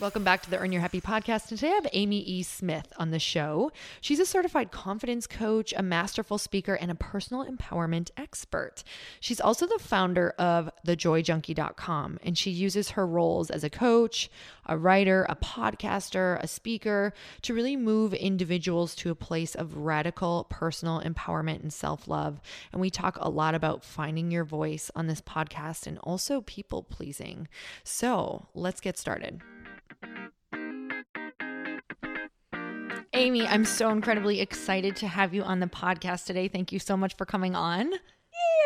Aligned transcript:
Welcome 0.00 0.22
back 0.22 0.42
to 0.42 0.50
the 0.50 0.58
Earn 0.58 0.70
Your 0.70 0.80
Happy 0.80 1.00
podcast. 1.00 1.50
And 1.50 1.58
today 1.58 1.72
I 1.72 1.74
have 1.74 1.88
Amy 1.92 2.20
E. 2.20 2.44
Smith 2.44 2.92
on 2.98 3.10
the 3.10 3.18
show. 3.18 3.72
She's 4.00 4.20
a 4.20 4.26
certified 4.26 4.70
confidence 4.70 5.26
coach, 5.26 5.74
a 5.76 5.82
masterful 5.82 6.38
speaker, 6.38 6.74
and 6.74 6.92
a 6.92 6.94
personal 6.94 7.44
empowerment 7.44 8.12
expert. 8.16 8.84
She's 9.18 9.40
also 9.40 9.66
the 9.66 9.80
founder 9.80 10.30
of 10.38 10.70
thejoyjunkie.com, 10.86 12.20
and 12.22 12.38
she 12.38 12.52
uses 12.52 12.90
her 12.90 13.04
roles 13.04 13.50
as 13.50 13.64
a 13.64 13.70
coach, 13.70 14.30
a 14.66 14.78
writer, 14.78 15.26
a 15.28 15.34
podcaster, 15.34 16.40
a 16.40 16.46
speaker 16.46 17.12
to 17.42 17.52
really 17.52 17.74
move 17.74 18.14
individuals 18.14 18.94
to 18.94 19.10
a 19.10 19.16
place 19.16 19.56
of 19.56 19.78
radical 19.78 20.46
personal 20.48 21.00
empowerment 21.00 21.60
and 21.62 21.72
self 21.72 22.06
love. 22.06 22.40
And 22.70 22.80
we 22.80 22.88
talk 22.88 23.18
a 23.18 23.28
lot 23.28 23.56
about 23.56 23.82
finding 23.82 24.30
your 24.30 24.44
voice 24.44 24.92
on 24.94 25.08
this 25.08 25.20
podcast 25.20 25.88
and 25.88 25.98
also 26.04 26.42
people 26.42 26.84
pleasing. 26.84 27.48
So 27.82 28.46
let's 28.54 28.80
get 28.80 28.96
started. 28.96 29.42
Amy, 33.18 33.44
I'm 33.48 33.64
so 33.64 33.90
incredibly 33.90 34.40
excited 34.40 34.94
to 34.94 35.08
have 35.08 35.34
you 35.34 35.42
on 35.42 35.58
the 35.58 35.66
podcast 35.66 36.24
today. 36.26 36.46
Thank 36.46 36.70
you 36.70 36.78
so 36.78 36.96
much 36.96 37.16
for 37.16 37.26
coming 37.26 37.56
on. 37.56 37.92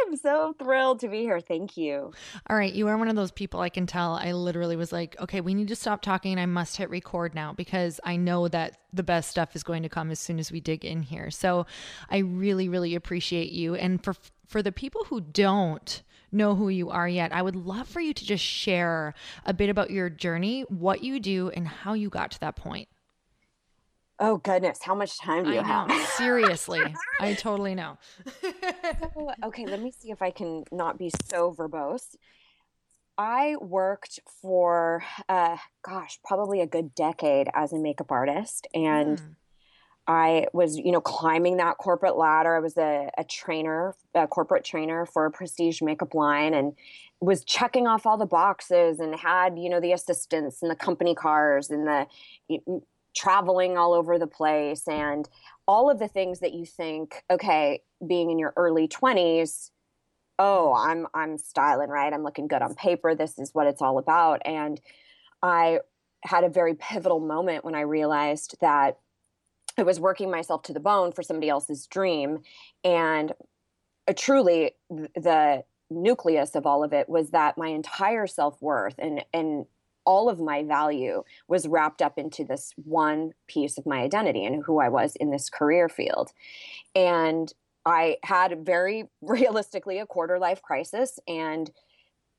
I'm 0.07 0.15
so 0.15 0.55
thrilled 0.59 1.01
to 1.01 1.09
be 1.09 1.21
here. 1.21 1.41
Thank 1.41 1.79
you. 1.79 2.13
All 2.51 2.57
right. 2.57 2.71
You 2.71 2.87
are 2.89 2.99
one 2.99 3.09
of 3.09 3.17
those 3.17 3.31
people 3.31 3.61
I 3.61 3.71
can 3.71 3.87
tell. 3.87 4.13
I 4.13 4.33
literally 4.33 4.77
was 4.77 4.93
like, 4.93 5.19
okay, 5.19 5.41
we 5.41 5.55
need 5.55 5.69
to 5.69 5.75
stop 5.75 6.03
talking 6.03 6.39
I 6.39 6.45
must 6.45 6.77
hit 6.77 6.91
record 6.91 7.35
now 7.35 7.55
because 7.55 7.99
I 8.05 8.17
know 8.17 8.47
that 8.49 8.77
the 8.93 9.03
best 9.03 9.31
stuff 9.31 9.57
is 9.57 9.63
going 9.63 9.85
to 9.85 9.89
come 9.89 10.11
as 10.11 10.21
soon 10.21 10.39
as 10.39 10.53
we 10.53 10.61
dig 10.61 10.85
in 10.85 11.01
here. 11.01 11.31
So 11.31 11.65
I 12.11 12.19
really, 12.19 12.69
really 12.69 12.95
appreciate 12.95 13.53
you. 13.53 13.75
And 13.75 14.05
for, 14.05 14.15
for 14.47 14.63
the 14.63 14.71
people 14.71 15.05
who 15.05 15.23
don't, 15.23 16.03
know 16.31 16.55
who 16.55 16.71
you 16.71 16.89
are 16.89 17.09
yet, 17.09 17.31
I 17.33 17.43
would 17.43 17.57
love 17.57 17.87
for 17.87 18.01
you 18.01 18.15
to 18.15 18.25
just 18.25 18.43
share 18.43 19.13
a 19.45 19.53
bit 19.53 19.69
about 19.69 19.91
your 19.91 20.09
journey, 20.09 20.63
what 20.63 21.03
you 21.03 21.21
do, 21.21 21.51
and 21.51 21.69
how 21.69 21.93
you 21.93 22.09
got 22.09 22.31
to 22.31 22.41
that 22.41 22.57
point. 22.57 22.89
Oh 24.25 24.37
goodness, 24.37 24.79
how 24.81 24.95
much 24.95 25.19
time 25.19 25.43
do 25.43 25.51
you 25.51 25.59
I 25.59 25.63
have? 25.65 25.89
know. 25.89 25.97
Seriously. 26.17 26.95
I 27.21 27.35
totally 27.35 27.75
know. 27.75 27.99
So, 28.25 29.33
okay, 29.45 29.67
let 29.67 29.83
me 29.83 29.91
see 29.91 30.13
if 30.13 30.23
I 30.23 30.31
can 30.31 30.63
not 30.71 30.97
be 30.97 31.11
so 31.29 31.53
verbose. 31.53 32.15
I 33.19 33.57
worked 33.61 34.21
for, 34.41 35.03
uh, 35.29 35.57
gosh, 35.85 36.21
probably 36.25 36.61
a 36.61 36.67
good 36.67 36.95
decade 36.95 37.49
as 37.53 37.73
a 37.73 37.79
makeup 37.79 38.13
artist, 38.13 38.69
and 38.73 39.19
Mm. 39.19 39.35
I 40.07 40.47
was, 40.53 40.77
you 40.77 40.91
know, 40.91 41.01
climbing 41.01 41.59
that 41.59 41.79
corporate 41.79 42.17
ladder. 42.17 42.57
I 42.57 42.61
was 42.61 42.77
a, 42.77 43.11
a 43.19 43.25
trainer, 43.25 43.95
a 44.15 44.27
corporate 44.27 44.65
trainer 44.65 45.05
for 45.05 45.27
a 45.27 45.31
prestige 45.33 45.83
makeup 45.83 46.15
line, 46.15 46.55
and 46.55 46.75
was 47.21 47.45
checking 47.45 47.87
off 47.89 48.07
all 48.07 48.19
the 48.19 48.27
boxes, 48.27 49.01
and 49.01 49.15
had, 49.17 49.59
you 49.59 49.69
know, 49.69 49.81
the 49.81 49.93
assistants 49.93 50.63
and 50.63 50.71
the 50.71 50.77
company 50.77 51.15
cars 51.15 51.71
and 51.71 51.87
the 51.87 52.07
traveling 53.15 53.77
all 53.77 53.93
over 53.93 54.19
the 54.19 54.27
place, 54.27 54.87
and 54.89 55.29
all 55.67 55.91
of 55.91 55.99
the 55.99 56.09
things 56.09 56.41
that 56.41 56.53
you 56.53 56.67
think, 56.67 57.23
okay, 57.31 57.81
being 58.07 58.31
in 58.31 58.39
your 58.39 58.53
early 58.57 58.89
twenties 58.89 59.71
oh 60.39 60.75
i'm 60.75 61.07
i'm 61.15 61.37
styling 61.39 61.89
right 61.89 62.13
i'm 62.13 62.25
looking 62.25 62.49
good 62.49 62.63
on 62.63 62.75
paper 62.75 63.15
this 63.15 63.39
is 63.39 63.55
what 63.55 63.67
it's 63.67 63.83
all 63.83 63.99
about. 63.99 64.41
And 64.45 64.81
i 65.43 65.79
had 66.25 66.45
a 66.45 66.49
very 66.49 66.75
pivotal 66.75 67.21
moment 67.21 67.65
when 67.65 67.75
i 67.75 67.81
realized 67.81 68.57
that 68.61 68.99
i 69.79 69.83
was 69.83 70.01
working 70.01 70.31
myself 70.31 70.63
to 70.65 70.73
the 70.73 70.81
bone 70.81 71.13
for 71.13 71.23
somebody 71.23 71.49
else's 71.49 71.87
dream. 71.87 72.41
And 72.85 73.33
uh, 74.09 74.15
truly 74.17 74.73
the 74.91 75.65
nucleus 75.91 76.55
of 76.55 76.67
all 76.67 76.83
of 76.83 76.93
it 76.93 77.09
was 77.09 77.31
that 77.31 77.59
my 77.59 77.69
entire 77.69 78.27
self-worth 78.27 78.95
and 78.99 79.25
and 79.33 79.67
all 80.05 80.29
of 80.29 80.41
my 80.41 80.63
value 80.63 81.23
was 81.49 81.69
wrapped 81.69 82.03
up 82.03 82.19
into 82.19 82.45
this 82.45 82.73
one 82.85 83.33
piece 83.47 83.79
of 83.79 83.87
my 83.87 84.01
identity 84.01 84.45
and 84.45 84.65
who 84.65 84.81
I 84.81 84.89
was 84.89 85.17
in 85.17 85.31
this 85.31 85.49
career 85.49 85.89
field. 85.89 86.33
And 86.95 87.53
I 87.85 88.17
had 88.23 88.65
very 88.65 89.09
realistically 89.23 89.99
a 89.99 90.07
quarter 90.07 90.39
life 90.39 90.63
crisis 90.63 91.19
and 91.27 91.71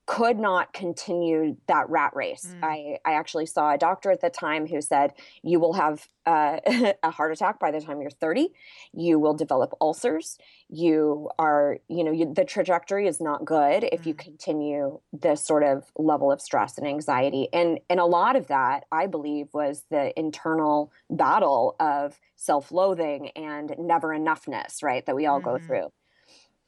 could 0.06 0.38
not 0.38 0.74
continue 0.74 1.56
that 1.68 1.90
rat 1.90 2.12
race. 2.16 2.56
Mm. 2.62 2.64
I, 2.64 2.98
I 3.06 3.14
actually 3.14 3.46
saw 3.46 3.72
a 3.72 3.78
doctor 3.78 4.12
at 4.12 4.22
the 4.22 4.30
time 4.30 4.68
who 4.68 4.82
said, 4.82 5.14
You 5.44 5.60
will 5.60 5.74
have 5.74 6.08
uh, 6.26 6.60
a 7.04 7.12
heart 7.12 7.32
attack 7.32 7.60
by 7.60 7.72
the 7.72 7.80
time 7.80 8.02
you're 8.02 8.10
30. 8.10 8.50
You 8.94 9.18
will 9.20 9.34
develop 9.34 9.74
ulcers. 9.80 10.38
You 10.70 11.30
are, 11.40 11.78
you 11.88 12.04
know, 12.04 12.12
you, 12.12 12.34
the 12.34 12.46
trajectory 12.46 13.08
is 13.08 13.22
not 13.22 13.46
good 13.46 13.84
if 13.92 14.06
you 14.06 14.14
Mm. 14.14 14.18
continue 14.18 15.00
this 15.14 15.46
sort 15.46 15.64
of 15.64 15.92
level 15.98 16.32
of 16.32 16.42
stress 16.42 16.78
and 16.78 16.88
anxiety. 16.88 17.48
And, 17.54 17.80
and 17.90 18.00
a 18.00 18.06
lot 18.06 18.36
of 18.36 18.48
that, 18.48 18.86
I 18.92 19.08
believe, 19.08 19.48
was 19.54 19.86
the 19.90 20.18
internal 20.20 20.92
battle 21.10 21.76
of 21.80 22.20
self 22.36 22.72
loathing 22.72 23.30
and 23.36 23.74
never 23.78 24.10
enoughness, 24.10 24.84
right? 24.84 25.06
That 25.06 25.16
we 25.16 25.26
all 25.26 25.40
go 25.42 25.58
Mhm. 25.58 25.66
through 25.66 25.90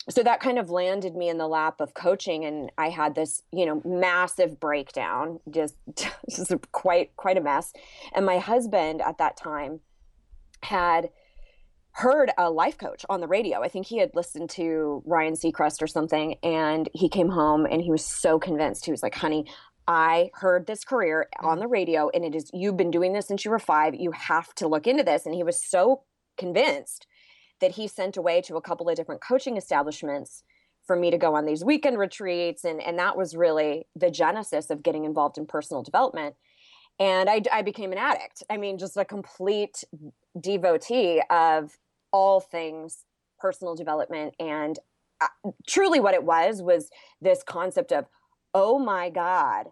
so 0.10 0.22
that 0.22 0.40
kind 0.40 0.60
of 0.60 0.69
landed 0.69 1.16
me 1.16 1.30
in 1.30 1.38
the 1.38 1.48
lap 1.48 1.81
of 1.81 1.94
coaching 1.94 2.46
and 2.46 2.72
i 2.78 2.90
had 2.90 3.16
this 3.16 3.42
you 3.52 3.66
know 3.66 3.81
massive 3.86 4.60
breakdown 4.60 5.40
just 5.50 5.75
just 6.30 6.54
quite 6.72 7.16
quite 7.16 7.38
a 7.38 7.42
mess 7.42 7.74
and 8.13 8.25
my 8.25 8.38
husband 8.38 9.02
at 9.02 9.18
that 9.18 9.38
time 9.38 9.80
had 10.62 11.10
heard 11.92 12.30
a 12.38 12.50
life 12.50 12.78
coach 12.78 13.06
on 13.10 13.22
the 13.22 13.28
radio 13.28 13.62
i 13.62 13.68
think 13.68 13.86
he 13.86 13.98
had 13.98 14.12
listened 14.13 14.50
to 14.50 15.02
ryan 15.06 15.34
seacrest 15.34 15.81
or 15.81 15.88
something 15.88 16.36
and 16.44 16.90
he 16.94 17.10
came 17.10 17.30
home 17.30 17.66
and 17.66 17.81
he 17.81 17.92
was 17.92 18.06
so 18.06 18.38
convinced 18.38 18.86
he 18.86 18.92
was 18.92 19.04
like 19.04 19.16
honey 19.16 19.46
I 19.88 20.31
heard 20.34 20.66
this 20.66 20.84
career 20.84 21.28
on 21.42 21.57
mm. 21.57 21.62
the 21.62 21.68
radio, 21.68 22.10
and 22.10 22.25
it 22.25 22.34
is 22.34 22.50
you've 22.54 22.75
been 22.75 22.90
doing 22.90 23.13
this 23.13 23.28
since 23.28 23.46
you 23.46 23.52
were 23.52 23.60
five. 23.60 23.94
You 23.94 24.10
have 24.12 24.52
to 24.56 24.68
look 24.68 24.88
into 24.88 25.04
this. 25.04 25.28
And 25.28 25.36
he 25.36 25.44
was 25.44 25.63
so 25.63 26.02
convinced 26.38 27.06
that 27.62 27.72
he 27.72 27.88
sent 27.88 28.18
away 28.18 28.42
to 28.42 28.56
a 28.56 28.62
couple 28.62 28.90
of 28.90 28.96
different 28.96 29.22
coaching 29.22 29.57
establishments 29.57 30.44
for 30.86 30.96
me 30.96 31.10
to 31.10 31.18
go 31.18 31.36
on 31.36 31.46
these 31.46 31.63
weekend 31.63 31.98
retreats. 31.98 32.63
And 32.63 32.81
and 32.81 33.00
that 33.00 33.18
was 33.18 33.36
really 33.36 33.88
the 33.96 34.12
genesis 34.12 34.69
of 34.69 34.84
getting 34.84 35.06
involved 35.06 35.38
in 35.38 35.46
personal 35.46 35.84
development. 35.84 36.36
And 37.00 37.30
I, 37.30 37.42
I 37.52 37.62
became 37.62 37.92
an 37.92 37.98
addict. 37.98 38.44
I 38.50 38.57
mean 38.57 38.78
just 38.78 38.98
a 38.98 39.06
complete 39.06 39.84
devotee 40.40 41.22
of 41.30 41.78
all 42.12 42.40
things 42.40 43.06
personal 43.40 43.75
development. 43.75 44.36
And 44.40 44.78
uh, 45.22 45.52
truly 45.68 46.00
what 46.00 46.13
it 46.13 46.24
was 46.24 46.62
was 46.62 46.90
this 47.22 47.42
concept 47.44 47.92
of 47.92 48.06
oh 48.54 48.80
my 48.80 49.10
god 49.10 49.68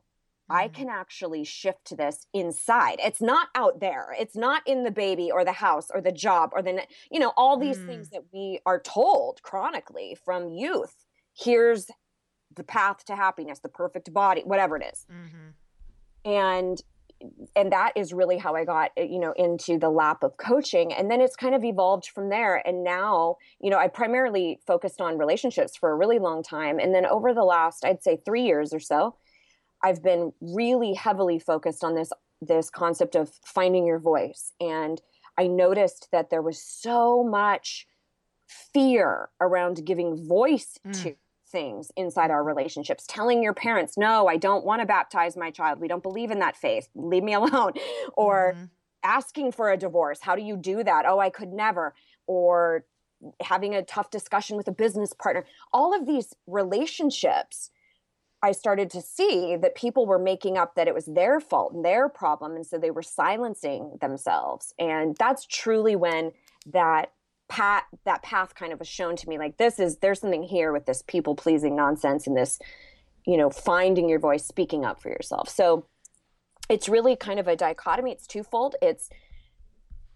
I 0.50 0.68
Mhm. 0.68 0.74
can 0.74 0.90
actually 0.90 1.44
shift 1.44 1.86
to 1.86 1.96
this 1.96 2.28
inside. 2.34 3.00
It's 3.00 3.22
not 3.22 3.50
out 3.56 3.80
there. 3.80 4.16
It's 4.20 4.36
not 4.36 4.62
in 4.68 4.84
the 4.84 4.92
baby 4.92 5.32
or 5.32 5.44
the 5.46 5.54
house 5.54 5.90
or 5.92 6.02
the 6.02 6.12
job 6.12 6.52
or 6.54 6.62
the, 6.62 6.86
you 7.12 7.20
know, 7.20 7.34
all 7.38 7.58
these 7.58 7.80
Mm. 7.80 7.86
things 7.86 8.10
that 8.10 8.26
we 8.34 8.60
are 8.66 8.80
told 8.80 9.42
chronically 9.44 10.16
from 10.16 10.50
youth. 10.50 11.06
Here's 11.34 11.88
the 12.56 12.64
path 12.64 13.06
to 13.06 13.16
happiness, 13.16 13.60
the 13.60 13.70
perfect 13.70 14.14
body, 14.14 14.42
whatever 14.44 14.78
it 14.78 14.86
is. 14.94 15.08
Mhm. 15.08 15.56
And 16.26 16.82
and 17.56 17.72
that 17.72 17.94
is 17.96 18.14
really 18.14 18.38
how 18.38 18.54
I 18.54 18.66
got, 18.66 18.92
you 18.98 19.18
know, 19.18 19.32
into 19.38 19.78
the 19.80 19.90
lap 19.90 20.24
of 20.24 20.36
coaching. 20.36 20.92
And 20.92 21.10
then 21.10 21.22
it's 21.22 21.38
kind 21.38 21.56
of 21.56 21.64
evolved 21.64 22.08
from 22.10 22.28
there. 22.28 22.62
And 22.68 22.84
now, 22.84 23.38
you 23.62 23.70
know, 23.70 23.78
I 23.78 23.88
primarily 23.88 24.60
focused 24.68 25.00
on 25.00 25.18
relationships 25.18 25.78
for 25.78 25.92
a 25.92 25.96
really 25.96 26.20
long 26.20 26.44
time. 26.44 26.80
And 26.80 26.94
then 26.94 27.06
over 27.06 27.34
the 27.34 27.46
last, 27.46 27.86
I'd 27.86 28.04
say 28.04 28.18
three 28.26 28.44
years 28.44 28.74
or 28.74 28.82
so, 28.82 29.16
I've 29.84 30.02
been 30.02 30.34
really 30.42 30.94
heavily 30.94 31.40
focused 31.40 31.84
on 31.84 31.96
this 31.96 32.12
this 32.42 32.70
concept 32.70 33.16
of 33.16 33.32
finding 33.46 33.86
your 33.86 34.00
voice. 34.00 34.52
And 34.60 35.02
I 35.38 35.48
noticed 35.48 36.10
that 36.12 36.30
there 36.30 36.42
was 36.42 36.62
so 36.62 37.24
much 37.24 37.88
fear 38.48 39.30
around 39.40 39.86
giving 39.86 40.28
voice 40.28 40.78
Mm. 40.86 41.04
to 41.04 41.16
things 41.48 41.92
inside 41.96 42.32
our 42.32 42.44
relationships 42.44 43.06
telling 43.08 43.44
your 43.44 43.54
parents 43.54 43.96
no 43.96 44.28
i 44.28 44.38
don't 44.38 44.66
want 44.66 44.80
to 44.82 44.88
baptize 44.88 45.38
my 45.38 45.52
child. 45.52 45.80
We 45.80 45.88
don't 45.88 46.02
believe 46.02 46.32
in 46.32 46.40
that 46.40 46.58
faith. 46.58 46.90
Leave 46.96 47.24
me 47.24 47.34
alone. 47.34 47.74
Or 48.18 48.56
Mhm. 48.58 48.70
asking 49.04 49.52
for 49.52 49.70
a 49.72 49.78
divorce. 49.78 50.20
How 50.22 50.36
do 50.36 50.42
you 50.42 50.58
do 50.58 50.84
that? 50.84 51.06
Oh 51.08 51.20
i 51.20 51.30
could 51.30 51.54
never. 51.54 51.94
Or 52.28 52.86
having 53.42 53.74
a 53.76 53.84
tough 53.84 54.10
discussion 54.10 54.58
with 54.58 54.68
a 54.68 54.72
business 54.72 55.14
partner. 55.14 55.46
All 55.72 55.94
of 55.94 56.06
these 56.08 56.34
relationships 56.48 57.70
i 58.44 58.52
started 58.52 58.90
to 58.92 59.02
see 59.02 59.56
that 59.56 59.74
people 59.74 60.06
were 60.06 60.20
making 60.20 60.58
up 60.58 60.76
that 60.76 60.88
it 60.88 60.94
was 60.94 61.06
their 61.06 61.40
fault 61.40 61.74
and 61.74 61.84
their 61.84 62.08
problem 62.08 62.56
and 62.56 62.66
so 62.66 62.78
they 62.78 62.92
were 62.92 63.02
silencing 63.02 63.98
themselves 64.02 64.74
and 64.78 65.16
that's 65.18 65.48
truly 65.48 65.96
when 65.96 66.32
that 66.66 67.12
pat 67.50 67.86
that 68.06 68.24
path 68.24 68.56
kind 68.56 68.72
of 68.72 68.80
was 68.80 68.88
shown 68.88 69.16
to 69.16 69.28
me 69.28 69.38
like 69.38 69.58
this 69.58 69.80
is 69.80 69.98
there's 69.98 70.20
something 70.20 70.44
here 70.44 70.72
with 70.72 70.86
this 70.86 71.04
people 71.08 71.36
pleasing 71.36 71.76
nonsense 71.76 72.26
and 72.28 72.38
this 72.38 72.60
you 73.26 73.38
know 73.38 73.50
finding 73.50 74.10
your 74.10 74.20
voice 74.20 74.46
speaking 74.46 74.86
up 74.86 75.02
for 75.02 75.10
yourself. 75.10 75.50
So 75.50 75.86
it's 76.70 76.88
really 76.90 77.16
kind 77.16 77.40
of 77.40 77.48
a 77.48 77.56
dichotomy. 77.56 78.12
It's 78.12 78.28
twofold. 78.28 78.76
It's 78.82 79.10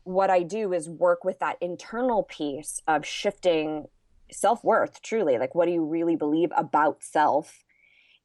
what 0.03 0.29
i 0.29 0.41
do 0.41 0.71
is 0.71 0.87
work 0.87 1.25
with 1.25 1.37
that 1.39 1.57
internal 1.59 2.23
piece 2.23 2.81
of 2.87 3.05
shifting 3.05 3.87
self-worth 4.31 5.01
truly. 5.01 5.37
Like 5.37 5.53
what 5.53 5.65
do 5.65 5.71
you 5.71 5.83
really 5.83 6.15
believe 6.15 6.49
about 6.55 7.03
self 7.03 7.63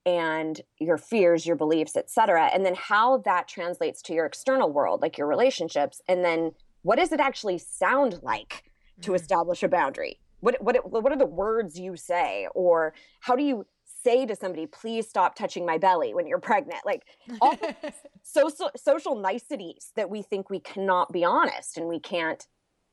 and 0.04 0.60
your 0.80 0.98
fears 0.98 1.46
your 1.46 1.56
beliefs 1.56 1.96
etc 1.96 2.50
and 2.52 2.64
then 2.66 2.74
how 2.74 3.18
that 3.18 3.46
translates 3.48 4.02
to 4.02 4.12
your 4.12 4.26
external 4.26 4.70
world 4.72 5.00
like 5.00 5.16
your 5.16 5.26
relationships 5.26 6.00
and 6.08 6.24
then 6.24 6.50
what 6.82 6.96
does 6.98 7.12
it 7.12 7.20
actually 7.20 7.58
sound 7.58 8.18
like 8.22 8.64
to 9.00 9.12
Mhm. 9.12 9.16
establish 9.16 9.62
a 9.62 9.68
boundary 9.68 10.20
what 10.40 10.60
what 10.62 10.90
what 10.90 11.12
are 11.12 11.16
the 11.18 11.26
words 11.26 11.78
you 11.78 11.96
say 11.96 12.48
or 12.54 12.94
how 13.20 13.36
do 13.36 13.44
you 13.44 13.64
say 13.84 14.26
to 14.26 14.34
somebody 14.34 14.66
please 14.66 15.08
stop 15.08 15.36
touching 15.36 15.64
my 15.64 15.78
belly 15.78 16.12
when 16.14 16.26
you're 16.26 16.40
pregnant 16.40 16.80
like 16.84 17.02
all 17.40 17.54
the 17.56 17.72
social 18.22 18.70
social 18.76 19.14
niceties 19.14 19.92
that 19.94 20.10
we 20.10 20.22
think 20.22 20.50
we 20.50 20.58
cannot 20.58 21.12
be 21.12 21.24
honest 21.24 21.76
and 21.78 21.86
we 21.86 22.00
can't 22.00 22.48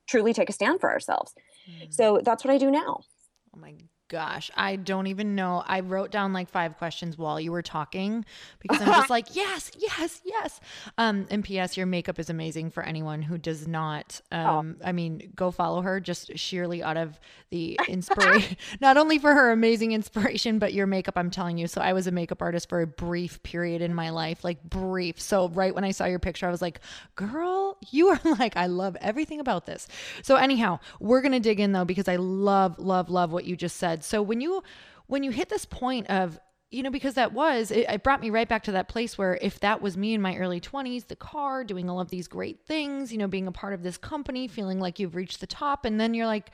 truly 0.07 0.33
take 0.33 0.49
a 0.49 0.53
stand 0.53 0.79
for 0.79 0.91
ourselves 0.91 1.33
Mhm. 1.67 1.91
so 1.91 2.19
that's 2.23 2.43
what 2.43 2.53
i 2.53 2.57
do 2.59 2.69
now 2.69 2.99
Oh 3.55 3.59
my 3.59 3.73
gosh, 4.09 4.49
I 4.55 4.75
don't 4.75 5.07
even 5.07 5.35
know. 5.35 5.63
I 5.65 5.79
wrote 5.81 6.11
down 6.11 6.33
like 6.33 6.49
five 6.49 6.77
questions 6.77 7.17
while 7.17 7.39
you 7.39 7.51
were 7.51 7.61
talking 7.61 8.25
because 8.59 8.81
I'm 8.81 8.87
just 8.87 9.09
like, 9.09 9.35
yes, 9.35 9.71
yes, 9.77 10.21
yes. 10.25 10.59
Um, 10.97 11.27
and 11.29 11.43
P.S. 11.43 11.77
Your 11.77 11.85
makeup 11.85 12.19
is 12.19 12.29
amazing 12.29 12.71
for 12.71 12.83
anyone 12.83 13.21
who 13.21 13.37
does 13.37 13.67
not. 13.67 14.19
Um, 14.31 14.77
I 14.83 14.91
mean, 14.91 15.31
go 15.35 15.51
follow 15.51 15.81
her 15.81 15.99
just 15.99 16.37
sheerly 16.37 16.81
out 16.81 16.97
of 16.97 17.19
the 17.51 17.79
inspiration, 17.87 18.57
not 18.81 18.97
only 18.97 19.19
for 19.19 19.33
her 19.33 19.51
amazing 19.51 19.91
inspiration, 19.91 20.59
but 20.59 20.73
your 20.73 20.87
makeup. 20.87 21.13
I'm 21.15 21.29
telling 21.29 21.57
you. 21.57 21.67
So 21.67 21.79
I 21.79 21.93
was 21.93 22.07
a 22.07 22.11
makeup 22.11 22.41
artist 22.41 22.67
for 22.67 22.81
a 22.81 22.87
brief 22.87 23.41
period 23.43 23.81
in 23.81 23.93
my 23.93 24.09
life, 24.09 24.43
like 24.43 24.61
brief. 24.63 25.21
So 25.21 25.49
right 25.49 25.73
when 25.73 25.83
I 25.83 25.91
saw 25.91 26.05
your 26.05 26.19
picture, 26.19 26.47
I 26.47 26.51
was 26.51 26.61
like, 26.61 26.79
girl, 27.15 27.77
you 27.91 28.09
are 28.09 28.19
like, 28.23 28.57
I 28.57 28.65
love 28.65 28.97
everything 29.01 29.39
about 29.39 29.67
this. 29.67 29.87
So 30.23 30.35
anyhow, 30.35 30.79
we're 30.99 31.21
gonna 31.21 31.39
dig 31.39 31.59
in 31.59 31.73
though 31.73 31.85
because 31.85 32.07
I 32.07 32.15
love, 32.15 32.79
love, 32.79 33.09
love 33.09 33.31
what 33.31 33.45
you 33.45 33.55
just 33.55 33.77
said. 33.77 33.98
So 34.03 34.21
when 34.21 34.41
you 34.41 34.63
when 35.07 35.23
you 35.23 35.31
hit 35.31 35.49
this 35.49 35.65
point 35.65 36.09
of 36.09 36.39
you 36.71 36.83
know, 36.83 36.91
because 36.91 37.15
that 37.15 37.33
was, 37.33 37.71
it, 37.71 37.89
it, 37.89 38.03
brought 38.03 38.21
me 38.21 38.29
right 38.29 38.47
back 38.47 38.63
to 38.63 38.73
that 38.73 38.87
place 38.87 39.17
where 39.17 39.39
if 39.41 39.59
that 39.59 39.81
was 39.81 39.97
me 39.97 40.13
in 40.13 40.21
my 40.21 40.37
early 40.37 40.61
20s, 40.61 41.07
the 41.07 41.15
car, 41.15 41.63
doing 41.63 41.89
all 41.89 41.99
of 41.99 42.11
these 42.11 42.27
great 42.27 42.63
things, 42.67 43.11
you 43.11 43.17
know, 43.17 43.27
being 43.27 43.47
a 43.47 43.51
part 43.51 43.73
of 43.73 43.81
this 43.81 43.97
company, 43.97 44.47
feeling 44.47 44.79
like 44.79 44.99
you've 44.99 45.15
reached 45.15 45.39
the 45.39 45.47
top, 45.47 45.83
and 45.83 45.99
then 45.99 46.13
you're 46.13 46.27
like, 46.27 46.51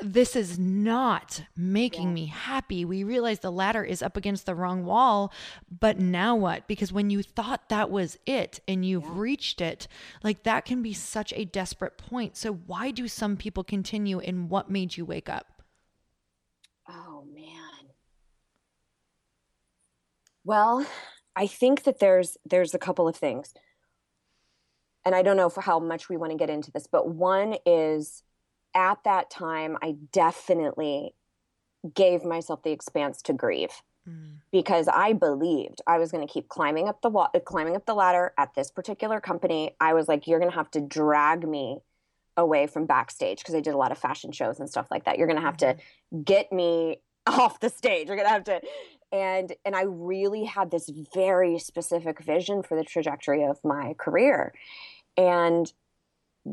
this 0.00 0.34
is 0.34 0.58
not 0.58 1.42
making 1.56 2.08
yeah. 2.08 2.14
me 2.14 2.26
happy. 2.26 2.84
We 2.84 3.04
realize 3.04 3.38
the 3.38 3.52
ladder 3.52 3.84
is 3.84 4.02
up 4.02 4.16
against 4.16 4.44
the 4.44 4.54
wrong 4.54 4.84
wall, 4.84 5.32
but 5.70 5.98
now 5.98 6.34
what? 6.34 6.66
Because 6.66 6.92
when 6.92 7.10
you 7.10 7.22
thought 7.22 7.68
that 7.68 7.90
was 7.90 8.18
it 8.26 8.60
and 8.66 8.84
you've 8.84 9.04
yeah. 9.04 9.12
reached 9.14 9.60
it, 9.60 9.86
like 10.22 10.42
that 10.42 10.64
can 10.64 10.82
be 10.82 10.92
such 10.92 11.32
a 11.34 11.44
desperate 11.44 11.96
point. 11.96 12.36
So, 12.36 12.52
why 12.52 12.90
do 12.90 13.06
some 13.06 13.36
people 13.36 13.62
continue 13.62 14.18
and 14.18 14.50
what 14.50 14.68
made 14.68 14.96
you 14.96 15.04
wake 15.04 15.28
up? 15.28 15.53
Oh, 16.88 17.24
man. 17.34 17.90
Well, 20.44 20.86
I 21.34 21.46
think 21.46 21.84
that 21.84 22.00
there's 22.00 22.36
there's 22.44 22.74
a 22.74 22.78
couple 22.78 23.08
of 23.08 23.16
things. 23.16 23.54
And 25.04 25.14
I 25.14 25.22
don't 25.22 25.36
know 25.36 25.50
for 25.50 25.60
how 25.60 25.78
much 25.78 26.08
we 26.08 26.16
want 26.16 26.32
to 26.32 26.38
get 26.38 26.48
into 26.48 26.70
this, 26.70 26.86
but 26.86 27.08
one 27.08 27.56
is 27.66 28.22
at 28.74 28.98
that 29.04 29.30
time, 29.30 29.76
I 29.82 29.96
definitely 30.12 31.14
gave 31.94 32.24
myself 32.24 32.62
the 32.62 32.70
expanse 32.70 33.20
to 33.22 33.34
grieve 33.34 33.82
mm. 34.08 34.38
because 34.50 34.88
I 34.88 35.12
believed 35.12 35.82
I 35.86 35.98
was 35.98 36.10
going 36.10 36.26
to 36.26 36.32
keep 36.32 36.48
climbing 36.48 36.88
up 36.88 37.02
the 37.02 37.10
wa- 37.10 37.28
climbing 37.44 37.76
up 37.76 37.84
the 37.84 37.94
ladder 37.94 38.32
at 38.38 38.54
this 38.54 38.70
particular 38.70 39.20
company. 39.20 39.76
I 39.80 39.92
was 39.92 40.08
like, 40.08 40.26
you're 40.26 40.38
going 40.38 40.50
to 40.50 40.56
have 40.56 40.70
to 40.72 40.80
drag 40.80 41.46
me 41.46 41.80
away 42.36 42.66
from 42.66 42.86
backstage 42.86 43.38
because 43.38 43.54
I 43.54 43.60
did 43.60 43.74
a 43.74 43.78
lot 43.78 43.92
of 43.92 43.98
fashion 43.98 44.32
shows 44.32 44.60
and 44.60 44.68
stuff 44.68 44.88
like 44.90 45.04
that. 45.04 45.18
You're 45.18 45.26
going 45.26 45.40
to 45.40 45.46
have 45.46 45.56
mm-hmm. 45.56 45.78
to 45.78 46.22
get 46.22 46.52
me 46.52 46.98
off 47.26 47.60
the 47.60 47.70
stage. 47.70 48.08
You're 48.08 48.16
going 48.16 48.28
to 48.28 48.32
have 48.32 48.44
to 48.44 48.60
and 49.12 49.52
and 49.64 49.76
I 49.76 49.82
really 49.82 50.44
had 50.44 50.70
this 50.70 50.90
very 51.14 51.58
specific 51.58 52.20
vision 52.20 52.62
for 52.62 52.76
the 52.76 52.84
trajectory 52.84 53.44
of 53.44 53.58
my 53.64 53.94
career. 53.94 54.52
And 55.16 55.72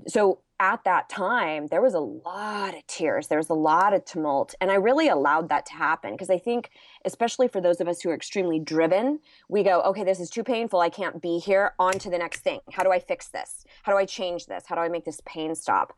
so 0.07 0.39
at 0.61 0.83
that 0.83 1.09
time, 1.09 1.65
there 1.67 1.81
was 1.81 1.95
a 1.95 1.99
lot 1.99 2.75
of 2.75 2.85
tears, 2.85 3.27
there 3.27 3.39
was 3.39 3.49
a 3.49 3.55
lot 3.55 3.93
of 3.93 4.05
tumult. 4.05 4.53
And 4.61 4.69
I 4.69 4.75
really 4.75 5.07
allowed 5.07 5.49
that 5.49 5.65
to 5.65 5.73
happen 5.73 6.11
because 6.11 6.29
I 6.29 6.37
think, 6.37 6.69
especially 7.03 7.47
for 7.47 7.59
those 7.59 7.81
of 7.81 7.87
us 7.87 7.99
who 7.99 8.11
are 8.11 8.13
extremely 8.13 8.59
driven, 8.59 9.19
we 9.49 9.63
go, 9.63 9.81
okay, 9.81 10.03
this 10.03 10.19
is 10.19 10.29
too 10.29 10.43
painful. 10.43 10.79
I 10.79 10.89
can't 10.89 11.19
be 11.19 11.39
here. 11.39 11.73
On 11.79 11.93
to 11.93 12.11
the 12.11 12.17
next 12.19 12.41
thing. 12.41 12.59
How 12.71 12.83
do 12.83 12.91
I 12.91 12.99
fix 12.99 13.29
this? 13.29 13.65
How 13.81 13.91
do 13.91 13.97
I 13.97 14.05
change 14.05 14.45
this? 14.45 14.65
How 14.67 14.75
do 14.75 14.81
I 14.81 14.89
make 14.89 15.03
this 15.03 15.19
pain 15.25 15.55
stop? 15.55 15.93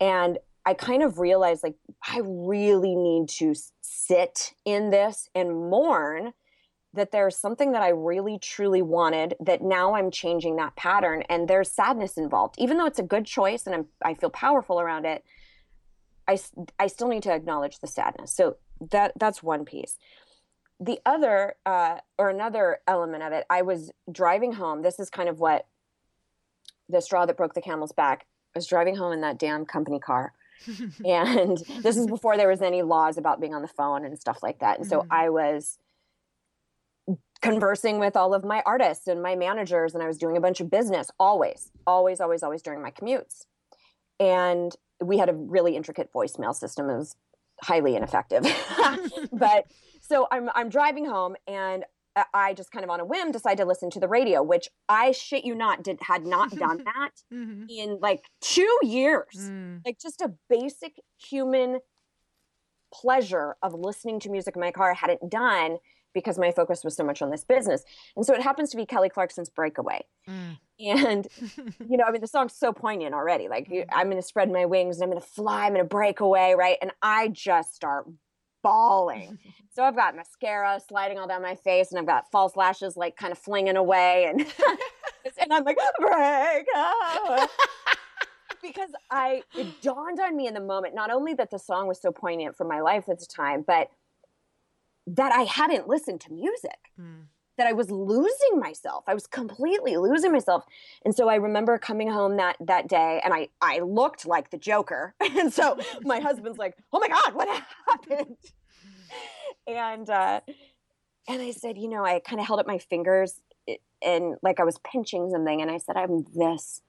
And 0.00 0.38
I 0.64 0.72
kind 0.72 1.02
of 1.02 1.18
realized 1.18 1.62
like, 1.62 1.76
I 2.08 2.22
really 2.24 2.94
need 2.94 3.28
to 3.28 3.54
sit 3.82 4.54
in 4.64 4.88
this 4.88 5.28
and 5.34 5.50
mourn 5.70 6.32
that 6.96 7.12
there's 7.12 7.36
something 7.36 7.72
that 7.72 7.82
I 7.82 7.90
really 7.90 8.38
truly 8.38 8.82
wanted 8.82 9.34
that 9.40 9.62
now 9.62 9.94
I'm 9.94 10.10
changing 10.10 10.56
that 10.56 10.76
pattern 10.76 11.22
and 11.28 11.48
there's 11.48 11.70
sadness 11.70 12.18
involved. 12.18 12.56
Even 12.58 12.76
though 12.76 12.86
it's 12.86 12.98
a 12.98 13.04
good 13.04 13.24
choice 13.24 13.66
and 13.66 13.74
I'm, 13.74 13.86
I 14.04 14.14
feel 14.14 14.30
powerful 14.30 14.80
around 14.80 15.04
it, 15.04 15.24
I, 16.28 16.38
I 16.78 16.88
still 16.88 17.08
need 17.08 17.22
to 17.24 17.32
acknowledge 17.32 17.78
the 17.78 17.86
sadness. 17.86 18.32
So 18.32 18.56
that 18.90 19.12
that's 19.16 19.42
one 19.42 19.64
piece. 19.64 19.96
The 20.80 20.98
other 21.06 21.54
uh, 21.64 21.98
or 22.18 22.28
another 22.28 22.80
element 22.86 23.22
of 23.22 23.32
it, 23.32 23.46
I 23.48 23.62
was 23.62 23.92
driving 24.10 24.52
home. 24.52 24.82
This 24.82 24.98
is 24.98 25.08
kind 25.08 25.28
of 25.28 25.38
what 25.38 25.66
the 26.88 27.00
straw 27.00 27.26
that 27.26 27.36
broke 27.36 27.54
the 27.54 27.62
camel's 27.62 27.92
back. 27.92 28.26
I 28.54 28.58
was 28.58 28.66
driving 28.66 28.96
home 28.96 29.12
in 29.12 29.20
that 29.22 29.38
damn 29.38 29.64
company 29.64 29.98
car. 29.98 30.32
and 31.04 31.58
this 31.82 31.96
is 31.96 32.06
before 32.06 32.36
there 32.36 32.48
was 32.48 32.62
any 32.62 32.82
laws 32.82 33.18
about 33.18 33.40
being 33.40 33.54
on 33.54 33.62
the 33.62 33.68
phone 33.68 34.04
and 34.04 34.18
stuff 34.18 34.42
like 34.42 34.58
that. 34.60 34.78
And 34.78 34.88
so 34.88 35.00
mm-hmm. 35.00 35.12
I 35.12 35.28
was 35.28 35.78
conversing 37.42 37.98
with 37.98 38.16
all 38.16 38.34
of 38.34 38.44
my 38.44 38.62
artists 38.66 39.06
and 39.06 39.22
my 39.22 39.36
managers 39.36 39.94
and 39.94 40.02
I 40.02 40.06
was 40.06 40.18
doing 40.18 40.36
a 40.36 40.40
bunch 40.40 40.60
of 40.60 40.70
business 40.70 41.10
always, 41.18 41.70
always, 41.86 42.20
always, 42.20 42.42
always 42.42 42.62
during 42.62 42.82
my 42.82 42.90
commutes. 42.90 43.44
And 44.18 44.74
we 45.02 45.18
had 45.18 45.28
a 45.28 45.34
really 45.34 45.76
intricate 45.76 46.10
voicemail 46.14 46.54
system. 46.54 46.88
It 46.88 46.96
was 46.96 47.16
highly 47.62 47.96
ineffective. 47.96 48.44
but 49.32 49.66
so 50.00 50.26
I'm 50.30 50.50
I'm 50.54 50.68
driving 50.68 51.04
home 51.06 51.36
and 51.46 51.84
I 52.32 52.54
just 52.54 52.70
kind 52.70 52.82
of 52.82 52.88
on 52.90 53.00
a 53.00 53.04
whim 53.04 53.30
decided 53.30 53.58
to 53.58 53.66
listen 53.66 53.90
to 53.90 54.00
the 54.00 54.08
radio, 54.08 54.42
which 54.42 54.70
I 54.88 55.12
shit 55.12 55.44
you 55.44 55.54
not 55.54 55.84
did 55.84 55.98
had 56.00 56.24
not 56.24 56.50
done 56.50 56.78
that 56.84 57.10
mm-hmm. 57.32 57.64
in 57.68 57.98
like 58.00 58.24
two 58.40 58.78
years. 58.82 59.36
Mm. 59.36 59.82
Like 59.84 59.98
just 60.00 60.22
a 60.22 60.32
basic 60.48 60.94
human 61.18 61.80
pleasure 62.92 63.56
of 63.62 63.74
listening 63.74 64.20
to 64.20 64.30
music 64.30 64.56
in 64.56 64.60
my 64.60 64.70
car 64.70 64.92
I 64.92 64.94
hadn't 64.94 65.28
done 65.28 65.76
because 66.16 66.38
my 66.38 66.50
focus 66.50 66.82
was 66.82 66.96
so 66.96 67.04
much 67.04 67.20
on 67.20 67.30
this 67.30 67.44
business. 67.44 67.84
And 68.16 68.24
so 68.24 68.32
it 68.32 68.40
happens 68.40 68.70
to 68.70 68.76
be 68.78 68.86
Kelly 68.86 69.10
Clarkson's 69.10 69.50
Breakaway. 69.50 70.00
Mm. 70.26 70.56
And, 70.80 71.28
you 71.90 71.98
know, 71.98 72.04
I 72.04 72.10
mean, 72.10 72.22
the 72.22 72.26
song's 72.26 72.54
so 72.54 72.72
poignant 72.72 73.14
already. 73.14 73.48
Like, 73.48 73.68
mm. 73.68 73.84
I'm 73.92 74.06
going 74.06 74.16
to 74.16 74.26
spread 74.26 74.50
my 74.50 74.64
wings 74.64 74.96
and 74.96 75.04
I'm 75.04 75.10
going 75.10 75.20
to 75.20 75.28
fly, 75.28 75.66
I'm 75.66 75.74
going 75.74 75.84
to 75.84 75.88
break 75.88 76.20
away, 76.20 76.54
right? 76.54 76.78
And 76.80 76.90
I 77.02 77.28
just 77.28 77.74
start 77.74 78.06
bawling. 78.62 79.38
so 79.74 79.84
I've 79.84 79.94
got 79.94 80.16
mascara 80.16 80.80
sliding 80.88 81.18
all 81.18 81.28
down 81.28 81.42
my 81.42 81.54
face 81.54 81.90
and 81.90 81.98
I've 81.98 82.06
got 82.06 82.30
false 82.32 82.56
lashes 82.56 82.96
like 82.96 83.16
kind 83.16 83.30
of 83.30 83.38
flinging 83.38 83.76
away. 83.76 84.24
And, 84.30 84.40
and 85.38 85.52
I'm 85.52 85.64
like, 85.64 85.76
break 86.00 86.66
because 88.62 88.90
I, 89.10 89.42
it 89.54 89.80
dawned 89.82 90.18
on 90.18 90.36
me 90.36 90.46
in 90.46 90.54
the 90.54 90.60
moment, 90.60 90.94
not 90.94 91.10
only 91.10 91.34
that 91.34 91.50
the 91.50 91.58
song 91.58 91.86
was 91.86 92.00
so 92.00 92.10
poignant 92.10 92.56
for 92.56 92.64
my 92.64 92.80
life 92.80 93.08
at 93.08 93.20
the 93.20 93.26
time, 93.26 93.64
but 93.66 93.90
that 95.06 95.32
I 95.32 95.42
hadn't 95.42 95.88
listened 95.88 96.20
to 96.22 96.32
music. 96.32 96.78
Mm. 97.00 97.26
That 97.58 97.66
I 97.66 97.72
was 97.72 97.90
losing 97.90 98.60
myself. 98.60 99.04
I 99.06 99.14
was 99.14 99.26
completely 99.26 99.96
losing 99.96 100.30
myself. 100.30 100.64
And 101.06 101.14
so 101.14 101.30
I 101.30 101.36
remember 101.36 101.78
coming 101.78 102.10
home 102.10 102.36
that 102.36 102.56
that 102.60 102.86
day 102.86 103.18
and 103.24 103.32
I 103.32 103.48
I 103.62 103.78
looked 103.78 104.26
like 104.26 104.50
the 104.50 104.58
Joker. 104.58 105.14
And 105.38 105.50
so 105.50 105.78
my 106.02 106.20
husband's 106.20 106.58
like, 106.58 106.76
"Oh 106.92 106.98
my 106.98 107.08
god, 107.08 107.34
what 107.34 107.48
happened?" 107.88 108.36
and 109.66 110.10
uh 110.10 110.40
and 111.28 111.42
I 111.42 111.50
said, 111.50 111.78
you 111.78 111.88
know, 111.88 112.04
I 112.04 112.20
kind 112.20 112.40
of 112.40 112.46
held 112.46 112.60
up 112.60 112.66
my 112.66 112.78
fingers 112.78 113.40
and 114.02 114.36
like 114.42 114.60
I 114.60 114.64
was 114.64 114.78
pinching 114.84 115.30
something 115.30 115.60
and 115.60 115.70
I 115.70 115.78
said, 115.78 115.96
I'm 115.96 116.24
this 116.34 116.82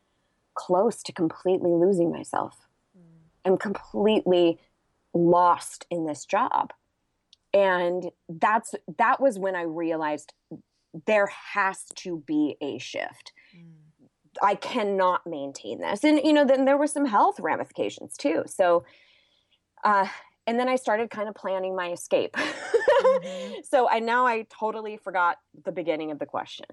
close 0.54 1.02
to 1.04 1.12
completely 1.12 1.72
losing 1.72 2.12
myself. 2.12 2.68
Mm. 2.98 3.02
I'm 3.46 3.58
completely 3.58 4.60
lost 5.14 5.86
in 5.90 6.06
this 6.06 6.26
job 6.26 6.74
and 7.58 8.12
that's 8.30 8.76
that 8.98 9.20
was 9.20 9.40
when 9.40 9.56
i 9.56 9.64
realized 9.64 10.34
there 11.06 11.28
has 11.28 11.84
to 11.96 12.24
be 12.26 12.56
a 12.62 12.78
shift. 12.78 13.34
Mm. 13.56 14.08
i 14.42 14.56
cannot 14.56 15.26
maintain 15.28 15.80
this. 15.80 16.04
And 16.04 16.20
you 16.24 16.34
know 16.34 16.46
then 16.46 16.66
there 16.66 16.78
were 16.78 16.88
some 16.88 17.06
health 17.06 17.40
ramifications 17.40 18.16
too. 18.16 18.44
So 18.46 18.86
uh 19.84 20.08
and 20.46 20.60
then 20.60 20.70
i 20.70 20.76
started 20.76 21.10
kind 21.10 21.28
of 21.28 21.36
planning 21.36 21.76
my 21.76 21.92
escape. 21.92 22.34
Mm-hmm. 22.36 23.54
so 23.72 23.90
i 23.90 24.00
now 24.00 24.26
i 24.28 24.46
totally 24.60 24.98
forgot 24.98 25.38
the 25.66 25.72
beginning 25.72 26.12
of 26.12 26.20
the 26.20 26.26
question. 26.26 26.68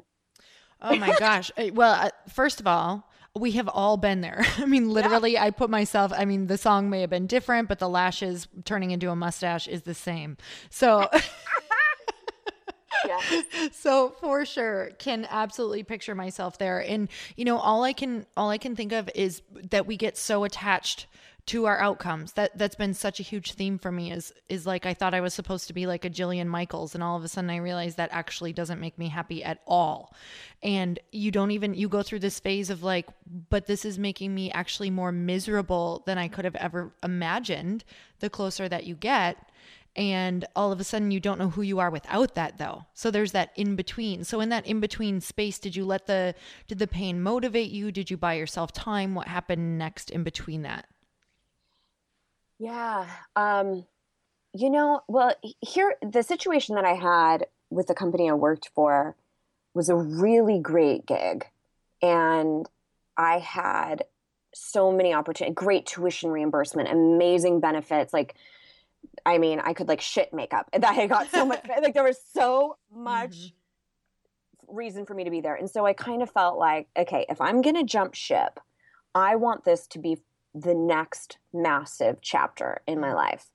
Oh 0.83 0.97
my 0.97 1.17
gosh. 1.19 1.50
Well 1.73 1.95
uh, 1.95 2.11
first 2.29 2.61
of 2.61 2.67
all 2.67 3.09
we 3.37 3.53
have 3.53 3.69
all 3.69 3.97
been 3.97 4.21
there. 4.21 4.45
I 4.59 4.67
mean, 4.67 4.91
literally, 4.91 5.33
yeah. 5.33 5.45
I 5.45 5.50
put 5.50 5.71
myself, 5.71 6.12
I 6.17 6.25
mean, 6.25 6.47
the 6.47 6.59
song 6.59 6.91
may 6.91 7.00
have 7.00 7.11
been 7.11 7.26
different, 7.26 7.69
but 7.69 7.79
the 7.79 7.88
lashes 7.88 8.49
turning 8.64 8.91
into 8.91 9.11
a 9.11 9.17
mustache 9.17 9.69
is 9.69 9.83
the 9.83 9.95
same. 9.95 10.37
So. 10.71 11.09
yeah. 13.07 13.43
So 13.73 14.11
for 14.21 14.45
sure 14.45 14.91
can 14.99 15.26
absolutely 15.29 15.83
picture 15.83 16.14
myself 16.14 16.59
there 16.59 16.79
and 16.79 17.09
you 17.37 17.45
know 17.45 17.59
all 17.59 17.83
I 17.83 17.93
can 17.93 18.25
all 18.37 18.50
I 18.50 18.57
can 18.57 18.76
think 18.76 18.93
of 18.93 19.11
is 19.14 19.43
that 19.71 19.87
we 19.87 19.97
get 19.97 20.17
so 20.17 20.45
attached 20.45 21.07
to 21.47 21.67
our 21.67 21.79
outcomes. 21.79 22.33
That 22.33 22.57
that's 22.57 22.75
been 22.75 22.95
such 22.95 23.21
a 23.21 23.25
huge 23.25 23.53
theme 23.53 23.79
for 23.79 23.93
me 23.93 24.11
is 24.11 24.33
is 24.49 24.67
like 24.67 24.87
I 24.87 24.95
thought 24.95 25.15
I 25.15 25.21
was 25.21 25.35
supposed 25.35 25.67
to 25.67 25.75
be 25.75 25.87
like 25.87 26.05
a 26.05 26.11
Jillian 26.11 26.47
Michaels 26.47 26.95
and 26.95 27.05
all 27.05 27.17
of 27.17 27.25
a 27.25 27.29
sudden 27.29 27.51
I 27.51 27.57
realized 27.57 27.99
that 27.99 28.09
actually 28.13 28.53
doesn't 28.53 28.81
make 28.81 28.99
me 28.99 29.09
happy 29.09 29.45
at 29.45 29.61
all. 29.67 30.15
And 30.63 30.99
you 31.13 31.31
don't 31.31 31.51
even 31.51 31.75
you 31.75 31.89
go 31.89 32.03
through 32.03 32.21
this 32.21 32.41
phase 32.41 32.71
of 32.71 32.83
like 32.83 33.09
but 33.51 33.67
this 33.67 33.85
is 33.85 33.99
making 33.99 34.35
me 34.35 34.51
actually 34.53 34.91
more 34.91 35.13
miserable 35.13 36.03
than 36.07 36.17
I 36.17 36.29
could 36.29 36.47
have 36.47 36.57
ever 36.57 36.95
imagined 37.03 37.85
the 38.21 38.31
closer 38.31 38.69
that 38.69 38.85
you 38.85 38.95
get. 38.95 39.37
And 39.97 40.45
all 40.57 40.73
of 40.73 40.81
a 40.81 40.85
sudden, 40.85 41.13
you 41.13 41.21
don't 41.21 41.39
know 41.39 41.51
who 41.51 41.63
you 41.63 41.79
are 41.79 41.91
without 41.91 42.35
that, 42.35 42.59
though. 42.59 42.85
So 42.95 43.13
there's 43.13 43.31
that 43.31 43.53
in 43.55 43.77
between. 43.77 44.25
So 44.25 44.41
in 44.41 44.49
that 44.49 44.67
in 44.67 44.81
between 44.81 45.21
space, 45.21 45.61
did 45.61 45.77
you 45.77 45.85
let 45.85 46.07
the 46.07 46.35
did 46.67 46.81
the 46.81 46.89
pain 46.89 47.23
motivate 47.23 47.71
you? 47.71 47.93
Did 47.93 48.11
you 48.11 48.17
buy 48.17 48.35
yourself 48.35 48.73
time? 48.73 49.15
What 49.15 49.29
happened 49.29 49.79
next 49.79 50.11
in 50.11 50.25
between 50.25 50.63
that? 50.63 50.87
Yeah. 52.64 53.06
Um, 53.37 53.85
you 54.54 54.71
know, 54.71 55.02
well, 55.06 55.35
here, 55.61 55.97
the 56.00 56.23
situation 56.23 56.76
that 56.76 56.85
I 56.87 56.94
had 56.94 57.47
with 57.68 57.88
the 57.88 57.94
company 57.94 58.30
I 58.30 58.33
worked 58.33 58.71
for 58.75 59.16
was 59.75 59.90
a 59.90 59.94
really 59.94 60.61
great 60.61 61.04
gig. 61.04 61.44
And 62.00 62.66
I 63.18 63.38
had 63.38 64.04
so 64.54 64.90
many 64.90 65.12
opportunities, 65.12 65.54
great 65.54 65.85
tuition 65.85 66.30
reimbursement, 66.30 66.88
amazing 66.88 67.61
benefits, 67.61 68.14
like 68.14 68.35
I 69.26 69.37
mean, 69.37 69.61
I 69.61 69.75
could 69.75 69.88
like 69.88 70.00
shit 70.00 70.33
makeup. 70.33 70.71
That 70.73 70.85
I 70.99 71.06
got 71.06 71.30
so 71.30 71.44
much 71.44 71.66
like 71.68 71.92
there 71.92 72.02
was 72.02 72.18
so 72.33 72.78
much 72.90 73.37
mm-hmm. 73.37 74.75
reason 74.75 75.04
for 75.04 75.12
me 75.12 75.25
to 75.25 75.30
be 75.30 75.42
there. 75.42 75.54
And 75.54 75.68
so 75.68 75.85
I 75.85 75.92
kind 75.92 76.23
of 76.23 76.30
felt 76.30 76.59
like, 76.59 76.88
okay, 76.97 77.26
if 77.28 77.42
I'm 77.42 77.61
gonna 77.61 77.85
jump 77.85 78.14
ship, 78.14 78.59
I 79.14 79.37
want 79.37 79.64
this 79.64 79.87
to 79.88 79.99
be 79.99 80.16
the 80.55 80.75
next 80.75 81.39
massive 81.53 82.19
chapter 82.21 82.83
in 82.87 83.01
my 83.01 83.11
mm. 83.11 83.17
life. 83.17 83.47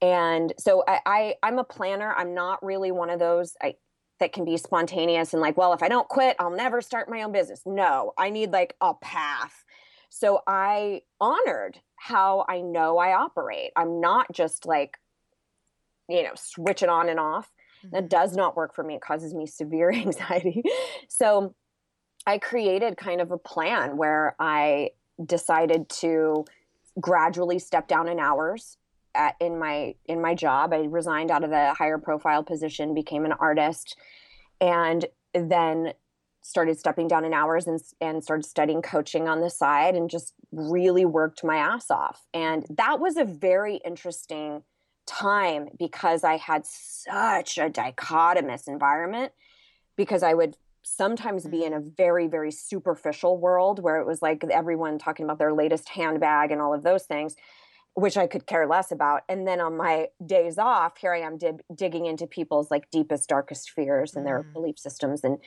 And 0.00 0.52
so 0.58 0.84
I, 0.86 1.00
I 1.06 1.34
I'm 1.42 1.58
a 1.58 1.64
planner. 1.64 2.12
I'm 2.14 2.34
not 2.34 2.64
really 2.64 2.92
one 2.92 3.10
of 3.10 3.18
those 3.18 3.56
I 3.62 3.76
that 4.20 4.32
can 4.32 4.44
be 4.44 4.56
spontaneous 4.56 5.32
and 5.32 5.42
like, 5.42 5.56
well, 5.56 5.72
if 5.72 5.82
I 5.82 5.88
don't 5.88 6.08
quit, 6.08 6.36
I'll 6.38 6.54
never 6.54 6.80
start 6.80 7.10
my 7.10 7.22
own 7.22 7.32
business. 7.32 7.62
No, 7.66 8.12
I 8.16 8.30
need 8.30 8.52
like 8.52 8.76
a 8.80 8.94
path. 8.94 9.64
So 10.08 10.40
I 10.46 11.02
honored 11.20 11.80
how 11.96 12.44
I 12.48 12.60
know 12.60 12.98
I 12.98 13.14
operate. 13.14 13.72
I'm 13.76 14.00
not 14.00 14.30
just 14.32 14.66
like, 14.66 14.98
you 16.08 16.22
know, 16.22 16.32
switch 16.36 16.82
it 16.82 16.88
on 16.88 17.08
and 17.08 17.18
off. 17.18 17.50
Mm-hmm. 17.84 17.96
That 17.96 18.08
does 18.08 18.36
not 18.36 18.56
work 18.56 18.74
for 18.74 18.84
me. 18.84 18.94
It 18.94 19.00
causes 19.00 19.34
me 19.34 19.46
severe 19.46 19.90
anxiety. 19.94 20.62
so 21.08 21.54
I 22.26 22.38
created 22.38 22.96
kind 22.96 23.20
of 23.20 23.32
a 23.32 23.38
plan 23.38 23.96
where 23.96 24.36
I 24.38 24.90
decided 25.24 25.88
to 25.88 26.44
gradually 27.00 27.58
step 27.58 27.88
down 27.88 28.08
in 28.08 28.18
hours 28.18 28.78
at, 29.14 29.36
in 29.40 29.58
my 29.58 29.94
in 30.06 30.20
my 30.20 30.34
job. 30.34 30.72
I 30.72 30.84
resigned 30.84 31.30
out 31.30 31.44
of 31.44 31.50
the 31.50 31.74
higher 31.74 31.98
profile 31.98 32.42
position, 32.42 32.94
became 32.94 33.24
an 33.24 33.32
artist, 33.32 33.96
and 34.60 35.04
then 35.32 35.92
started 36.42 36.78
stepping 36.78 37.08
down 37.08 37.24
in 37.24 37.32
hours 37.32 37.66
and 37.66 37.80
and 38.00 38.22
started 38.22 38.44
studying 38.44 38.82
coaching 38.82 39.28
on 39.28 39.40
the 39.40 39.50
side 39.50 39.94
and 39.94 40.10
just 40.10 40.34
really 40.52 41.04
worked 41.04 41.42
my 41.44 41.56
ass 41.56 41.90
off. 41.90 42.26
And 42.32 42.66
that 42.70 43.00
was 43.00 43.16
a 43.16 43.24
very 43.24 43.76
interesting 43.84 44.62
time 45.06 45.68
because 45.78 46.24
I 46.24 46.36
had 46.36 46.64
such 46.66 47.58
a 47.58 47.68
dichotomous 47.68 48.68
environment 48.68 49.32
because 49.96 50.22
I 50.22 50.34
would 50.34 50.56
sometimes 50.84 51.46
be 51.46 51.64
in 51.64 51.72
a 51.72 51.80
mm. 51.80 51.96
very 51.96 52.26
very 52.26 52.50
superficial 52.50 53.38
world 53.38 53.82
where 53.82 53.96
it 53.96 54.06
was 54.06 54.22
like 54.22 54.44
everyone 54.44 54.98
talking 54.98 55.24
about 55.24 55.38
their 55.38 55.52
latest 55.52 55.88
handbag 55.88 56.50
and 56.50 56.60
all 56.60 56.74
of 56.74 56.82
those 56.82 57.04
things 57.04 57.36
which 57.94 58.16
I 58.16 58.26
could 58.26 58.46
care 58.46 58.66
less 58.66 58.90
about. 58.90 59.22
And 59.28 59.46
then 59.46 59.60
on 59.60 59.76
my 59.76 60.08
days 60.24 60.58
off, 60.58 60.98
here 60.98 61.14
I 61.14 61.20
am 61.20 61.38
digging 61.74 62.06
into 62.06 62.26
people's 62.26 62.70
like 62.70 62.90
deepest, 62.90 63.28
darkest 63.28 63.70
fears 63.70 64.16
and 64.16 64.26
their 64.26 64.42
mm. 64.42 64.52
belief 64.52 64.78
systems. 64.78 65.22
And 65.22 65.38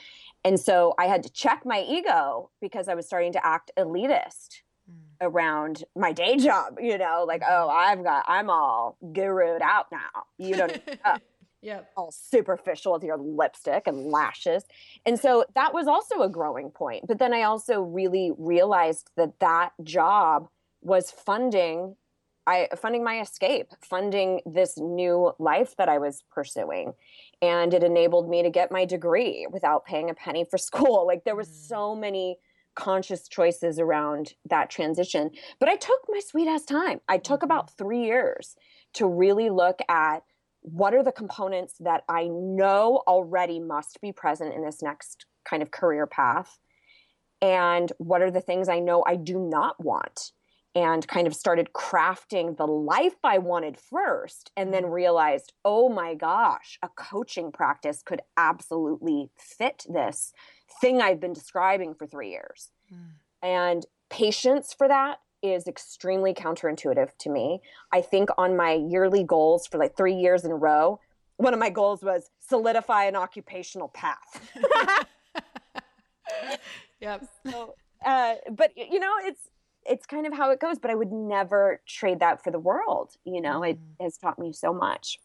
and 0.44 0.60
so 0.60 0.94
I 0.98 1.08
had 1.08 1.24
to 1.24 1.30
check 1.30 1.64
my 1.66 1.82
ego 1.82 2.50
because 2.62 2.88
I 2.88 2.96
was 2.96 3.06
starting 3.06 3.34
to 3.34 3.46
act 3.46 3.72
elitist 3.78 4.62
mm. 4.90 4.96
around 5.20 5.84
my 5.96 6.14
day 6.14 6.38
job. 6.38 6.78
You 6.80 6.98
know, 6.98 7.26
like 7.28 7.42
mm-hmm. 7.42 7.54
oh, 7.54 7.70
I've 7.70 8.04
got 8.04 8.24
I'm 8.28 8.50
all 8.50 8.98
gurued 9.04 9.62
out 9.62 9.88
now. 9.92 10.24
You 10.38 10.56
don't. 10.56 10.82
Yep. 11.62 11.92
all 11.98 12.12
superficial 12.12 12.94
with 12.94 13.04
your 13.04 13.18
lipstick 13.18 13.88
and 13.88 14.12
lashes. 14.12 14.64
And 15.06 15.20
so 15.20 15.46
that 15.56 15.74
was 15.74 15.88
also 15.88 16.22
a 16.22 16.30
growing 16.30 16.70
point. 16.70 17.06
But 17.08 17.20
then 17.20 17.34
I 17.34 17.44
also 17.44 17.82
really 17.82 18.32
realized 18.38 19.10
that 19.18 19.40
that 19.40 19.72
job 19.84 20.50
was 20.82 21.12
funding 21.12 21.96
I 22.48 22.70
funding 22.78 23.04
my 23.04 23.20
escape, 23.20 23.74
funding 23.82 24.40
this 24.46 24.78
new 24.78 25.34
life 25.38 25.76
that 25.78 25.90
I 25.90 25.98
was 25.98 26.24
pursuing. 26.32 26.94
And 27.42 27.74
it 27.74 27.84
enabled 27.84 28.30
me 28.30 28.42
to 28.42 28.50
get 28.50 28.72
my 28.72 28.86
degree 28.86 29.46
without 29.52 29.86
paying 29.86 30.10
a 30.10 30.14
penny 30.14 30.46
for 30.50 30.58
school. 30.70 31.06
Like 31.06 31.26
there 31.26 31.36
was 31.36 31.50
mm. 31.50 31.68
so 31.68 31.94
many 31.94 32.38
conscious 32.74 33.28
choices 33.28 33.80
around 33.80 34.34
that 34.50 34.70
transition. 34.70 35.32
But 35.60 35.68
I 35.68 35.76
took 35.76 36.00
my 36.08 36.22
sweet 36.26 36.48
ass 36.48 36.64
time. 36.64 37.02
I 37.10 37.18
took 37.18 37.42
mm-hmm. 37.42 37.46
about 37.46 37.78
3 37.78 38.04
years 38.04 38.56
to 38.94 39.08
really 39.08 39.50
look 39.50 39.80
at 39.90 40.24
what 40.72 40.94
are 40.94 41.04
the 41.04 41.12
components 41.12 41.76
that 41.80 42.04
I 42.10 42.28
know 42.28 43.02
already 43.08 43.60
must 43.60 44.02
be 44.02 44.12
present 44.12 44.54
in 44.54 44.64
this 44.64 44.82
next 44.82 45.26
kind 45.50 45.64
of 45.64 45.72
career 45.72 46.06
path? 46.06 46.58
And 47.42 47.92
what 48.00 48.22
are 48.22 48.32
the 48.32 48.42
things 48.42 48.68
I 48.68 48.80
know 48.80 49.04
I 49.08 49.16
do 49.16 49.40
not 49.40 49.84
want? 49.84 50.32
and 50.76 51.08
kind 51.08 51.26
of 51.26 51.34
started 51.34 51.74
crafting 51.74 52.56
the 52.56 52.68
life 52.68 53.16
I 53.24 53.40
wanted 53.40 53.80
first, 53.80 54.52
and 54.56 54.72
then 54.72 54.84
mm. 54.84 54.92
realized, 54.92 55.52
oh 55.66 55.90
my 55.90 56.14
gosh, 56.14 56.78
a 56.84 56.90
coaching 56.90 57.52
practice 57.52 58.04
could 58.06 58.22
absolutely 58.38 59.32
fit 59.40 59.86
this 59.90 60.34
thing 60.80 61.02
I've 61.02 61.20
been 61.20 61.34
describing 61.34 61.96
for 61.96 62.06
three 62.06 62.30
years. 62.30 62.70
Mm. 62.94 63.08
And 63.42 63.86
patience 64.12 64.76
for 64.78 64.88
that 64.88 65.18
is 65.42 65.68
extremely 65.68 66.34
counterintuitive 66.34 67.10
to 67.20 67.30
me. 67.30 67.62
I 67.92 68.02
think 68.02 68.30
on 68.38 68.56
my 68.56 68.74
yearly 68.74 69.24
goals 69.24 69.68
for 69.68 69.78
like 69.78 69.96
three 69.96 70.16
years 70.16 70.44
in 70.46 70.52
a 70.52 70.56
row, 70.56 71.00
one 71.38 71.54
of 71.54 71.60
my 71.60 71.70
goals 71.70 72.02
was 72.02 72.30
solidify 72.40 73.06
an 73.06 73.16
occupational 73.16 73.90
path. 73.90 74.52
yep. 77.00 77.24
So, 77.50 77.76
uh, 78.06 78.36
but 78.52 78.72
you 78.76 79.00
know, 79.00 79.14
it's 79.22 79.50
it's 79.90 80.06
kind 80.06 80.28
of 80.28 80.34
how 80.34 80.52
it 80.52 80.60
goes 80.60 80.78
but 80.78 80.92
i 80.92 80.96
would 80.96 81.12
never 81.12 81.82
trade 81.88 82.20
that 82.20 82.44
for 82.44 82.52
the 82.52 82.60
world 82.60 83.14
you 83.24 83.42
know 83.42 83.64
it 83.64 83.78
mm. 83.78 84.04
has 84.04 84.18
taught 84.18 84.38
me 84.38 84.52
so 84.52 84.74
much 84.74 85.18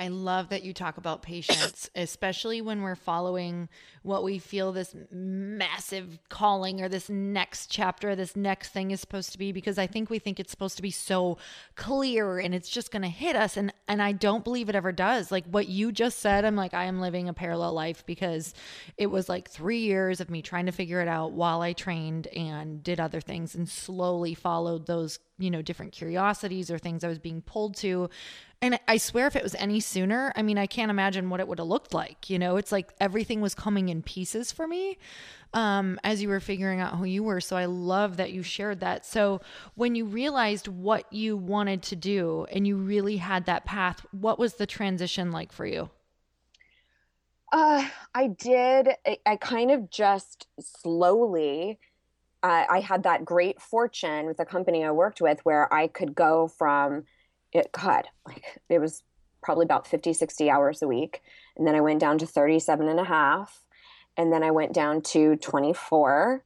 I 0.00 0.08
love 0.08 0.48
that 0.48 0.62
you 0.62 0.72
talk 0.72 0.96
about 0.96 1.20
patience, 1.20 1.90
especially 1.94 2.62
when 2.62 2.80
we're 2.80 2.94
following 2.94 3.68
what 4.02 4.24
we 4.24 4.38
feel 4.38 4.72
this 4.72 4.96
massive 5.12 6.18
calling 6.30 6.80
or 6.80 6.88
this 6.88 7.10
next 7.10 7.66
chapter, 7.66 8.16
this 8.16 8.34
next 8.34 8.70
thing 8.70 8.92
is 8.92 9.00
supposed 9.00 9.30
to 9.32 9.38
be, 9.38 9.52
because 9.52 9.76
I 9.76 9.86
think 9.86 10.08
we 10.08 10.18
think 10.18 10.40
it's 10.40 10.50
supposed 10.50 10.76
to 10.76 10.82
be 10.82 10.90
so 10.90 11.36
clear 11.76 12.38
and 12.38 12.54
it's 12.54 12.70
just 12.70 12.90
going 12.90 13.02
to 13.02 13.08
hit 13.08 13.36
us. 13.36 13.58
And, 13.58 13.74
and 13.88 14.00
I 14.00 14.12
don't 14.12 14.42
believe 14.42 14.70
it 14.70 14.74
ever 14.74 14.90
does. 14.90 15.30
Like 15.30 15.44
what 15.44 15.68
you 15.68 15.92
just 15.92 16.20
said, 16.20 16.46
I'm 16.46 16.56
like, 16.56 16.72
I 16.72 16.84
am 16.84 17.00
living 17.00 17.28
a 17.28 17.34
parallel 17.34 17.74
life 17.74 18.06
because 18.06 18.54
it 18.96 19.08
was 19.08 19.28
like 19.28 19.50
three 19.50 19.80
years 19.80 20.22
of 20.22 20.30
me 20.30 20.40
trying 20.40 20.64
to 20.64 20.72
figure 20.72 21.02
it 21.02 21.08
out 21.08 21.32
while 21.32 21.60
I 21.60 21.74
trained 21.74 22.26
and 22.28 22.82
did 22.82 23.00
other 23.00 23.20
things 23.20 23.54
and 23.54 23.68
slowly 23.68 24.32
followed 24.32 24.86
those 24.86 25.18
you 25.40 25.50
know 25.50 25.62
different 25.62 25.92
curiosities 25.92 26.70
or 26.70 26.78
things 26.78 27.02
i 27.02 27.08
was 27.08 27.18
being 27.18 27.42
pulled 27.42 27.74
to 27.76 28.08
and 28.62 28.78
I 28.86 28.98
swear, 28.98 29.26
if 29.26 29.36
it 29.36 29.42
was 29.42 29.54
any 29.54 29.80
sooner, 29.80 30.34
I 30.36 30.42
mean, 30.42 30.58
I 30.58 30.66
can't 30.66 30.90
imagine 30.90 31.30
what 31.30 31.40
it 31.40 31.48
would 31.48 31.58
have 31.58 31.66
looked 31.66 31.94
like. 31.94 32.28
You 32.28 32.38
know, 32.38 32.58
it's 32.58 32.70
like 32.70 32.92
everything 33.00 33.40
was 33.40 33.54
coming 33.54 33.88
in 33.88 34.02
pieces 34.02 34.52
for 34.52 34.68
me 34.68 34.98
um, 35.54 35.98
as 36.04 36.22
you 36.22 36.28
were 36.28 36.40
figuring 36.40 36.80
out 36.80 36.96
who 36.96 37.04
you 37.04 37.22
were. 37.22 37.40
So 37.40 37.56
I 37.56 37.64
love 37.64 38.18
that 38.18 38.32
you 38.32 38.42
shared 38.42 38.80
that. 38.80 39.06
So 39.06 39.40
when 39.76 39.94
you 39.94 40.04
realized 40.04 40.68
what 40.68 41.10
you 41.12 41.38
wanted 41.38 41.82
to 41.84 41.96
do 41.96 42.46
and 42.52 42.66
you 42.66 42.76
really 42.76 43.16
had 43.16 43.46
that 43.46 43.64
path, 43.64 44.04
what 44.12 44.38
was 44.38 44.54
the 44.54 44.66
transition 44.66 45.30
like 45.30 45.52
for 45.52 45.64
you? 45.64 45.88
Uh, 47.52 47.88
I 48.14 48.28
did. 48.28 48.90
I, 49.06 49.18
I 49.26 49.36
kind 49.36 49.70
of 49.70 49.90
just 49.90 50.46
slowly. 50.60 51.78
Uh, 52.42 52.64
I 52.68 52.80
had 52.80 53.02
that 53.02 53.24
great 53.24 53.60
fortune 53.60 54.26
with 54.26 54.38
the 54.38 54.44
company 54.44 54.84
I 54.84 54.90
worked 54.90 55.20
with 55.20 55.40
where 55.44 55.72
I 55.72 55.86
could 55.86 56.14
go 56.14 56.48
from 56.48 57.04
it 57.52 57.72
god 57.72 58.06
like 58.26 58.60
it 58.68 58.78
was 58.78 59.02
probably 59.42 59.64
about 59.64 59.86
50 59.86 60.12
60 60.12 60.50
hours 60.50 60.82
a 60.82 60.88
week. 60.88 61.22
And 61.56 61.66
then 61.66 61.74
i 61.74 61.80
went 61.80 62.00
down 62.00 62.18
to 62.18 62.26
37 62.26 62.88
and 62.88 63.00
a 63.00 63.04
half. 63.04 63.64
And 64.16 64.32
then 64.32 64.42
i 64.42 64.50
went 64.50 64.72
down 64.72 65.02
to 65.02 65.36
24 65.36 66.44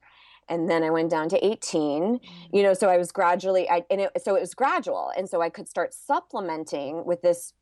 and 0.48 0.68
then 0.70 0.83
i 0.83 0.90
went 0.90 1.11
down 1.11 1.28
to 1.30 1.44
18 1.44 2.20
you 2.52 2.62
know 2.62 2.74
so 2.74 2.88
i 2.88 2.98
was 2.98 3.11
gradually 3.12 3.68
I, 3.70 3.85
and 3.90 4.02
it, 4.02 4.11
so 4.22 4.35
it 4.35 4.40
was 4.40 4.54
gradual. 4.54 5.12
And 5.16 5.28
so 5.28 5.40
i 5.40 5.48
could 5.48 5.68
start 5.68 5.94
supplementing 5.94 7.04
with 7.04 7.22
this 7.22 7.52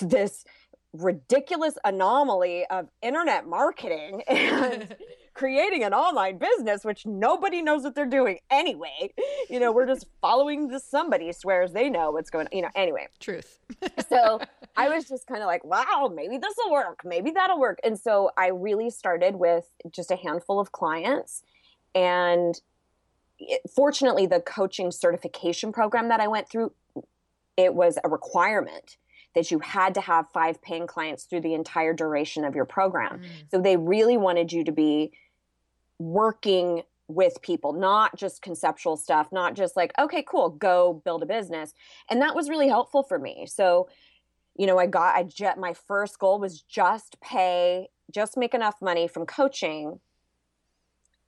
this 0.00 0.44
ridiculous 0.92 1.74
anomaly 1.84 2.66
of 2.66 2.88
internet 3.02 3.46
marketing. 3.46 4.22
And 4.28 4.96
creating 5.38 5.84
an 5.84 5.94
online 5.94 6.36
business, 6.36 6.84
which 6.84 7.06
nobody 7.06 7.62
knows 7.62 7.84
what 7.84 7.94
they're 7.94 8.04
doing 8.06 8.40
anyway. 8.50 9.14
You 9.48 9.60
know, 9.60 9.70
we're 9.70 9.86
just 9.86 10.06
following 10.20 10.66
the 10.66 10.80
somebody 10.80 11.32
swears 11.32 11.72
they 11.72 11.88
know 11.88 12.10
what's 12.10 12.28
going 12.28 12.48
on. 12.48 12.56
You 12.56 12.62
know, 12.62 12.70
anyway. 12.74 13.06
Truth. 13.20 13.60
so 14.08 14.40
I 14.76 14.88
was 14.94 15.08
just 15.08 15.28
kind 15.28 15.40
of 15.40 15.46
like, 15.46 15.64
wow, 15.64 16.12
maybe 16.12 16.38
this 16.38 16.54
will 16.58 16.72
work. 16.72 17.02
Maybe 17.04 17.30
that'll 17.30 17.60
work. 17.60 17.78
And 17.84 17.96
so 17.98 18.30
I 18.36 18.48
really 18.48 18.90
started 18.90 19.36
with 19.36 19.70
just 19.92 20.10
a 20.10 20.16
handful 20.16 20.58
of 20.58 20.72
clients. 20.72 21.44
And 21.94 22.60
it, 23.38 23.60
fortunately, 23.72 24.26
the 24.26 24.40
coaching 24.40 24.90
certification 24.90 25.72
program 25.72 26.08
that 26.08 26.18
I 26.18 26.26
went 26.26 26.50
through, 26.50 26.72
it 27.56 27.74
was 27.74 27.96
a 28.02 28.08
requirement 28.08 28.96
that 29.36 29.52
you 29.52 29.60
had 29.60 29.94
to 29.94 30.00
have 30.00 30.26
five 30.32 30.60
paying 30.62 30.88
clients 30.88 31.24
through 31.24 31.42
the 31.42 31.54
entire 31.54 31.92
duration 31.92 32.44
of 32.44 32.56
your 32.56 32.64
program. 32.64 33.20
Mm. 33.20 33.50
So 33.52 33.60
they 33.60 33.76
really 33.76 34.16
wanted 34.16 34.52
you 34.52 34.64
to 34.64 34.72
be 34.72 35.12
working 35.98 36.82
with 37.08 37.40
people, 37.42 37.72
not 37.72 38.16
just 38.16 38.42
conceptual 38.42 38.96
stuff, 38.96 39.32
not 39.32 39.54
just 39.54 39.76
like, 39.76 39.92
okay, 39.98 40.22
cool, 40.22 40.50
go 40.50 41.00
build 41.04 41.22
a 41.22 41.26
business. 41.26 41.72
And 42.10 42.20
that 42.22 42.34
was 42.34 42.48
really 42.50 42.68
helpful 42.68 43.02
for 43.02 43.18
me. 43.18 43.46
So, 43.46 43.88
you 44.56 44.66
know, 44.66 44.78
I 44.78 44.86
got, 44.86 45.16
I 45.16 45.22
jet, 45.22 45.58
my 45.58 45.72
first 45.74 46.18
goal 46.18 46.38
was 46.38 46.60
just 46.62 47.20
pay, 47.20 47.88
just 48.12 48.36
make 48.36 48.54
enough 48.54 48.82
money 48.82 49.08
from 49.08 49.24
coaching 49.26 50.00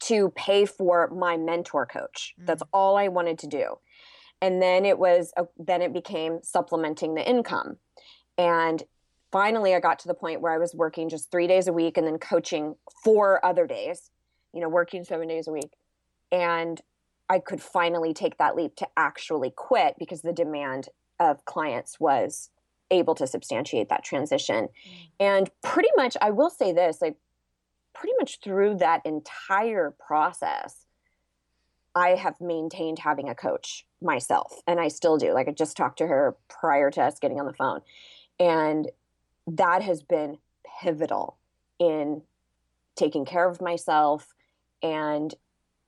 to 0.01 0.31
pay 0.31 0.67
for 0.67 1.09
my 1.09 1.37
mentor 1.37 1.87
coach. 1.87 2.35
Mm-hmm. 2.37 2.47
That's 2.47 2.63
all 2.73 2.97
I 2.97 3.09
wanted 3.09 3.39
to 3.41 3.47
do. 3.47 3.77
and 4.41 4.61
then 4.63 4.85
it 4.85 4.99
was 4.99 5.33
a, 5.37 5.45
then 5.59 5.83
it 5.83 5.93
became 5.93 6.41
supplementing 6.43 7.15
the 7.15 7.29
income 7.29 7.77
and 8.39 8.83
finally 9.33 9.75
i 9.75 9.81
got 9.81 9.99
to 9.99 10.09
the 10.09 10.15
point 10.15 10.41
where 10.41 10.53
i 10.53 10.59
was 10.59 10.75
working 10.75 11.09
just 11.09 11.31
three 11.31 11.47
days 11.47 11.69
a 11.69 11.73
week 11.73 11.97
and 11.97 12.07
then 12.07 12.19
coaching 12.19 12.75
four 13.05 13.45
other 13.45 13.67
days 13.67 14.11
you 14.53 14.61
know 14.61 14.69
working 14.69 15.05
seven 15.05 15.29
days 15.29 15.49
a 15.49 15.53
week 15.53 15.73
and 16.33 16.81
i 17.29 17.39
could 17.39 17.61
finally 17.61 18.13
take 18.13 18.39
that 18.39 18.57
leap 18.57 18.75
to 18.77 18.87
actually 18.97 19.53
quit 19.55 19.95
because 19.99 20.23
the 20.23 20.33
demand 20.33 20.89
of 21.19 21.45
clients 21.45 22.01
was 22.01 22.51
able 22.91 23.15
to 23.15 23.27
substantiate 23.27 23.89
that 23.89 24.05
transition 24.05 24.65
mm. 24.67 25.09
and 25.19 25.51
pretty 25.63 25.91
much 25.97 26.17
i 26.21 26.31
will 26.31 26.51
say 26.51 26.73
this 26.73 27.01
like 27.01 27.17
pretty 27.93 28.15
much 28.19 28.41
through 28.41 28.77
that 28.77 29.05
entire 29.05 29.95
process 29.99 30.87
I 31.95 32.11
have 32.11 32.41
maintained 32.41 33.01
having 33.01 33.29
a 33.29 33.35
coach 33.35 33.85
myself, 34.01 34.63
and 34.67 34.79
I 34.79 34.89
still 34.89 35.17
do. 35.17 35.33
Like 35.33 35.49
I 35.49 35.53
just 35.53 35.77
talked 35.77 35.99
to 35.99 36.07
her 36.07 36.37
prior 36.49 36.91
to 36.93 37.03
us 37.03 37.19
getting 37.19 37.41
on 37.41 37.47
the 37.47 37.53
phone, 37.53 37.81
and 38.39 38.89
that 39.47 39.83
has 39.83 40.03
been 40.03 40.39
pivotal 40.83 41.37
in 41.79 42.23
taking 42.95 43.25
care 43.25 43.49
of 43.49 43.61
myself 43.61 44.35
and 44.83 45.35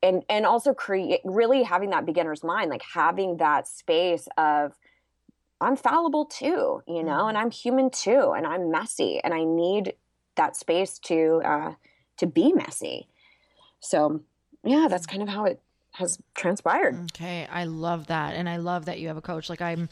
and 0.03 0.23
and 0.29 0.45
also 0.45 0.75
create 0.75 1.21
really 1.25 1.63
having 1.63 1.91
that 1.91 2.07
beginner's 2.07 2.43
mind 2.43 2.71
like 2.71 2.83
having 2.95 3.37
that 3.37 3.67
space 3.69 4.29
of 4.37 4.77
i'm 5.61 5.77
fallible 5.77 6.25
too 6.25 6.83
you 6.87 7.03
know 7.03 7.27
and 7.27 7.37
mm-hmm. 7.37 7.45
i'm 7.45 7.51
human 7.51 7.91
too 7.91 8.33
and 8.37 8.47
i'm 8.47 8.71
messy 8.71 9.21
and 9.23 9.33
i 9.33 9.45
need 9.45 9.95
that 10.37 10.57
space 10.57 10.99
to 10.99 11.41
uh 11.45 11.73
to 12.17 12.27
be 12.27 12.53
messy 12.53 13.09
so 13.81 14.21
yeah 14.65 14.87
that's 14.89 15.07
kind 15.07 15.23
of 15.23 15.29
how 15.29 15.45
it 15.45 15.61
has 15.93 16.19
transpired. 16.35 16.95
Okay, 17.15 17.47
I 17.51 17.65
love 17.65 18.07
that, 18.07 18.35
and 18.35 18.49
I 18.49 18.57
love 18.57 18.87
that 18.87 18.99
you 18.99 19.09
have 19.09 19.17
a 19.17 19.23
coach. 19.23 19.49
Like 19.49 19.61
I'm, 19.61 19.89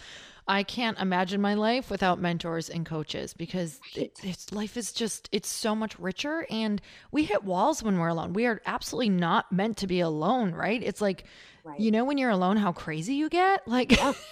I 0.50 0.64
can't 0.64 0.98
imagine 0.98 1.40
my 1.40 1.54
life 1.54 1.90
without 1.90 2.20
mentors 2.20 2.68
and 2.68 2.84
coaches 2.84 3.34
because 3.34 3.80
it, 3.94 4.18
it's 4.24 4.50
life 4.50 4.76
is 4.76 4.90
just 4.90 5.28
it's 5.30 5.48
so 5.48 5.76
much 5.76 5.96
richer, 5.96 6.44
and 6.50 6.82
we 7.12 7.22
hit 7.22 7.44
walls 7.44 7.84
when 7.84 7.98
we're 7.98 8.08
alone. 8.08 8.32
We 8.32 8.46
are 8.46 8.60
absolutely 8.66 9.10
not 9.10 9.52
meant 9.52 9.76
to 9.76 9.86
be 9.86 10.00
alone, 10.00 10.50
right? 10.52 10.82
It's 10.82 11.00
like, 11.00 11.22
right. 11.62 11.78
you 11.78 11.92
know, 11.92 12.04
when 12.04 12.18
you're 12.18 12.30
alone, 12.30 12.56
how 12.56 12.72
crazy 12.72 13.14
you 13.14 13.28
get. 13.28 13.68
Like, 13.68 13.96
yeah 13.96 14.12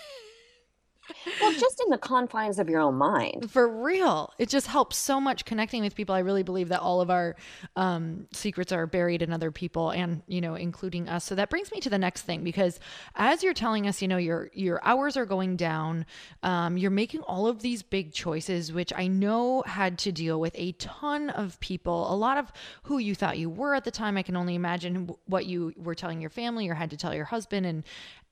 well, 1.41 1.53
just 1.53 1.81
in 1.85 1.91
the 1.91 1.99
confines 1.99 2.59
of 2.59 2.69
your 2.69 2.81
own 2.81 2.97
mind. 2.97 3.51
For 3.51 3.69
real. 3.69 4.33
It 4.39 4.49
just 4.49 4.67
helps 4.67 4.97
so 4.97 5.21
much 5.21 5.45
connecting 5.45 5.83
with 5.83 5.95
people. 5.95 6.15
I 6.15 6.21
really 6.21 6.43
believe 6.43 6.69
that 6.69 6.81
all 6.81 7.01
of 7.01 7.11
our 7.11 7.37
um, 7.77 8.27
secrets 8.33 8.73
are 8.73 8.87
buried 8.87 9.23
in 9.23 9.33
other 9.33 9.51
people 9.51 9.91
and, 9.91 10.23
you 10.27 10.41
know, 10.41 10.55
including 10.55 11.09
us. 11.09 11.25
So 11.25 11.35
that 11.35 11.51
brings 11.51 11.73
me 11.73 11.81
to 11.81 11.91
the 11.91 11.99
next 11.99 12.23
thing 12.23 12.45
because 12.45 12.81
as 13.15 13.43
you're 13.43 13.55
telling 13.55 13.87
us, 13.87 14.03
you 14.03 14.09
know, 14.09 14.17
your 14.17 14.51
your 14.53 14.81
hours 14.85 15.17
are 15.17 15.27
going 15.27 15.57
down, 15.57 16.07
um, 16.43 16.77
you're 16.77 16.91
making 16.91 17.21
all 17.23 17.47
of 17.47 17.61
these 17.61 17.83
big 17.83 18.13
choices, 18.13 18.73
which 18.73 18.93
I 18.95 19.07
know 19.07 19.63
had 19.67 19.99
to 20.01 20.13
deal 20.13 20.41
with 20.41 20.53
a 20.57 20.73
ton 20.73 21.31
of 21.31 21.59
people, 21.61 22.13
a 22.13 22.17
lot 22.17 22.39
of 22.39 22.53
who 22.85 22.99
you 22.99 23.15
thought 23.15 23.39
you 23.39 23.51
were 23.51 23.75
at 23.75 23.85
the 23.85 23.91
time. 23.91 24.17
I 24.17 24.23
can 24.23 24.37
only 24.37 24.55
imagine 24.55 25.11
what 25.27 25.47
you 25.47 25.73
were 25.77 25.95
telling 25.95 26.21
your 26.21 26.31
family 26.31 26.69
or 26.69 26.75
had 26.75 26.91
to 26.91 26.97
tell 26.97 27.15
your 27.15 27.25
husband 27.27 27.67
and 27.67 27.85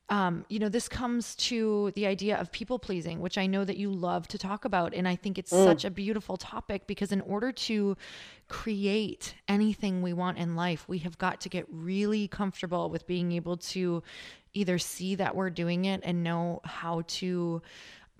um, 0.08 0.44
you 0.48 0.60
know, 0.60 0.68
this 0.68 0.88
comes 0.88 1.34
to 1.36 1.90
the 1.96 2.06
idea 2.06 2.38
of 2.38 2.52
people 2.52 2.78
pleasing, 2.78 3.20
which 3.20 3.36
I 3.36 3.46
know 3.46 3.64
that 3.64 3.76
you 3.76 3.90
love 3.90 4.28
to 4.28 4.38
talk 4.38 4.64
about. 4.64 4.94
And 4.94 5.08
I 5.08 5.16
think 5.16 5.36
it's 5.36 5.52
mm. 5.52 5.64
such 5.64 5.84
a 5.84 5.90
beautiful 5.90 6.36
topic 6.36 6.86
because, 6.86 7.10
in 7.10 7.20
order 7.22 7.50
to 7.50 7.96
create 8.48 9.34
anything 9.48 10.02
we 10.02 10.12
want 10.12 10.38
in 10.38 10.54
life, 10.54 10.84
we 10.88 10.98
have 10.98 11.18
got 11.18 11.40
to 11.40 11.48
get 11.48 11.66
really 11.68 12.28
comfortable 12.28 12.88
with 12.88 13.06
being 13.08 13.32
able 13.32 13.56
to 13.56 14.02
either 14.54 14.78
see 14.78 15.16
that 15.16 15.34
we're 15.34 15.50
doing 15.50 15.86
it 15.86 16.00
and 16.04 16.22
know 16.22 16.60
how 16.64 17.02
to 17.08 17.60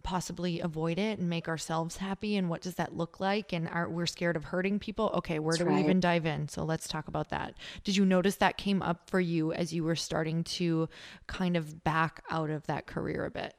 possibly 0.06 0.60
avoid 0.60 1.00
it 1.00 1.18
and 1.18 1.28
make 1.28 1.48
ourselves 1.48 1.96
happy? 1.96 2.36
And 2.36 2.48
what 2.48 2.62
does 2.62 2.76
that 2.76 2.96
look 2.96 3.18
like? 3.18 3.52
And 3.52 3.68
are 3.68 3.88
we're 3.90 4.06
scared 4.06 4.36
of 4.36 4.44
hurting 4.44 4.78
people? 4.78 5.10
Okay 5.14 5.40
where 5.40 5.52
That's 5.52 5.64
do 5.64 5.68
right. 5.68 5.74
we 5.74 5.84
even 5.84 5.98
dive 5.98 6.24
in? 6.24 6.48
So 6.48 6.64
let's 6.64 6.86
talk 6.86 7.08
about 7.08 7.30
that. 7.30 7.54
Did 7.82 7.96
you 7.96 8.06
notice 8.06 8.36
that 8.36 8.56
came 8.56 8.82
up 8.82 9.10
for 9.10 9.18
you 9.18 9.52
as 9.52 9.74
you 9.74 9.82
were 9.82 9.96
starting 9.96 10.44
to 10.44 10.88
kind 11.26 11.56
of 11.56 11.82
back 11.82 12.22
out 12.30 12.50
of 12.50 12.64
that 12.68 12.86
career 12.86 13.24
a 13.24 13.30
bit? 13.30 13.54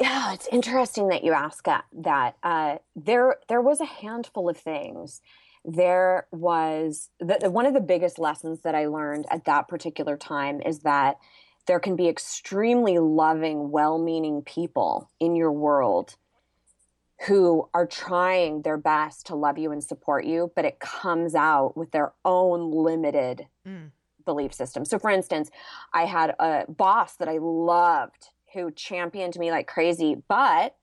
Yeah 0.00 0.32
it's 0.32 0.48
interesting 0.50 1.08
that 1.08 1.22
you 1.22 1.32
ask 1.32 1.62
that 1.64 1.84
that. 1.92 2.36
Uh, 2.42 2.78
there 2.96 3.36
there 3.48 3.60
was 3.60 3.80
a 3.80 3.84
handful 3.84 4.48
of 4.48 4.56
things. 4.56 5.20
There 5.64 6.26
was 6.32 7.10
the, 7.20 7.50
one 7.50 7.66
of 7.66 7.74
the 7.74 7.80
biggest 7.80 8.18
lessons 8.18 8.62
that 8.62 8.74
i 8.74 8.86
learned 8.86 9.26
at 9.30 9.44
that 9.44 9.68
particular 9.68 10.16
time 10.16 10.60
is 10.62 10.80
that 10.80 11.18
there 11.66 11.80
can 11.80 11.96
be 11.96 12.08
extremely 12.08 12.98
loving, 12.98 13.70
well 13.70 13.98
meaning 13.98 14.42
people 14.42 15.10
in 15.20 15.36
your 15.36 15.52
world 15.52 16.16
who 17.26 17.68
are 17.72 17.86
trying 17.86 18.62
their 18.62 18.76
best 18.76 19.26
to 19.26 19.36
love 19.36 19.58
you 19.58 19.70
and 19.70 19.82
support 19.82 20.24
you, 20.24 20.50
but 20.56 20.64
it 20.64 20.80
comes 20.80 21.34
out 21.34 21.76
with 21.76 21.92
their 21.92 22.12
own 22.24 22.72
limited 22.72 23.46
mm. 23.66 23.90
belief 24.24 24.52
system. 24.52 24.84
So, 24.84 24.98
for 24.98 25.10
instance, 25.10 25.50
I 25.92 26.06
had 26.06 26.34
a 26.40 26.64
boss 26.68 27.14
that 27.16 27.28
I 27.28 27.38
loved 27.40 28.30
who 28.54 28.72
championed 28.72 29.38
me 29.38 29.50
like 29.52 29.68
crazy, 29.68 30.16
but 30.28 30.74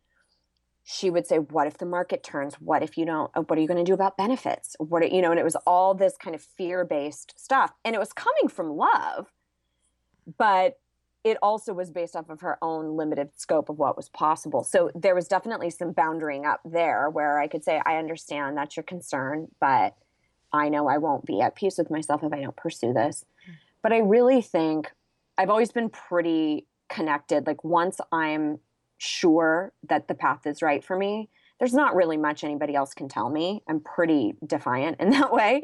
she 0.85 1.09
would 1.09 1.27
say, 1.27 1.39
What 1.39 1.67
if 1.67 1.77
the 1.77 1.85
market 1.85 2.23
turns? 2.23 2.55
What 2.55 2.83
if 2.83 2.97
you 2.97 3.05
don't? 3.05 3.31
What 3.35 3.57
are 3.57 3.61
you 3.61 3.67
going 3.67 3.83
to 3.83 3.89
do 3.89 3.93
about 3.93 4.17
benefits? 4.17 4.77
What, 4.79 5.03
are, 5.03 5.07
you 5.07 5.21
know, 5.21 5.31
and 5.31 5.39
it 5.39 5.43
was 5.43 5.57
all 5.67 5.93
this 5.93 6.15
kind 6.17 6.35
of 6.35 6.41
fear 6.41 6.85
based 6.85 7.33
stuff. 7.37 7.73
And 7.83 7.95
it 7.95 7.99
was 7.99 8.13
coming 8.13 8.47
from 8.47 8.69
love 8.69 9.27
but 10.37 10.77
it 11.23 11.37
also 11.41 11.73
was 11.73 11.91
based 11.91 12.15
off 12.15 12.29
of 12.29 12.41
her 12.41 12.57
own 12.61 12.95
limited 12.95 13.29
scope 13.35 13.69
of 13.69 13.77
what 13.77 13.97
was 13.97 14.09
possible. 14.09 14.63
So 14.63 14.89
there 14.95 15.15
was 15.15 15.27
definitely 15.27 15.69
some 15.69 15.93
boundarying 15.93 16.45
up 16.45 16.61
there 16.63 17.09
where 17.09 17.39
I 17.39 17.47
could 17.47 17.63
say, 17.63 17.81
I 17.85 17.97
understand 17.97 18.55
that's 18.55 18.77
your 18.77 18.83
concern, 18.83 19.49
but 19.59 19.95
I 20.53 20.69
know 20.69 20.87
I 20.87 20.97
won't 20.97 21.25
be 21.25 21.41
at 21.41 21.55
peace 21.55 21.77
with 21.77 21.91
myself 21.91 22.23
if 22.23 22.31
I 22.31 22.41
don't 22.41 22.55
pursue 22.55 22.93
this. 22.93 23.25
But 23.81 23.91
I 23.91 23.99
really 23.99 24.41
think 24.41 24.91
I've 25.37 25.49
always 25.49 25.71
been 25.71 25.89
pretty 25.89 26.65
connected. 26.89 27.45
Like 27.45 27.63
once 27.63 27.99
I'm 28.11 28.59
sure 28.97 29.73
that 29.87 30.07
the 30.07 30.15
path 30.15 30.47
is 30.47 30.61
right 30.61 30.83
for 30.83 30.97
me, 30.97 31.29
there's 31.59 31.73
not 31.73 31.95
really 31.95 32.17
much 32.17 32.43
anybody 32.43 32.75
else 32.75 32.93
can 32.93 33.09
tell 33.09 33.29
me. 33.29 33.61
I'm 33.67 33.81
pretty 33.81 34.35
defiant 34.45 35.01
in 35.01 35.09
that 35.11 35.33
way 35.33 35.61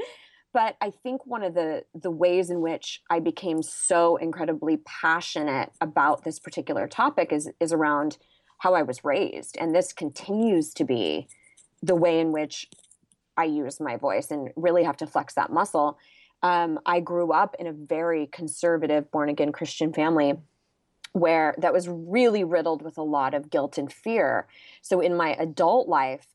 but 0.55 0.77
i 0.81 0.89
think 0.89 1.27
one 1.27 1.43
of 1.43 1.53
the 1.53 1.83
the 1.93 2.09
ways 2.09 2.49
in 2.49 2.61
which 2.61 3.01
i 3.11 3.19
became 3.19 3.61
so 3.61 4.15
incredibly 4.15 4.77
passionate 4.77 5.69
about 5.81 6.23
this 6.23 6.39
particular 6.39 6.87
topic 6.87 7.31
is 7.31 7.51
is 7.59 7.71
around 7.71 8.17
how 8.59 8.73
i 8.73 8.81
was 8.81 9.03
raised. 9.03 9.57
And 9.59 9.75
this 9.75 9.93
continues 9.93 10.73
to 10.75 10.85
be 10.85 11.27
the 11.83 11.93
way 11.93 12.19
in 12.19 12.31
which 12.31 12.67
i 13.37 13.43
use 13.43 13.79
my 13.79 13.97
voice 13.97 14.31
and 14.31 14.49
really 14.55 14.83
have 14.83 14.97
to 14.97 15.07
flex 15.07 15.35
that 15.35 15.51
muscle. 15.51 15.99
Um, 16.41 16.79
i 16.85 16.99
grew 16.99 17.31
up 17.31 17.55
in 17.59 17.67
a 17.67 17.73
very 17.73 18.27
conservative 18.27 19.11
born 19.11 19.29
again 19.29 19.51
christian 19.51 19.93
family 19.93 20.33
where 21.11 21.53
that 21.57 21.73
was 21.73 21.87
really 21.87 22.43
riddled 22.43 22.81
with 22.81 22.97
a 22.97 23.01
lot 23.01 23.33
of 23.33 23.49
guilt 23.49 23.77
and 23.77 23.89
fear. 23.91 24.47
So 24.81 24.99
in 24.99 25.15
my 25.15 25.33
adult 25.39 25.87
life 25.87 26.27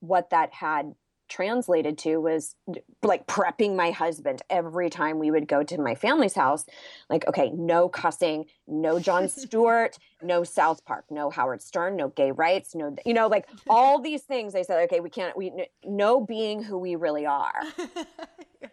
what 0.00 0.30
that 0.30 0.52
had 0.54 0.94
translated 1.28 1.98
to 1.98 2.16
was 2.18 2.54
like 3.02 3.26
prepping 3.26 3.76
my 3.76 3.90
husband 3.90 4.42
every 4.50 4.90
time 4.90 5.18
we 5.18 5.30
would 5.30 5.46
go 5.46 5.62
to 5.62 5.78
my 5.78 5.94
family's 5.94 6.34
house 6.34 6.64
like 7.10 7.26
okay 7.28 7.50
no 7.54 7.88
cussing 7.88 8.44
no 8.66 8.98
jon 8.98 9.28
stewart 9.28 9.98
no 10.22 10.42
south 10.42 10.84
park 10.84 11.04
no 11.10 11.30
howard 11.30 11.62
stern 11.62 11.96
no 11.96 12.08
gay 12.08 12.30
rights 12.30 12.74
no 12.74 12.94
you 13.04 13.14
know 13.14 13.26
like 13.26 13.48
all 13.68 14.00
these 14.08 14.22
things 14.22 14.54
i 14.54 14.62
said 14.62 14.82
okay 14.84 15.00
we 15.00 15.10
can't 15.10 15.36
we 15.36 15.52
no 15.84 16.20
being 16.20 16.62
who 16.62 16.78
we 16.78 16.96
really 16.96 17.26
are 17.26 17.62
yes. 18.62 18.72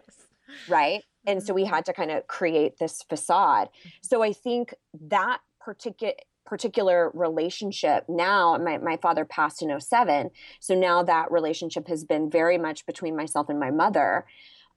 right 0.67 1.03
and 1.27 1.43
so 1.43 1.53
we 1.53 1.63
mm-hmm. 1.63 1.73
had 1.73 1.85
to 1.85 1.93
kind 1.93 2.11
of 2.11 2.25
create 2.27 2.77
this 2.79 3.03
facade 3.09 3.69
so 4.01 4.23
i 4.23 4.31
think 4.31 4.73
that 4.93 5.39
particular 5.59 6.13
particular 6.45 7.11
relationship 7.13 8.05
now 8.07 8.57
my, 8.57 8.77
my 8.77 8.97
father 8.97 9.25
passed 9.25 9.61
in 9.61 9.79
07 9.79 10.29
so 10.59 10.75
now 10.75 11.03
that 11.03 11.31
relationship 11.31 11.87
has 11.87 12.03
been 12.03 12.29
very 12.29 12.57
much 12.57 12.85
between 12.85 13.15
myself 13.15 13.49
and 13.49 13.59
my 13.59 13.71
mother. 13.71 14.25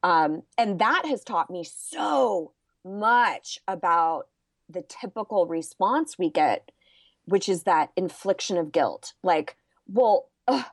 Um, 0.02 0.42
and 0.57 0.78
that 0.78 1.04
has 1.07 1.24
taught 1.24 1.50
me 1.50 1.64
so 1.64 2.52
much 2.85 3.59
about 3.66 4.28
the 4.68 4.83
typical 4.83 5.46
response 5.46 6.16
we 6.18 6.31
get 6.31 6.70
which 7.24 7.48
is 7.48 7.64
that 7.64 7.90
infliction 7.96 8.57
of 8.57 8.72
guilt. 8.72 9.12
Like 9.22 9.57
well 9.87 10.31
ugh, 10.46 10.64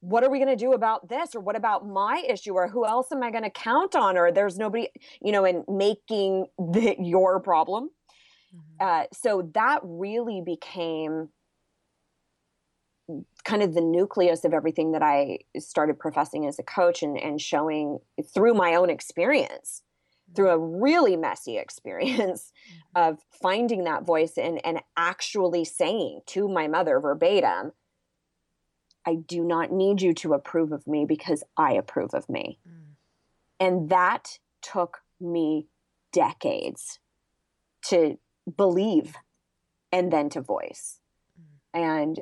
what 0.00 0.24
are 0.24 0.30
we 0.30 0.38
going 0.38 0.48
to 0.48 0.56
do 0.56 0.72
about 0.72 1.08
this? 1.08 1.34
Or 1.34 1.40
what 1.40 1.56
about 1.56 1.86
my 1.86 2.24
issue? 2.26 2.54
Or 2.54 2.68
who 2.68 2.86
else 2.86 3.12
am 3.12 3.22
i 3.22 3.30
going 3.30 3.44
to 3.44 3.50
count 3.50 3.94
on? 3.94 4.16
Or 4.16 4.32
there's 4.32 4.58
nobody 4.58 4.88
you 5.22 5.32
know 5.32 5.44
in 5.44 5.64
making 5.68 6.46
the, 6.58 6.96
your 6.98 7.40
problem 7.40 7.90
Mm-hmm. 8.54 8.86
Uh, 8.86 9.04
so 9.12 9.48
that 9.54 9.80
really 9.82 10.42
became 10.44 11.28
kind 13.44 13.62
of 13.62 13.74
the 13.74 13.80
nucleus 13.80 14.44
of 14.44 14.52
everything 14.52 14.92
that 14.92 15.02
I 15.02 15.40
started 15.58 15.98
professing 15.98 16.46
as 16.46 16.58
a 16.58 16.62
coach 16.62 17.02
and, 17.02 17.18
and 17.18 17.40
showing 17.40 17.98
through 18.32 18.54
my 18.54 18.74
own 18.74 18.90
experience 18.90 19.82
through 20.34 20.50
a 20.50 20.58
really 20.58 21.16
messy 21.16 21.58
experience 21.64 22.52
mm-hmm. 22.96 23.08
of 23.08 23.18
finding 23.42 23.84
that 23.84 24.04
voice 24.04 24.36
and, 24.36 24.64
and 24.64 24.80
actually 24.96 25.64
saying 25.64 26.20
to 26.26 26.48
my 26.48 26.68
mother 26.68 27.00
verbatim, 27.00 27.72
I 29.06 29.14
do 29.14 29.42
not 29.42 29.72
need 29.72 30.02
you 30.02 30.12
to 30.14 30.34
approve 30.34 30.72
of 30.72 30.86
me 30.86 31.06
because 31.06 31.42
I 31.56 31.72
approve 31.72 32.12
of 32.12 32.28
me. 32.28 32.58
Mm. 32.68 32.80
And 33.58 33.90
that 33.90 34.38
took 34.60 34.98
me 35.20 35.66
decades 36.12 36.98
to 37.86 38.18
believe 38.56 39.16
and 39.92 40.12
then 40.12 40.30
to 40.30 40.40
voice. 40.40 40.98
Mm. 41.74 41.80
And 41.82 42.20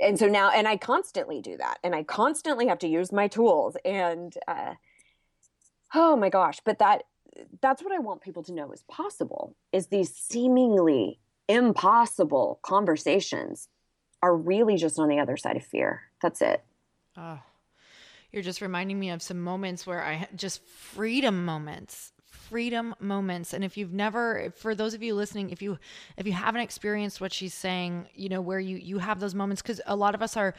and 0.00 0.18
so 0.18 0.26
now 0.26 0.50
and 0.50 0.66
I 0.66 0.76
constantly 0.76 1.40
do 1.40 1.56
that 1.56 1.78
and 1.84 1.94
I 1.94 2.02
constantly 2.02 2.66
have 2.66 2.78
to 2.80 2.88
use 2.88 3.12
my 3.12 3.28
tools 3.28 3.76
and 3.84 4.34
uh 4.48 4.74
oh 5.94 6.16
my 6.16 6.28
gosh, 6.28 6.58
but 6.64 6.78
that 6.78 7.04
that's 7.60 7.82
what 7.82 7.92
I 7.92 7.98
want 7.98 8.20
people 8.20 8.42
to 8.44 8.52
know 8.52 8.72
is 8.72 8.82
possible 8.88 9.54
is 9.72 9.86
these 9.86 10.14
seemingly 10.14 11.20
impossible 11.48 12.60
conversations 12.62 13.68
are 14.22 14.36
really 14.36 14.76
just 14.76 14.98
on 14.98 15.08
the 15.08 15.18
other 15.18 15.36
side 15.36 15.56
of 15.56 15.64
fear. 15.64 16.02
That's 16.20 16.42
it. 16.42 16.62
Oh, 17.16 17.38
you're 18.32 18.42
just 18.42 18.60
reminding 18.60 18.98
me 18.98 19.10
of 19.10 19.22
some 19.22 19.40
moments 19.40 19.86
where 19.86 20.02
I 20.02 20.28
just 20.36 20.62
freedom 20.64 21.44
moments 21.44 22.12
freedom 22.50 22.94
moments 23.00 23.54
and 23.54 23.64
if 23.64 23.76
you've 23.76 23.92
never 23.92 24.52
for 24.56 24.74
those 24.74 24.92
of 24.92 25.02
you 25.02 25.14
listening 25.14 25.50
if 25.50 25.62
you 25.62 25.78
if 26.16 26.26
you 26.26 26.32
haven't 26.32 26.60
experienced 26.60 27.20
what 27.20 27.32
she's 27.32 27.54
saying 27.54 28.06
you 28.14 28.28
know 28.28 28.40
where 28.40 28.60
you 28.60 28.76
you 28.76 28.98
have 28.98 29.20
those 29.20 29.34
moments 29.34 29.62
because 29.62 29.80
a 29.86 29.94
lot 29.94 30.14
of 30.14 30.20
us 30.20 30.36
are 30.36 30.54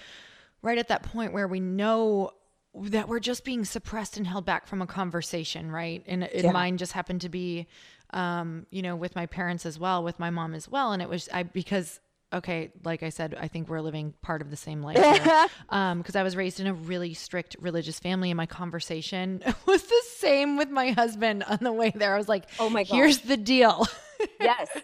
right 0.62 0.77
at 0.77 0.88
that 0.88 1.04
point 1.04 1.34
where 1.34 1.47
we 1.47 1.60
know 1.60 2.32
that 2.73 3.08
we're 3.08 3.19
just 3.19 3.43
being 3.43 3.65
suppressed 3.65 4.17
and 4.17 4.25
held 4.25 4.45
back 4.45 4.65
from 4.65 4.82
a 4.82 4.88
conversation, 4.88 5.71
right? 5.71 6.04
And, 6.08 6.23
and 6.23 6.43
yeah. 6.43 6.51
mine 6.51 6.77
just 6.77 6.93
happened 6.93 7.21
to 7.21 7.30
be, 7.30 7.67
um, 8.12 8.65
you 8.69 8.82
know, 8.82 8.95
with 8.95 9.15
my 9.15 9.25
parents 9.25 9.65
as 9.65 9.77
well, 9.77 10.04
with 10.04 10.19
my 10.19 10.30
mom 10.30 10.54
as 10.54 10.69
well. 10.69 10.93
And 10.93 11.01
it 11.01 11.10
was 11.10 11.27
I 11.34 11.43
because 11.43 11.99
okay, 12.34 12.72
like 12.84 13.04
I 13.04 13.10
said, 13.10 13.36
I 13.39 13.48
think 13.48 13.70
we're 13.70 13.82
living 13.82 14.13
part 14.22 14.41
of 14.41 14.50
the 14.50 14.58
same 14.58 14.82
life. 14.82 14.96
Because 14.96 15.50
um, 15.70 16.04
I 16.15 16.24
was 16.24 16.36
raised 16.36 16.60
in 16.60 16.67
a 16.67 16.74
really 16.74 17.13
strict 17.13 17.56
religious 17.60 18.00
family, 18.00 18.32
and 18.32 18.38
my 18.38 18.46
conversation 18.46 19.44
was 19.65 19.84
the 19.84 20.02
same 20.17 20.58
with 20.58 20.70
my 20.70 20.91
husband 20.91 21.44
on 21.44 21.60
the 21.62 21.74
way 21.74 21.91
there. 21.94 22.13
I 22.13 22.17
was 22.17 22.30
like, 22.30 22.46
"Oh 22.60 22.70
my 22.70 22.84
god, 22.84 22.96
here's 22.96 23.20
the 23.20 23.38
deal." 23.38 23.88
yes. 24.39 24.69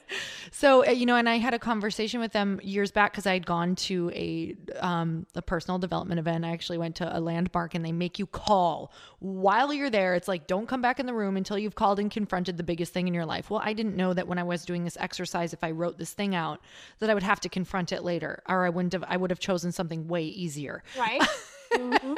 So 0.50 0.88
uh, 0.88 0.92
you 0.92 1.06
know, 1.06 1.18
and 1.18 1.28
I 1.28 1.38
had 1.38 1.54
a 1.54 1.60
conversation 1.60 2.20
with 2.20 2.32
them 2.32 2.60
years 2.64 2.90
back 2.90 3.12
because 3.12 3.28
I 3.28 3.34
had 3.34 3.46
gone 3.46 3.76
to 3.76 4.10
a 4.16 4.56
um, 4.80 5.28
a 5.36 5.42
personal 5.42 5.78
development 5.78 6.20
event. 6.20 6.46
I 6.46 6.52
actually 6.52 6.78
went 6.78 6.96
to 6.96 7.18
a 7.18 7.20
landmark, 7.20 7.76
and 7.76 7.86
they 7.86 7.92
make 7.92 8.18
you 8.18 8.26
call 8.26 8.92
while 9.20 9.74
you're 9.74 9.90
there. 9.90 10.16
It's 10.16 10.28
like 10.28 10.48
don't 10.48 10.66
come 10.66 10.82
back 10.82 11.00
in 11.00 11.06
the 11.06 11.14
room 11.14 11.38
until 11.38 11.60
you've 11.60 11.76
called 11.76 12.00
and 12.00 12.10
confronted 12.10 12.58
the 12.58 12.64
biggest 12.64 12.94
thing 12.94 13.08
in 13.08 13.14
your 13.14 13.26
life. 13.26 13.50
Well, 13.50 13.62
I 13.64 13.74
didn't 13.74 13.96
know 13.96 14.14
that 14.14 14.28
when 14.28 14.40
I 14.40 14.44
was 14.44 14.66
doing 14.66 14.84
this 14.84 14.98
exercise, 15.00 15.54
if 15.54 15.64
I 15.64 15.72
wrote 15.72 15.98
this 15.98 16.14
thing 16.14 16.34
out, 16.34 16.62
that 17.00 17.10
I 17.10 17.14
would 17.14 17.24
have 17.24 17.42
to 17.42 17.50
confront 17.50 17.92
it 17.92 18.04
later, 18.04 18.42
or 18.48 18.66
I 18.66 18.70
wouldn't 18.70 18.94
have. 18.94 19.04
I 19.08 19.18
would 19.18 19.30
have 19.30 19.40
chosen 19.40 19.72
something 19.72 20.08
way 20.08 20.24
easier. 20.24 20.84
Right. 20.98 21.22
Mm-hmm. 21.70 22.14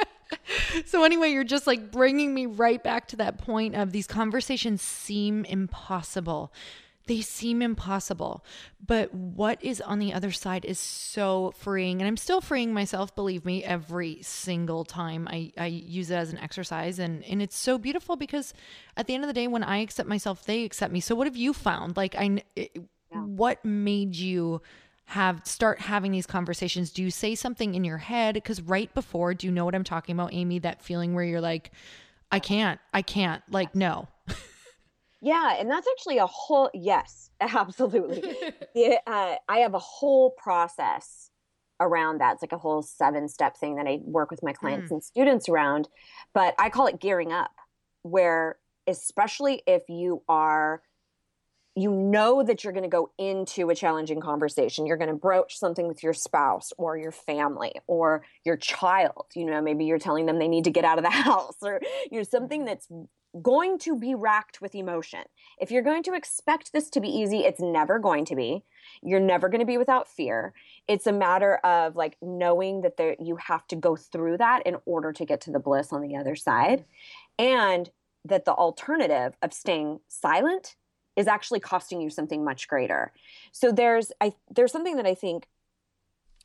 so 0.86 1.02
anyway, 1.02 1.30
you're 1.30 1.42
just 1.42 1.66
like 1.66 1.90
bringing 1.90 2.32
me 2.32 2.46
right 2.46 2.80
back 2.80 3.08
to 3.08 3.16
that 3.16 3.38
point 3.38 3.74
of 3.74 3.90
these 3.90 4.06
conversations 4.06 4.80
seem 4.80 5.44
impossible 5.44 6.52
they 7.10 7.20
seem 7.20 7.60
impossible. 7.60 8.44
But 8.86 9.12
what 9.12 9.60
is 9.64 9.80
on 9.80 9.98
the 9.98 10.14
other 10.14 10.30
side 10.30 10.64
is 10.64 10.78
so 10.78 11.52
freeing. 11.56 12.00
And 12.00 12.06
I'm 12.06 12.16
still 12.16 12.40
freeing 12.40 12.72
myself, 12.72 13.16
believe 13.16 13.44
me, 13.44 13.64
every 13.64 14.20
single 14.22 14.84
time 14.84 15.26
I, 15.28 15.52
I 15.58 15.66
use 15.66 16.12
it 16.12 16.14
as 16.14 16.32
an 16.32 16.38
exercise. 16.38 17.00
And, 17.00 17.24
and 17.24 17.42
it's 17.42 17.56
so 17.56 17.78
beautiful 17.78 18.14
because 18.14 18.54
at 18.96 19.08
the 19.08 19.14
end 19.14 19.24
of 19.24 19.28
the 19.28 19.34
day, 19.34 19.48
when 19.48 19.64
I 19.64 19.78
accept 19.78 20.08
myself, 20.08 20.44
they 20.44 20.62
accept 20.62 20.92
me. 20.92 21.00
So 21.00 21.16
what 21.16 21.26
have 21.26 21.34
you 21.34 21.52
found? 21.52 21.96
Like, 21.96 22.14
I, 22.14 22.44
it, 22.54 22.76
yeah. 23.10 23.18
what 23.18 23.64
made 23.64 24.14
you 24.14 24.62
have 25.06 25.44
start 25.44 25.80
having 25.80 26.12
these 26.12 26.28
conversations? 26.28 26.92
Do 26.92 27.02
you 27.02 27.10
say 27.10 27.34
something 27.34 27.74
in 27.74 27.82
your 27.82 27.98
head? 27.98 28.34
Because 28.34 28.62
right 28.62 28.94
before, 28.94 29.34
do 29.34 29.48
you 29.48 29.52
know 29.52 29.64
what 29.64 29.74
I'm 29.74 29.82
talking 29.82 30.14
about, 30.14 30.32
Amy? 30.32 30.60
That 30.60 30.80
feeling 30.80 31.14
where 31.14 31.24
you're 31.24 31.40
like, 31.40 31.72
I 32.30 32.38
can't, 32.38 32.78
I 32.94 33.02
can't, 33.02 33.42
like, 33.50 33.74
no. 33.74 34.06
Yeah, 35.22 35.56
and 35.58 35.70
that's 35.70 35.86
actually 35.90 36.18
a 36.18 36.26
whole 36.26 36.70
yes, 36.72 37.30
absolutely. 37.40 38.22
uh, 39.06 39.36
I 39.48 39.58
have 39.58 39.74
a 39.74 39.78
whole 39.78 40.30
process 40.30 41.30
around 41.78 42.20
that. 42.20 42.34
It's 42.34 42.42
like 42.42 42.52
a 42.52 42.58
whole 42.58 42.82
seven 42.82 43.28
step 43.28 43.56
thing 43.56 43.76
that 43.76 43.86
I 43.86 44.00
work 44.02 44.30
with 44.30 44.42
my 44.42 44.52
clients 44.52 44.90
mm. 44.90 44.96
and 44.96 45.04
students 45.04 45.48
around, 45.48 45.88
but 46.34 46.54
I 46.58 46.70
call 46.70 46.86
it 46.86 47.00
gearing 47.00 47.32
up, 47.32 47.52
where 48.02 48.58
especially 48.86 49.62
if 49.66 49.82
you 49.88 50.22
are 50.28 50.82
you 51.76 51.92
know 51.92 52.42
that 52.42 52.64
you're 52.64 52.72
going 52.72 52.82
to 52.82 52.88
go 52.88 53.12
into 53.16 53.70
a 53.70 53.74
challenging 53.74 54.20
conversation. 54.20 54.86
You're 54.86 54.96
going 54.96 55.10
to 55.10 55.16
broach 55.16 55.56
something 55.56 55.86
with 55.86 56.02
your 56.02 56.12
spouse 56.12 56.72
or 56.76 56.98
your 56.98 57.12
family 57.12 57.72
or 57.86 58.24
your 58.44 58.56
child. 58.56 59.26
You 59.34 59.46
know, 59.46 59.62
maybe 59.62 59.84
you're 59.84 59.98
telling 59.98 60.26
them 60.26 60.38
they 60.38 60.48
need 60.48 60.64
to 60.64 60.70
get 60.70 60.84
out 60.84 60.98
of 60.98 61.04
the 61.04 61.10
house 61.28 61.56
or 61.62 61.80
you 62.10 62.18
know 62.18 62.24
something 62.24 62.64
that's 62.64 62.88
going 63.42 63.78
to 63.78 63.98
be 63.98 64.14
racked 64.14 64.60
with 64.60 64.74
emotion. 64.74 65.20
If 65.60 65.70
you're 65.70 65.82
going 65.82 66.02
to 66.04 66.14
expect 66.14 66.72
this 66.72 66.90
to 66.90 67.00
be 67.00 67.08
easy, 67.08 67.40
it's 67.40 67.60
never 67.60 67.98
going 67.98 68.24
to 68.26 68.36
be. 68.36 68.64
You're 69.02 69.20
never 69.20 69.48
going 69.48 69.60
to 69.60 69.66
be 69.66 69.78
without 69.78 70.08
fear. 70.08 70.52
It's 70.88 71.06
a 71.06 71.12
matter 71.12 71.56
of 71.56 71.96
like 71.96 72.16
knowing 72.20 72.80
that 72.82 72.96
there 72.96 73.16
you 73.20 73.36
have 73.36 73.66
to 73.68 73.76
go 73.76 73.96
through 73.96 74.38
that 74.38 74.66
in 74.66 74.76
order 74.84 75.12
to 75.12 75.24
get 75.24 75.40
to 75.42 75.50
the 75.50 75.60
bliss 75.60 75.92
on 75.92 76.02
the 76.02 76.16
other 76.16 76.34
side. 76.34 76.84
And 77.38 77.90
that 78.24 78.44
the 78.44 78.52
alternative 78.52 79.34
of 79.42 79.52
staying 79.52 80.00
silent 80.08 80.76
is 81.16 81.26
actually 81.26 81.60
costing 81.60 82.00
you 82.00 82.10
something 82.10 82.44
much 82.44 82.68
greater. 82.68 83.12
So 83.52 83.72
there's 83.72 84.12
I 84.20 84.34
there's 84.50 84.72
something 84.72 84.96
that 84.96 85.06
I 85.06 85.14
think 85.14 85.48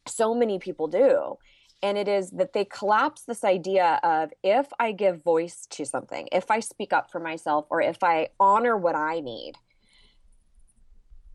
so 0.07 0.35
many 0.35 0.59
people 0.59 0.87
do 0.87 1.37
and 1.81 1.97
it 1.97 2.07
is 2.07 2.31
that 2.31 2.53
they 2.53 2.65
collapse 2.65 3.23
this 3.23 3.43
idea 3.43 3.99
of 4.03 4.31
if 4.43 4.67
I 4.79 4.91
give 4.91 5.23
voice 5.23 5.67
to 5.71 5.85
something, 5.85 6.27
if 6.31 6.49
I 6.49 6.59
speak 6.59 6.93
up 6.93 7.11
for 7.11 7.19
myself, 7.19 7.65
or 7.69 7.81
if 7.81 8.03
I 8.03 8.29
honor 8.39 8.77
what 8.77 8.95
I 8.95 9.19
need, 9.19 9.53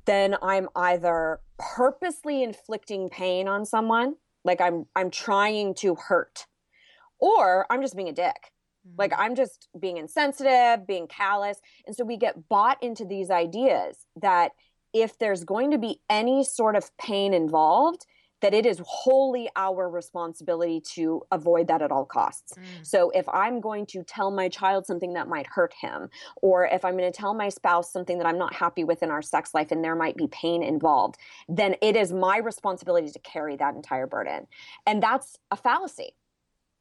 then 0.07 0.37
I'm 0.43 0.69
either 0.75 1.41
purposely 1.59 2.43
inflicting 2.43 3.09
pain 3.09 3.47
on 3.49 3.65
someone, 3.65 4.17
like 4.45 4.61
I'm 4.61 4.87
I'm 4.97 5.11
trying 5.11 5.75
to 5.75 5.95
hurt, 5.95 6.47
or 7.19 7.67
I'm 7.71 7.83
just 7.83 7.95
being 7.95 8.09
a 8.09 8.13
dick. 8.13 8.53
Mm-hmm. 8.87 8.97
Like 8.99 9.13
I'm 9.17 9.35
just 9.35 9.69
being 9.79 9.99
insensitive, 9.99 10.87
being 10.87 11.07
callous. 11.07 11.61
And 11.87 11.95
so 11.95 12.05
we 12.05 12.17
get 12.17 12.49
bought 12.49 12.83
into 12.83 13.05
these 13.05 13.31
ideas 13.31 14.07
that 14.21 14.53
if 14.93 15.19
there's 15.19 15.45
going 15.45 15.71
to 15.71 15.79
be 15.79 16.01
any 16.09 16.43
sort 16.43 16.77
of 16.77 16.97
pain 16.99 17.33
involved, 17.33 18.07
that 18.41 18.55
it 18.55 18.67
is 18.67 18.81
wholly 18.85 19.49
our 19.57 19.89
responsibility 19.89 20.81
to 20.81 21.23
avoid 21.31 21.69
that 21.69 21.83
at 21.83 21.91
all 21.91 22.05
costs. 22.05 22.55
Mm. 22.55 22.63
So 22.83 23.11
if 23.11 23.29
I'm 23.29 23.61
going 23.61 23.87
to 23.87 24.03
tell 24.03 24.31
my 24.31 24.49
child 24.49 24.87
something 24.87 25.13
that 25.15 25.29
might 25.29 25.47
hurt 25.47 25.75
him, 25.81 26.09
or 26.43 26.67
if 26.67 26.85
I'm 26.85 26.97
going 26.97 27.11
to 27.11 27.17
tell 27.17 27.35
my 27.35 27.49
spouse 27.49 27.93
something 27.93 28.19
that 28.19 28.27
I'm 28.27 28.39
not 28.39 28.55
happy 28.55 28.85
with 28.85 29.03
in 29.03 29.11
our 29.11 29.23
sex 29.23 29.55
life 29.55 29.71
and 29.71 29.85
there 29.85 29.97
might 29.97 30.17
be 30.17 30.27
pain 30.29 30.63
involved, 30.63 31.19
then 31.49 31.75
it 31.83 31.97
is 31.97 32.13
my 32.13 32.39
responsibility 32.39 33.11
to 33.11 33.19
carry 33.21 33.57
that 33.57 33.75
entire 33.75 34.07
burden. 34.07 34.47
And 34.87 35.03
that's 35.03 35.39
a 35.51 35.57
fallacy. 35.57 36.15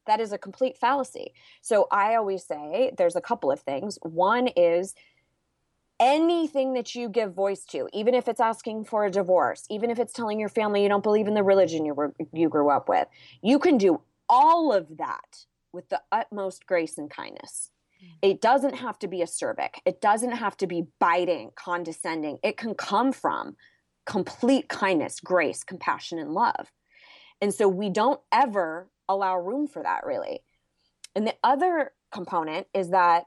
That 0.08 0.20
is 0.20 0.32
a 0.32 0.38
complete 0.38 0.78
fallacy. 0.78 1.34
So 1.62 1.88
I 1.92 2.16
always 2.16 2.44
say 2.44 2.92
there's 2.98 3.16
a 3.16 3.22
couple 3.22 3.52
of 3.52 3.60
things. 3.60 4.00
One 4.02 4.48
is 4.48 4.96
anything 6.00 6.74
that 6.74 6.96
you 6.96 7.10
give 7.10 7.34
voice 7.34 7.66
to, 7.66 7.88
even 7.94 8.14
if 8.14 8.28
it's 8.28 8.40
asking 8.40 8.86
for 8.86 9.06
a 9.06 9.12
divorce, 9.12 9.66
even 9.70 9.90
if 9.90 10.00
it's 10.00 10.14
telling 10.14 10.40
your 10.40 10.50
family 10.50 10.84
you 10.84 10.90
don't 10.90 11.04
believe 11.04 11.28
in 11.28 11.34
the 11.34 11.44
religion 11.44 11.86
you 11.86 11.94
were 11.94 12.14
you 12.34 12.50
grew 12.50 12.70
up 12.70 12.90
with, 12.90 13.08
you 13.42 13.60
can 13.60 13.78
do 13.78 14.02
all 14.28 14.72
of 14.72 14.98
that 14.98 15.46
with 15.74 15.90
the 15.90 16.02
utmost 16.12 16.66
grace 16.66 16.98
and 16.98 17.10
kindness. 17.10 17.72
Mm. 18.04 18.08
It 18.22 18.42
doesn't 18.42 18.76
have 18.76 18.98
to 19.00 19.08
be 19.08 19.20
acerbic. 19.20 19.80
It 19.86 20.02
doesn't 20.02 20.32
have 20.32 20.56
to 20.58 20.68
be 20.68 20.86
biting, 21.00 21.52
condescending. 21.56 22.40
It 22.44 22.58
can 22.58 22.74
come 22.76 23.12
from 23.12 23.56
complete 24.06 24.70
kindness, 24.70 25.20
grace, 25.20 25.64
compassion, 25.64 26.20
and 26.20 26.34
love. 26.34 26.72
And 27.42 27.54
so 27.54 27.68
we 27.68 27.90
don't 27.90 28.20
ever 28.32 28.90
allow 29.08 29.38
room 29.38 29.68
for 29.68 29.84
that, 29.84 30.06
really. 30.06 30.42
And 31.16 31.26
the 31.28 31.36
other 31.44 31.92
component 32.12 32.68
is 32.74 32.90
that 32.90 33.26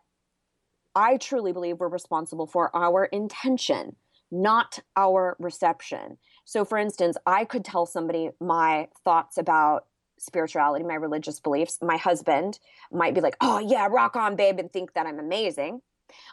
I 0.94 1.16
truly 1.16 1.52
believe 1.52 1.80
we're 1.80 1.88
responsible 1.88 2.46
for 2.46 2.74
our 2.76 3.06
intention, 3.06 3.96
not 4.30 4.80
our 4.96 5.36
reception. 5.38 6.18
So, 6.44 6.64
for 6.64 6.78
instance, 6.78 7.16
I 7.26 7.44
could 7.44 7.64
tell 7.64 7.86
somebody 7.86 8.30
my 8.40 8.88
thoughts 9.04 9.38
about 9.38 9.86
spirituality, 10.18 10.84
my 10.84 10.94
religious 10.94 11.40
beliefs. 11.40 11.78
My 11.82 11.96
husband 11.96 12.58
might 12.92 13.14
be 13.14 13.20
like, 13.20 13.36
oh, 13.40 13.58
yeah, 13.58 13.88
rock 13.90 14.16
on, 14.16 14.36
babe, 14.36 14.58
and 14.58 14.72
think 14.72 14.94
that 14.94 15.06
I'm 15.06 15.18
amazing. 15.18 15.80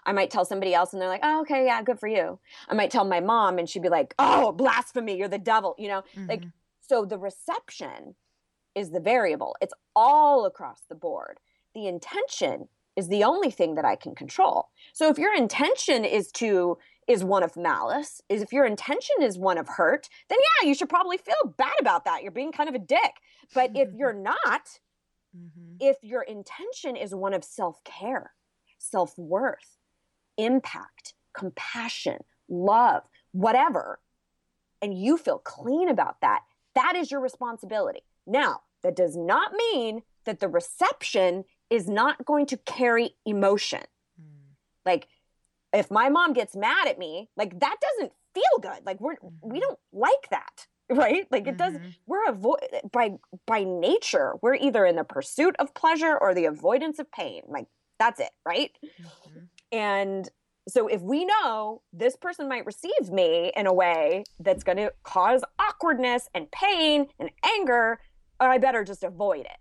I 0.05 0.11
might 0.11 0.29
tell 0.29 0.45
somebody 0.45 0.73
else 0.73 0.93
and 0.93 1.01
they're 1.01 1.09
like, 1.09 1.23
oh, 1.23 1.41
okay, 1.41 1.65
yeah, 1.65 1.81
good 1.81 1.99
for 1.99 2.07
you. 2.07 2.39
I 2.67 2.73
might 2.73 2.91
tell 2.91 3.05
my 3.05 3.19
mom 3.19 3.57
and 3.57 3.69
she'd 3.69 3.81
be 3.81 3.89
like, 3.89 4.13
oh, 4.19 4.51
blasphemy, 4.51 5.17
you're 5.17 5.27
the 5.27 5.37
devil, 5.37 5.75
you 5.77 5.87
know? 5.87 6.03
Mm-hmm. 6.15 6.29
Like, 6.29 6.43
so 6.81 7.05
the 7.05 7.17
reception 7.17 8.15
is 8.75 8.91
the 8.91 8.99
variable, 8.99 9.55
it's 9.61 9.73
all 9.95 10.45
across 10.45 10.81
the 10.89 10.95
board. 10.95 11.39
The 11.73 11.87
intention 11.87 12.67
is 12.99 13.07
the 13.07 13.23
only 13.23 13.49
thing 13.49 13.75
that 13.75 13.85
I 13.85 13.95
can 13.95 14.13
control. 14.13 14.67
So 14.93 15.09
if 15.09 15.17
your 15.17 15.33
intention 15.33 16.03
is 16.03 16.31
to 16.33 16.77
is 17.07 17.23
one 17.23 17.41
of 17.41 17.57
malice, 17.57 18.21
is 18.29 18.43
if 18.43 18.53
your 18.53 18.65
intention 18.65 19.15
is 19.21 19.37
one 19.37 19.57
of 19.57 19.67
hurt, 19.67 20.07
then 20.29 20.37
yeah, 20.39 20.67
you 20.67 20.75
should 20.75 20.89
probably 20.89 21.17
feel 21.17 21.55
bad 21.57 21.73
about 21.79 22.05
that. 22.05 22.21
You're 22.21 22.31
being 22.31 22.51
kind 22.51 22.69
of 22.69 22.75
a 22.75 22.79
dick. 22.79 23.13
But 23.55 23.71
if 23.73 23.89
you're 23.97 24.13
not, 24.31 24.67
mm-hmm. 25.35 25.77
if 25.79 25.97
your 26.03 26.21
intention 26.21 26.95
is 26.95 27.15
one 27.15 27.33
of 27.33 27.43
self-care, 27.43 28.31
self-worth, 28.77 29.77
impact, 30.37 31.15
compassion, 31.33 32.19
love, 32.47 33.03
whatever, 33.31 33.99
and 34.81 34.93
you 34.93 35.17
feel 35.17 35.39
clean 35.39 35.89
about 35.89 36.21
that, 36.21 36.41
that 36.75 36.95
is 36.95 37.09
your 37.09 37.21
responsibility. 37.21 38.01
Now, 38.27 38.61
that 38.83 38.95
does 38.95 39.17
not 39.17 39.53
mean 39.53 40.03
that 40.25 40.39
the 40.39 40.47
reception 40.47 41.43
is 41.69 41.87
not 41.87 42.25
going 42.25 42.45
to 42.47 42.57
carry 42.57 43.11
emotion. 43.25 43.83
Mm. 44.19 44.55
Like 44.85 45.07
if 45.73 45.91
my 45.91 46.09
mom 46.09 46.33
gets 46.33 46.55
mad 46.55 46.87
at 46.87 46.97
me, 46.97 47.29
like 47.37 47.59
that 47.59 47.75
doesn't 47.81 48.11
feel 48.33 48.59
good. 48.61 48.85
Like 48.85 48.99
we're 48.99 49.15
mm-hmm. 49.15 49.49
we 49.49 49.59
don't 49.59 49.79
like 49.91 50.29
that, 50.31 50.67
right? 50.89 51.27
Like 51.31 51.47
it 51.47 51.57
mm-hmm. 51.57 51.77
does 51.77 51.81
we're 52.05 52.27
avoid 52.27 52.59
by 52.91 53.11
by 53.45 53.63
nature, 53.63 54.33
we're 54.41 54.55
either 54.55 54.85
in 54.85 54.95
the 54.95 55.03
pursuit 55.03 55.55
of 55.59 55.73
pleasure 55.73 56.17
or 56.17 56.33
the 56.33 56.45
avoidance 56.45 56.99
of 56.99 57.11
pain. 57.11 57.41
Like 57.47 57.67
that's 57.99 58.19
it, 58.19 58.31
right? 58.45 58.71
Mm-hmm. 58.83 59.39
And 59.71 60.29
so 60.67 60.87
if 60.87 61.01
we 61.01 61.25
know 61.25 61.81
this 61.93 62.15
person 62.15 62.47
might 62.47 62.65
receive 62.65 63.09
me 63.11 63.51
in 63.55 63.65
a 63.65 63.73
way 63.73 64.23
that's 64.39 64.63
going 64.63 64.77
to 64.77 64.93
cause 65.03 65.43
awkwardness 65.57 66.29
and 66.33 66.49
pain 66.51 67.07
and 67.19 67.29
anger, 67.43 67.99
I 68.39 68.57
better 68.59 68.83
just 68.83 69.03
avoid 69.03 69.41
it. 69.41 69.57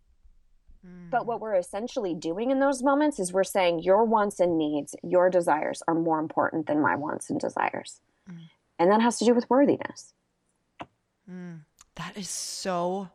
But 1.10 1.26
what 1.26 1.40
we're 1.40 1.54
essentially 1.54 2.14
doing 2.14 2.50
in 2.50 2.60
those 2.60 2.82
moments 2.82 3.18
is 3.18 3.32
we're 3.32 3.44
saying 3.44 3.80
your 3.80 4.04
wants 4.04 4.40
and 4.40 4.58
needs, 4.58 4.94
your 5.02 5.30
desires 5.30 5.82
are 5.88 5.94
more 5.94 6.18
important 6.18 6.66
than 6.66 6.80
my 6.80 6.94
wants 6.94 7.30
and 7.30 7.40
desires. 7.40 8.00
Mm. 8.30 8.48
And 8.78 8.90
that 8.90 9.00
has 9.00 9.18
to 9.18 9.24
do 9.24 9.34
with 9.34 9.48
worthiness. 9.50 10.12
Mm. 11.30 11.60
That 11.96 12.16
is 12.16 12.28
so 12.28 13.08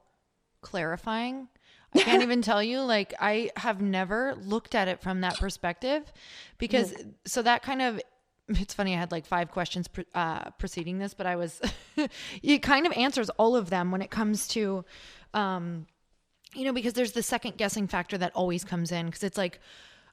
clarifying. 0.62 1.48
I 1.96 2.00
can't 2.00 2.24
even 2.24 2.42
tell 2.42 2.64
you, 2.64 2.82
like, 2.82 3.14
I 3.20 3.52
have 3.56 3.82
never 3.82 4.36
looked 4.36 4.76
at 4.76 4.88
it 4.88 5.02
from 5.02 5.22
that 5.22 5.38
perspective 5.38 6.12
because, 6.58 6.92
mm. 6.94 7.14
so 7.26 7.42
that 7.44 7.64
kind 7.64 7.82
of, 7.82 8.02
it's 8.50 8.74
funny, 8.74 8.96
I 8.96 9.00
had 9.00 9.12
like 9.12 9.26
five 9.26 9.52
questions 9.52 9.88
uh, 10.16 10.50
preceding 10.52 10.98
this, 10.98 11.14
but 11.14 11.26
I 11.26 11.36
was, 11.36 11.62
it 12.44 12.60
kind 12.60 12.86
of 12.86 12.92
answers 12.94 13.30
all 13.32 13.56
of 13.56 13.70
them 13.70 13.92
when 13.92 14.02
it 14.02 14.10
comes 14.10 14.48
to, 14.50 14.84
um, 15.34 15.86
you 16.54 16.66
know, 16.66 16.74
because 16.74 16.94
there's 16.94 17.12
the 17.14 17.24
second 17.24 17.58
guessing 17.58 17.88
factor 17.88 18.18
that 18.18 18.32
always 18.36 18.64
comes 18.64 18.92
in 18.92 19.08
because 19.08 19.24
it's 19.24 19.38
like, 19.38 19.60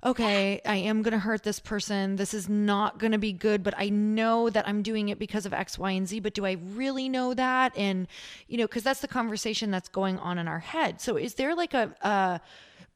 okay, 0.05 0.61
I 0.65 0.77
am 0.77 1.03
going 1.03 1.13
to 1.13 1.19
hurt 1.19 1.43
this 1.43 1.61
person. 1.61 2.17
This 2.17 2.33
is 2.33 2.49
not 2.49 2.99
going 2.99 3.13
to 3.13 3.19
be 3.19 3.33
good, 3.33 3.63
but 3.63 3.75
I 3.77 3.91
know 3.91 4.49
that 4.49 4.67
I'm 4.67 4.83
doing 4.83 5.11
it 5.11 5.19
because 5.19 5.45
of 5.45 5.53
X, 5.53 5.79
Y, 5.79 5.91
and 5.91 6.09
Z. 6.09 6.21
But 6.21 6.35
do 6.35 6.47
I 6.47 6.57
really 6.75 7.09
know 7.09 7.35
that? 7.35 7.77
And, 7.77 8.09
you 8.49 8.57
know, 8.57 8.67
because 8.67 8.83
that's 8.83 9.01
the 9.01 9.09
conversation 9.09 9.71
that's 9.71 9.89
going 9.89 10.19
on 10.19 10.39
in 10.39 10.49
our 10.49 10.59
head. 10.59 11.01
So 11.01 11.17
is 11.17 11.35
there 11.35 11.55
like 11.55 11.75
a, 11.75 11.95
uh, 12.01 12.39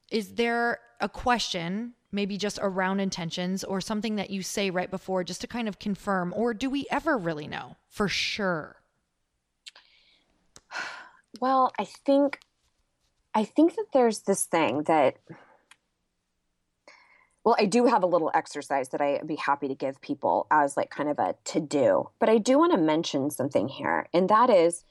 is 0.09 0.33
there 0.33 0.79
a 0.99 1.09
question, 1.09 1.93
maybe 2.11 2.37
just 2.37 2.57
around 2.61 2.99
intentions 2.99 3.63
or 3.63 3.81
something 3.81 4.15
that 4.15 4.29
you 4.31 4.41
say 4.41 4.69
right 4.69 4.89
before 4.89 5.23
just 5.23 5.41
to 5.41 5.47
kind 5.47 5.67
of 5.67 5.77
confirm? 5.77 6.33
Or 6.35 6.53
do 6.53 6.69
we 6.69 6.87
ever 6.89 7.17
really 7.17 7.47
know 7.47 7.75
for 7.87 8.07
sure? 8.07 8.77
Well, 11.41 11.73
I 11.77 11.83
think 11.83 12.39
I 13.35 13.43
think 13.43 13.75
that 13.75 13.87
there's 13.93 14.21
this 14.21 14.45
thing 14.45 14.83
that, 14.83 15.17
well, 17.43 17.57
I 17.59 17.65
do 17.65 17.85
have 17.85 18.01
a 18.01 18.07
little 18.07 18.31
exercise 18.33 18.89
that 18.89 19.01
I'd 19.01 19.27
be 19.27 19.35
happy 19.35 19.67
to 19.67 19.75
give 19.75 20.01
people 20.01 20.47
as 20.49 20.77
like 20.77 20.89
kind 20.89 21.09
of 21.09 21.19
a 21.19 21.35
to 21.45 21.59
do, 21.59 22.09
but 22.19 22.29
I 22.29 22.37
do 22.37 22.57
want 22.57 22.71
to 22.71 22.77
mention 22.77 23.29
something 23.29 23.67
here, 23.67 24.07
and 24.13 24.29
that 24.29 24.49
is 24.49 24.85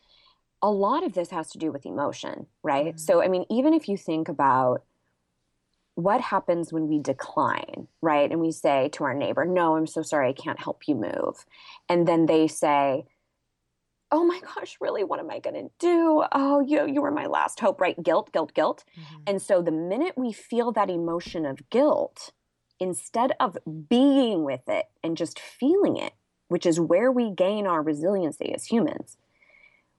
a 0.61 0.71
lot 0.71 1.05
of 1.05 1.15
this 1.15 1.31
has 1.31 1.51
to 1.53 1.59
do 1.59 1.73
with 1.73 1.87
emotion, 1.87 2.47
right? 2.63 2.89
Mm-hmm. 2.89 2.99
So, 2.99 3.23
I 3.23 3.29
mean, 3.29 3.45
even 3.51 3.75
if 3.75 3.89
you 3.89 3.97
think 3.97 4.29
about 4.29 4.85
what 5.95 6.21
happens 6.21 6.73
when 6.73 6.89
we 6.89 6.99
decline, 6.99 7.87
right? 8.03 8.31
And 8.31 8.41
we 8.41 8.51
say 8.51 8.89
to 8.95 9.05
our 9.05 9.15
neighbor, 9.15 9.45
No, 9.45 9.77
I'm 9.77 9.87
so 9.87 10.03
sorry, 10.03 10.29
I 10.29 10.33
can't 10.33 10.61
help 10.61 10.83
you 10.87 10.97
move. 10.97 11.45
And 11.89 12.07
then 12.07 12.27
they 12.27 12.47
say, 12.49 13.05
oh 14.15 14.25
my 14.25 14.41
gosh, 14.41 14.77
really, 14.81 15.03
what 15.03 15.19
am 15.19 15.29
I 15.29 15.41
going 15.41 15.57
to 15.57 15.71
do? 15.81 16.23
Oh, 16.31 16.61
you, 16.61 16.87
you 16.87 17.03
were 17.03 17.11
my 17.11 17.27
last 17.27 17.59
hope, 17.59 17.81
right? 17.81 18.01
Guilt, 18.01 18.33
guilt, 18.33 18.55
guilt. 18.55 18.85
Mm-hmm. 18.97 19.17
And 19.27 19.43
so 19.43 19.61
the 19.61 19.73
minute 19.73 20.13
we 20.17 20.33
feel 20.33 20.71
that 20.71 20.89
emotion 20.89 21.45
of 21.45 21.69
guilt, 21.69 22.31
instead 22.79 23.33
of 23.41 23.59
being 23.89 24.45
with 24.45 24.69
it 24.69 24.87
and 25.03 25.17
just 25.17 25.41
feeling 25.41 25.97
it, 25.97 26.13
which 26.47 26.65
is 26.65 26.79
where 26.79 27.11
we 27.11 27.31
gain 27.31 27.67
our 27.67 27.83
resiliency 27.83 28.55
as 28.55 28.67
humans, 28.67 29.17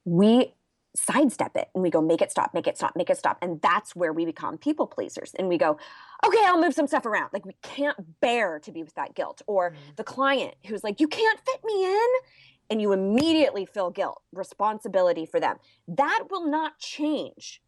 we 0.05 0.53
sidestep 0.95 1.57
it 1.57 1.67
and 1.73 1.83
we 1.83 1.89
go, 1.89 1.99
make 1.99 2.21
it 2.21 2.31
stop, 2.31 2.53
make 2.53 2.67
it 2.67 2.77
stop, 2.77 2.95
make 2.95 3.09
it 3.09 3.17
stop. 3.17 3.37
And 3.41 3.61
that's 3.61 3.97
where 3.97 4.13
we 4.13 4.23
become 4.23 4.57
people 4.57 4.87
pleasers. 4.87 5.33
And 5.37 5.49
we 5.49 5.57
go, 5.57 5.77
okay, 6.25 6.41
I'll 6.45 6.61
move 6.61 6.73
some 6.73 6.87
stuff 6.87 7.05
around. 7.05 7.31
Like 7.33 7.45
we 7.45 7.57
can't 7.61 7.97
bear 8.21 8.59
to 8.59 8.71
be 8.71 8.81
with 8.81 8.95
that 8.95 9.13
guilt. 9.13 9.41
Or 9.45 9.71
mm-hmm. 9.71 9.79
the 9.97 10.05
client 10.05 10.55
who's 10.67 10.85
like, 10.85 11.01
you 11.01 11.09
can't 11.09 11.39
fit 11.45 11.61
me 11.65 11.83
in 11.83 12.07
and 12.69 12.81
you 12.81 12.91
immediately 12.91 13.65
feel 13.65 13.89
guilt, 13.89 14.21
responsibility 14.31 15.25
for 15.25 15.39
them. 15.39 15.57
That 15.87 16.25
will 16.29 16.49
not 16.49 16.79
change, 16.79 17.61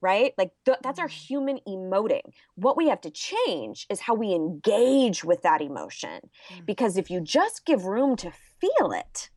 right? 0.00 0.32
Like 0.38 0.52
th- 0.64 0.78
that's 0.82 0.98
our 0.98 1.08
mm-hmm. 1.08 1.26
human 1.26 1.58
emoting. 1.68 2.32
What 2.54 2.76
we 2.76 2.88
have 2.88 3.00
to 3.02 3.10
change 3.10 3.86
is 3.90 4.00
how 4.00 4.14
we 4.14 4.32
engage 4.32 5.24
with 5.24 5.42
that 5.42 5.60
emotion. 5.60 6.20
Mm. 6.52 6.66
Because 6.66 6.96
if 6.96 7.10
you 7.10 7.20
just 7.20 7.66
give 7.66 7.84
room 7.84 8.16
to 8.16 8.32
feel 8.60 8.92
it, 8.92 9.30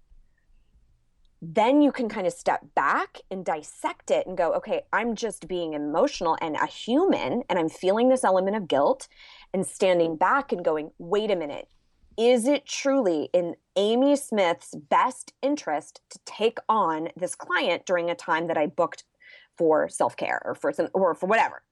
then 1.46 1.82
you 1.82 1.92
can 1.92 2.08
kind 2.08 2.26
of 2.26 2.32
step 2.32 2.62
back 2.74 3.20
and 3.30 3.44
dissect 3.44 4.10
it 4.10 4.26
and 4.26 4.38
go, 4.38 4.54
okay, 4.54 4.84
I'm 4.94 5.14
just 5.14 5.46
being 5.46 5.74
emotional 5.74 6.38
and 6.40 6.56
a 6.56 6.66
human, 6.66 7.44
and 7.50 7.60
I'm 7.60 7.68
feeling 7.68 8.08
this 8.08 8.24
element 8.24 8.56
of 8.56 8.70
guilt, 8.70 9.10
and 9.54 9.66
standing 9.66 10.16
back 10.16 10.54
and 10.54 10.64
going, 10.64 10.92
wait 11.00 11.30
a 11.30 11.36
minute, 11.36 11.68
is 12.18 12.48
it 12.48 12.66
truly 12.66 13.30
in 13.34 13.56
Amy 13.76 14.16
Smith's 14.16 14.76
best 14.90 15.34
interest 15.42 16.02
to 16.10 16.20
take 16.26 16.60
on 16.70 17.10
this 17.16 17.36
client 17.36 17.86
during 17.86 18.10
a 18.10 18.16
time 18.16 18.48
that 18.48 18.58
I 18.58 18.68
booked 18.68 19.04
for 19.58 19.88
self-care 19.90 20.42
or 20.46 20.56
for 20.56 20.72
some 20.72 20.90
or 20.94 21.16
for 21.16 21.28
whatever? 21.28 21.64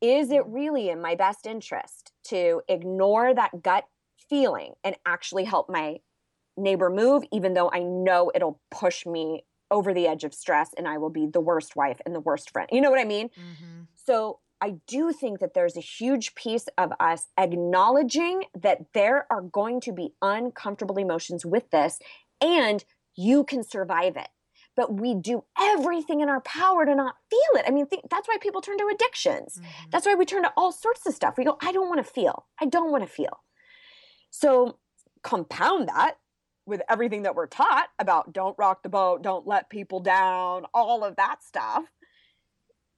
Is 0.00 0.30
it 0.30 0.46
really 0.46 0.88
in 0.88 1.00
my 1.00 1.14
best 1.14 1.46
interest 1.46 2.12
to 2.24 2.62
ignore 2.68 3.34
that 3.34 3.62
gut 3.62 3.84
feeling 4.28 4.72
and 4.82 4.96
actually 5.04 5.44
help 5.44 5.68
my 5.68 5.98
neighbor 6.56 6.90
move 6.90 7.24
even 7.32 7.54
though 7.54 7.70
I 7.72 7.82
know 7.82 8.30
it'll 8.34 8.60
push 8.70 9.06
me 9.06 9.44
over 9.70 9.94
the 9.94 10.06
edge 10.06 10.24
of 10.24 10.34
stress 10.34 10.70
and 10.76 10.88
I 10.88 10.98
will 10.98 11.10
be 11.10 11.26
the 11.26 11.40
worst 11.40 11.76
wife 11.76 12.00
and 12.04 12.14
the 12.14 12.20
worst 12.20 12.50
friend. 12.50 12.68
You 12.72 12.80
know 12.80 12.90
what 12.90 13.00
I 13.00 13.04
mean? 13.04 13.28
Mm-hmm. 13.28 13.82
So 13.94 14.40
I 14.60 14.76
do 14.86 15.12
think 15.12 15.40
that 15.40 15.54
there's 15.54 15.76
a 15.76 15.80
huge 15.80 16.34
piece 16.34 16.66
of 16.76 16.92
us 17.00 17.28
acknowledging 17.38 18.44
that 18.54 18.92
there 18.92 19.26
are 19.30 19.40
going 19.40 19.80
to 19.82 19.92
be 19.92 20.12
uncomfortable 20.20 20.98
emotions 20.98 21.46
with 21.46 21.70
this 21.70 21.98
and 22.40 22.84
you 23.16 23.44
can 23.44 23.64
survive 23.64 24.16
it. 24.16 24.28
But 24.76 25.00
we 25.00 25.14
do 25.14 25.44
everything 25.58 26.20
in 26.20 26.28
our 26.28 26.40
power 26.40 26.86
to 26.86 26.94
not 26.94 27.16
feel 27.28 27.60
it. 27.60 27.64
I 27.66 27.70
mean, 27.70 27.86
th- 27.86 28.04
that's 28.10 28.28
why 28.28 28.36
people 28.40 28.60
turn 28.60 28.78
to 28.78 28.90
addictions. 28.92 29.58
Mm-hmm. 29.58 29.90
That's 29.90 30.06
why 30.06 30.14
we 30.14 30.24
turn 30.24 30.42
to 30.44 30.52
all 30.56 30.72
sorts 30.72 31.06
of 31.06 31.14
stuff. 31.14 31.34
We 31.36 31.44
go, 31.44 31.58
I 31.60 31.72
don't 31.72 31.88
want 31.88 32.04
to 32.04 32.12
feel. 32.12 32.46
I 32.60 32.66
don't 32.66 32.90
want 32.90 33.02
to 33.02 33.10
feel. 33.10 33.42
So 34.30 34.78
compound 35.22 35.88
that 35.88 36.18
with 36.66 36.82
everything 36.88 37.22
that 37.22 37.34
we're 37.34 37.46
taught 37.46 37.88
about 37.98 38.32
don't 38.32 38.56
rock 38.58 38.82
the 38.82 38.88
boat, 38.88 39.22
don't 39.22 39.46
let 39.46 39.70
people 39.70 40.00
down, 40.00 40.66
all 40.72 41.04
of 41.04 41.16
that 41.16 41.42
stuff 41.42 41.84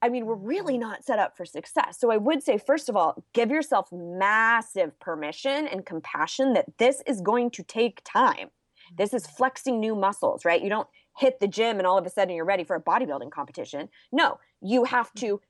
I 0.02 0.08
mean, 0.08 0.26
we're 0.26 0.34
really 0.34 0.76
not 0.76 1.04
set 1.04 1.20
up 1.20 1.36
for 1.36 1.44
success. 1.44 1.98
So 2.00 2.10
I 2.10 2.16
would 2.16 2.42
say, 2.42 2.58
first 2.58 2.88
of 2.88 2.96
all, 2.96 3.24
give 3.32 3.50
yourself 3.50 3.88
massive 3.92 4.98
permission 4.98 5.68
and 5.68 5.86
compassion 5.86 6.54
that 6.54 6.66
this 6.78 7.02
is 7.06 7.20
going 7.20 7.50
to 7.52 7.62
take 7.62 8.02
time. 8.04 8.48
This 8.96 9.14
is 9.14 9.22
mm-hmm. 9.22 9.36
flexing 9.36 9.80
new 9.80 9.94
muscles, 9.94 10.44
right? 10.44 10.60
You 10.60 10.68
don't 10.68 10.88
hit 11.16 11.38
the 11.38 11.46
gym 11.46 11.78
and 11.78 11.86
all 11.86 11.98
of 11.98 12.04
a 12.04 12.10
sudden 12.10 12.34
you're 12.34 12.44
ready 12.44 12.64
for 12.64 12.74
a 12.74 12.82
bodybuilding 12.82 13.30
competition. 13.30 13.88
No, 14.10 14.40
you 14.60 14.84
have 14.84 15.06
mm-hmm. 15.08 15.26
to 15.26 15.40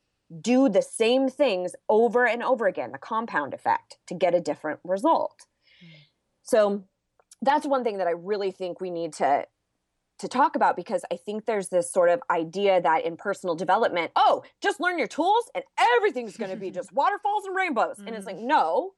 do 0.40 0.68
the 0.68 0.82
same 0.82 1.28
things 1.28 1.74
over 1.88 2.26
and 2.26 2.42
over 2.42 2.66
again, 2.66 2.92
the 2.92 2.98
compound 2.98 3.54
effect, 3.54 3.98
to 4.08 4.14
get 4.14 4.34
a 4.34 4.40
different 4.40 4.80
result. 4.84 5.46
Mm-hmm. 5.82 5.94
So 6.42 6.84
that's 7.40 7.66
one 7.66 7.84
thing 7.84 7.98
that 7.98 8.06
I 8.06 8.12
really 8.12 8.50
think 8.50 8.80
we 8.80 8.90
need 8.90 9.14
to 9.14 9.46
to 10.18 10.28
talk 10.28 10.56
about 10.56 10.76
because 10.76 11.04
I 11.10 11.16
think 11.16 11.46
there's 11.46 11.68
this 11.68 11.92
sort 11.92 12.08
of 12.08 12.20
idea 12.30 12.80
that 12.80 13.04
in 13.04 13.16
personal 13.16 13.54
development, 13.54 14.12
oh, 14.16 14.42
just 14.62 14.80
learn 14.80 14.98
your 14.98 15.08
tools 15.08 15.50
and 15.54 15.64
everything's 15.96 16.36
going 16.36 16.50
to 16.50 16.56
be 16.56 16.70
just 16.70 16.92
waterfalls 16.94 17.44
and 17.44 17.56
rainbows. 17.56 17.96
Mm-hmm. 17.96 18.08
And 18.08 18.16
it's 18.16 18.26
like, 18.26 18.36
mm-hmm. 18.36 18.46
no, 18.46 18.92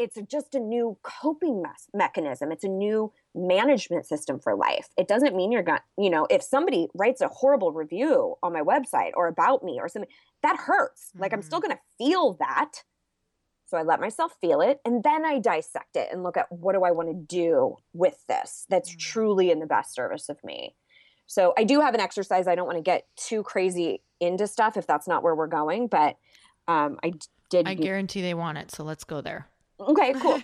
it's 0.00 0.18
just 0.30 0.54
a 0.54 0.60
new 0.60 0.96
coping 1.02 1.62
mechanism. 1.92 2.50
It's 2.52 2.64
a 2.64 2.68
new 2.68 3.12
management 3.34 4.06
system 4.06 4.40
for 4.40 4.54
life. 4.54 4.88
It 4.96 5.08
doesn't 5.08 5.36
mean 5.36 5.52
you're 5.52 5.62
going 5.62 5.78
to, 5.78 6.02
you 6.02 6.08
know, 6.10 6.26
if 6.30 6.42
somebody 6.42 6.88
writes 6.94 7.20
a 7.20 7.28
horrible 7.28 7.72
review 7.72 8.36
on 8.42 8.52
my 8.52 8.62
website 8.62 9.10
or 9.14 9.28
about 9.28 9.62
me 9.62 9.78
or 9.78 9.88
something, 9.88 10.10
that 10.42 10.56
hurts. 10.56 11.10
Mm-hmm. 11.10 11.20
Like 11.20 11.32
I'm 11.32 11.42
still 11.42 11.60
mm-hmm. 11.60 11.68
going 11.68 11.78
to 11.78 12.04
feel 12.04 12.32
that. 12.40 12.82
So 13.70 13.78
I 13.78 13.82
let 13.82 14.00
myself 14.00 14.32
feel 14.40 14.60
it 14.62 14.80
and 14.84 15.04
then 15.04 15.24
I 15.24 15.38
dissect 15.38 15.94
it 15.94 16.08
and 16.10 16.24
look 16.24 16.36
at 16.36 16.50
what 16.50 16.72
do 16.72 16.82
I 16.82 16.90
want 16.90 17.08
to 17.08 17.14
do 17.14 17.76
with 17.92 18.16
this 18.26 18.66
that's 18.68 18.92
mm. 18.92 18.98
truly 18.98 19.52
in 19.52 19.60
the 19.60 19.66
best 19.66 19.94
service 19.94 20.28
of 20.28 20.42
me. 20.42 20.74
So 21.26 21.54
I 21.56 21.62
do 21.62 21.80
have 21.80 21.94
an 21.94 22.00
exercise. 22.00 22.48
I 22.48 22.56
don't 22.56 22.66
want 22.66 22.78
to 22.78 22.82
get 22.82 23.06
too 23.14 23.44
crazy 23.44 24.02
into 24.18 24.48
stuff 24.48 24.76
if 24.76 24.88
that's 24.88 25.06
not 25.06 25.22
where 25.22 25.36
we're 25.36 25.46
going, 25.46 25.86
but 25.86 26.16
um, 26.66 26.98
I 27.04 27.12
did. 27.48 27.68
I 27.68 27.74
guarantee 27.74 28.22
they 28.22 28.34
want 28.34 28.58
it. 28.58 28.72
So 28.72 28.82
let's 28.82 29.04
go 29.04 29.20
there. 29.20 29.46
Okay, 29.78 30.12
cool. 30.14 30.42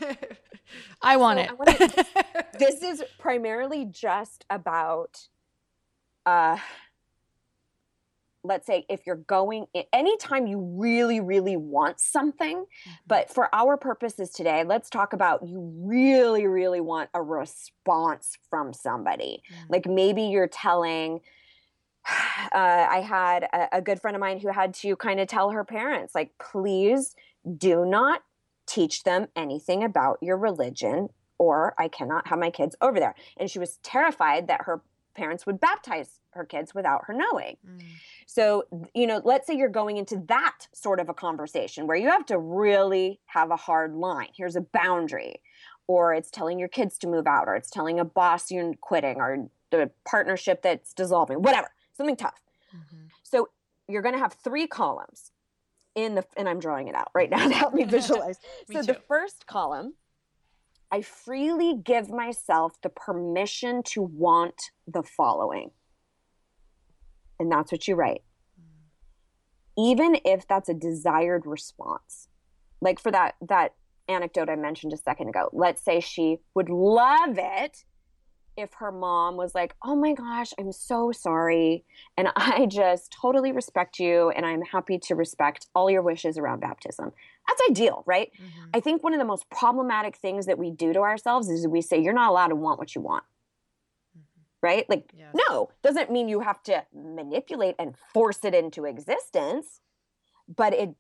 I 1.03 1.17
want 1.17 1.41
so 1.41 1.43
it. 1.43 1.51
I 1.51 1.55
wanna, 1.55 2.47
this 2.61 2.81
is 2.85 3.03
primarily 3.19 3.87
just 3.87 4.45
about 4.49 5.27
uh, 6.25 6.59
let's 8.47 8.67
say 8.67 8.85
if 8.89 9.07
you're 9.07 9.17
going 9.17 9.67
anytime 9.93 10.47
you 10.47 10.59
really 10.79 11.21
really 11.21 11.57
want 11.57 12.01
something 12.01 12.59
mm-hmm. 12.59 12.91
but 13.07 13.31
for 13.31 13.55
our 13.55 13.77
purposes 13.77 14.31
today 14.31 14.65
let's 14.65 14.89
talk 14.89 15.13
about 15.13 15.47
you 15.47 15.73
really 15.83 16.47
really 16.47 16.81
want 16.81 17.11
a 17.15 17.23
response 17.23 18.39
from 18.49 18.73
somebody 18.73 19.43
mm-hmm. 19.51 19.73
like 19.73 19.87
maybe 19.87 20.23
you're 20.23 20.49
telling 20.49 21.21
uh, 22.09 22.87
i 22.91 23.05
had 23.07 23.45
a, 23.45 23.77
a 23.79 23.83
good 23.83 24.01
friend 24.01 24.15
of 24.17 24.21
mine 24.21 24.39
who 24.39 24.49
had 24.49 24.73
to 24.75 24.97
kind 24.97 25.21
of 25.21 25.29
tell 25.29 25.51
her 25.51 25.65
parents 25.65 26.15
like 26.15 26.31
please 26.39 27.15
do 27.59 27.85
not 27.85 28.23
teach 28.67 29.05
them 29.05 29.29
anything 29.37 29.85
about 29.85 30.19
your 30.21 30.37
religion 30.37 31.09
or 31.39 31.75
i 31.79 31.89
cannot 31.89 32.27
have 32.27 32.39
my 32.39 32.51
kids 32.51 32.75
over 32.81 32.99
there 32.99 33.15
and 33.37 33.51
she 33.51 33.59
was 33.59 33.79
terrified 33.83 34.49
that 34.49 34.63
her 34.63 34.81
parents 35.17 35.47
would 35.47 35.59
baptize 35.59 36.21
her 36.31 36.45
kids 36.45 36.75
without 36.75 37.05
her 37.07 37.15
knowing. 37.15 37.57
Mm. 37.67 37.83
So, 38.27 38.65
you 38.95 39.07
know, 39.07 39.21
let's 39.25 39.47
say 39.47 39.57
you're 39.57 39.69
going 39.69 39.97
into 39.97 40.23
that 40.29 40.69
sort 40.73 41.01
of 41.01 41.09
a 41.09 41.15
conversation 41.15 41.87
where 41.87 41.97
you 41.97 42.09
have 42.09 42.27
to 42.27 42.39
really 42.39 43.19
have 43.27 43.51
a 43.51 43.57
hard 43.57 43.95
line. 43.95 44.29
Here's 44.37 44.57
a 44.57 44.61
boundary, 44.61 45.41
or 45.87 46.15
it's 46.15 46.31
telling 46.31 46.59
your 46.59 46.69
kids 46.69 46.99
to 46.99 47.09
move 47.09 47.27
out, 47.27 47.49
or 47.49 47.57
it's 47.57 47.71
telling 47.71 47.99
a 47.99 48.05
boss 48.05 48.51
you're 48.51 48.75
quitting, 48.75 49.17
or 49.17 49.49
the 49.71 49.91
partnership 50.05 50.63
that's 50.63 50.93
dissolving, 50.93 51.43
whatever, 51.43 51.69
something 51.97 52.17
tough. 52.17 52.41
Mm-hmm. 52.75 53.07
So, 53.23 53.49
you're 53.89 54.03
going 54.03 54.15
to 54.15 54.21
have 54.21 54.33
three 54.33 54.67
columns 54.67 55.33
in 55.95 56.17
the, 56.17 56.25
and 56.37 56.49
I'm 56.49 56.59
drawing 56.61 56.89
it 56.89 56.95
out 56.95 57.11
right 57.15 57.31
now 57.31 57.49
to 57.49 57.55
help 57.55 57.73
me 57.73 57.85
visualize. 57.99 58.39
me 58.69 58.77
so, 58.77 58.83
too. 58.83 58.93
the 58.93 59.01
first 59.09 59.47
column 59.47 59.95
I 60.91 61.03
freely 61.03 61.75
give 61.83 62.09
myself 62.09 62.81
the 62.83 62.89
permission 62.89 63.83
to 63.85 64.03
want 64.03 64.71
the 64.87 65.03
following. 65.03 65.71
And 67.39 67.51
that's 67.51 67.73
what 67.73 67.87
you 67.87 67.95
write. 67.95 68.23
Even 69.77 70.19
if 70.25 70.47
that's 70.49 70.69
a 70.69 70.75
desired 70.75 71.45
response. 71.45 72.29
Like 72.81 73.01
for 73.01 73.11
that 73.11 73.35
that 73.49 73.75
anecdote 74.09 74.49
i 74.49 74.57
mentioned 74.57 74.93
a 74.93 74.97
second 74.97 75.29
ago 75.29 75.49
let's 75.53 75.85
say 75.85 76.01
she 76.01 76.39
would 76.55 76.69
love 76.69 77.39
it 77.39 77.85
if 78.57 78.73
her 78.75 78.93
mom 78.93 79.37
was 79.37 79.55
like 79.55 79.75
oh 79.85 79.97
my 79.97 80.13
gosh 80.13 80.53
i'm 80.59 80.73
so 80.73 81.11
sorry. 81.13 81.85
And 82.17 82.29
i 82.37 82.67
just 82.67 83.15
totally 83.21 83.53
respect 83.53 83.99
you 83.99 84.31
and 84.31 84.47
i'm 84.47 84.63
happy 84.63 84.99
to 85.01 85.15
respect 85.15 85.67
all 85.75 85.91
your 85.91 86.03
wishes 86.03 86.39
around 86.39 86.61
baptism 86.61 87.13
that's 87.47 87.61
ideal 87.71 88.03
right 88.07 88.31
mm-hmm. 88.35 88.65
i 88.75 88.81
think 88.81 89.03
one 89.03 89.13
of 89.13 89.19
the 89.19 89.25
most 89.25 89.49
problematic 89.51 90.17
things 90.17 90.47
that 90.47 90.59
we 90.59 90.71
do 90.71 90.93
to 90.93 91.01
ourselves 91.01 91.49
is 91.49 91.67
we 91.67 91.81
say 91.81 92.01
you're 92.01 92.13
not 92.13 92.31
allowed 92.31 92.49
to 92.49 92.57
want 92.57 92.79
what 92.79 92.95
you 92.95 93.01
want 93.01 93.25
right? 94.63 94.89
Like, 94.89 95.13
yes. 95.17 95.33
no, 95.49 95.71
doesn't 95.83 96.11
mean 96.11 96.29
you 96.29 96.41
have 96.41 96.61
to 96.65 96.85
manipulate 96.93 97.77
and 97.79 97.95
force 98.13 98.45
it 98.45 98.55
into 98.55 98.85
existence, 98.85 99.81
but 100.49 100.75
it 100.75 100.95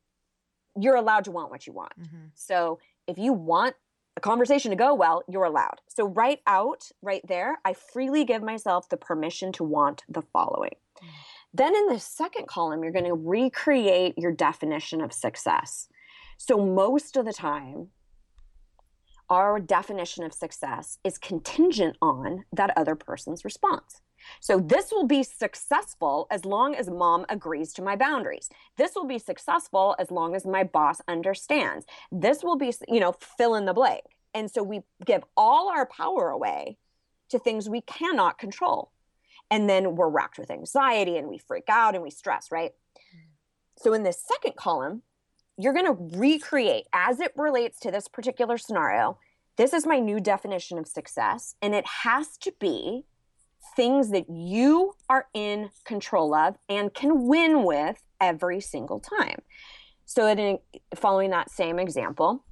you're 0.78 0.97
allowed 0.97 1.24
to 1.24 1.30
want 1.30 1.51
what 1.51 1.66
you 1.66 1.72
want. 1.72 1.99
Mm-hmm. 1.99 2.26
So 2.34 2.78
if 3.07 3.16
you 3.18 3.32
want 3.32 3.74
a 4.16 4.20
conversation 4.20 4.70
to 4.70 4.76
go 4.76 4.94
well, 4.94 5.22
you're 5.28 5.44
allowed. 5.44 5.80
So 5.88 6.07
write 6.07 6.40
out 6.47 6.90
right 7.03 7.26
there, 7.26 7.59
I 7.64 7.72
freely 7.72 8.24
give 8.24 8.42
myself 8.42 8.88
the 8.88 8.97
permission 8.97 9.53
to 9.53 9.64
want 9.64 10.05
the 10.09 10.22
following. 10.22 10.76
Mm-hmm. 10.99 11.07
Then 11.55 11.74
in 11.74 11.86
the 11.86 11.99
second 11.99 12.47
column, 12.47 12.82
you're 12.82 12.92
going 12.92 13.07
to 13.07 13.14
recreate 13.14 14.18
your 14.18 14.32
definition 14.32 15.01
of 15.01 15.12
success. 15.12 15.88
So 16.37 16.64
most 16.64 17.16
of 17.16 17.24
the 17.24 17.32
time, 17.32 17.89
our 19.28 19.59
definition 19.59 20.24
of 20.24 20.32
success 20.32 20.99
is 21.03 21.18
contingent 21.18 21.97
on 22.01 22.45
that 22.53 22.76
other 22.76 22.95
person's 22.95 23.45
response. 23.45 24.01
So 24.41 24.59
this 24.59 24.91
will 24.91 25.07
be 25.07 25.22
successful 25.22 26.26
as 26.30 26.45
long 26.45 26.74
as 26.74 26.89
mom 26.89 27.26
agrees 27.28 27.72
to 27.74 27.82
my 27.82 27.97
boundaries. 27.97 28.49
This 28.76 28.95
will 28.95 29.07
be 29.07 29.18
successful 29.18 29.95
as 29.99 30.11
long 30.11 30.34
as 30.34 30.47
my 30.47 30.64
boss 30.64 31.01
understands. 31.09 31.87
This 32.11 32.43
will 32.43 32.57
be, 32.57 32.72
you 32.89 33.01
know, 33.01 33.14
fill 33.37 33.55
in 33.55 33.66
the 33.66 33.74
blank. 33.74 34.03
And 34.34 34.51
so 34.51 34.62
we 34.62 34.80
give 35.05 35.22
all 35.37 35.68
our 35.68 35.87
power 35.87 36.30
away 36.30 36.78
to 37.30 37.39
things 37.39 37.68
we 37.68 37.80
cannot 37.80 38.39
control. 38.39 38.93
And 39.51 39.68
then 39.68 39.97
we're 39.97 40.09
racked 40.09 40.39
with 40.39 40.51
anxiety 40.51 41.16
and 41.16 41.28
we 41.28 41.39
freak 41.39 41.68
out 41.68 41.95
and 41.95 42.03
we 42.03 42.11
stress, 42.11 42.51
right? 42.51 42.72
Mm. 43.14 43.20
So 43.78 43.93
in 43.93 44.03
this 44.03 44.22
second 44.22 44.57
column, 44.57 45.03
you're 45.59 45.73
going 45.73 45.87
to 45.87 46.19
recreate 46.19 46.87
as 46.93 47.21
it 47.21 47.33
relates 47.37 47.81
to 47.81 47.91
this 47.91 48.09
particular 48.09 48.59
scenario. 48.59 49.19
This 49.57 49.73
is 49.73 49.87
my 49.87 49.99
new 49.99 50.21
definition 50.21 50.79
of 50.79 50.87
success, 50.87 51.57
and 51.63 51.75
it 51.75 51.87
has 52.03 52.37
to 52.39 52.53
be 52.61 53.05
things 53.75 54.11
that 54.11 54.29
you 54.29 54.95
are 55.09 55.27
in 55.33 55.71
control 55.85 56.35
of 56.35 56.57
and 56.69 56.93
can 56.93 57.27
win 57.27 57.65
with 57.65 58.03
every 58.21 58.61
single 58.61 59.01
time. 59.01 59.39
So, 60.05 60.27
in, 60.27 60.59
following 60.95 61.31
that 61.31 61.51
same 61.51 61.79
example, 61.79 62.45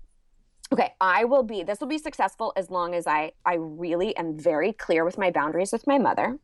okay, 0.73 0.95
I 1.01 1.25
will 1.25 1.43
be, 1.43 1.63
this 1.63 1.81
will 1.81 1.89
be 1.89 1.99
successful 1.99 2.53
as 2.57 2.71
long 2.71 2.95
as 2.95 3.07
I, 3.07 3.33
I 3.45 3.55
really 3.55 4.17
am 4.17 4.39
very 4.39 4.73
clear 4.73 5.05
with 5.05 5.19
my 5.19 5.31
boundaries 5.31 5.73
with 5.73 5.87
my 5.87 5.99
mother, 5.99 6.39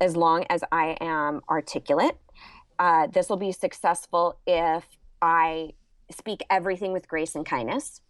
as 0.00 0.16
long 0.16 0.44
as 0.50 0.62
I 0.72 0.96
am 1.00 1.40
articulate. 1.48 2.18
Uh, 2.78 3.06
this 3.06 3.28
will 3.28 3.36
be 3.36 3.52
successful 3.52 4.38
if 4.46 4.84
I 5.22 5.70
speak 6.10 6.44
everything 6.50 6.92
with 6.92 7.08
grace 7.08 7.34
and 7.34 7.46
kindness, 7.46 8.00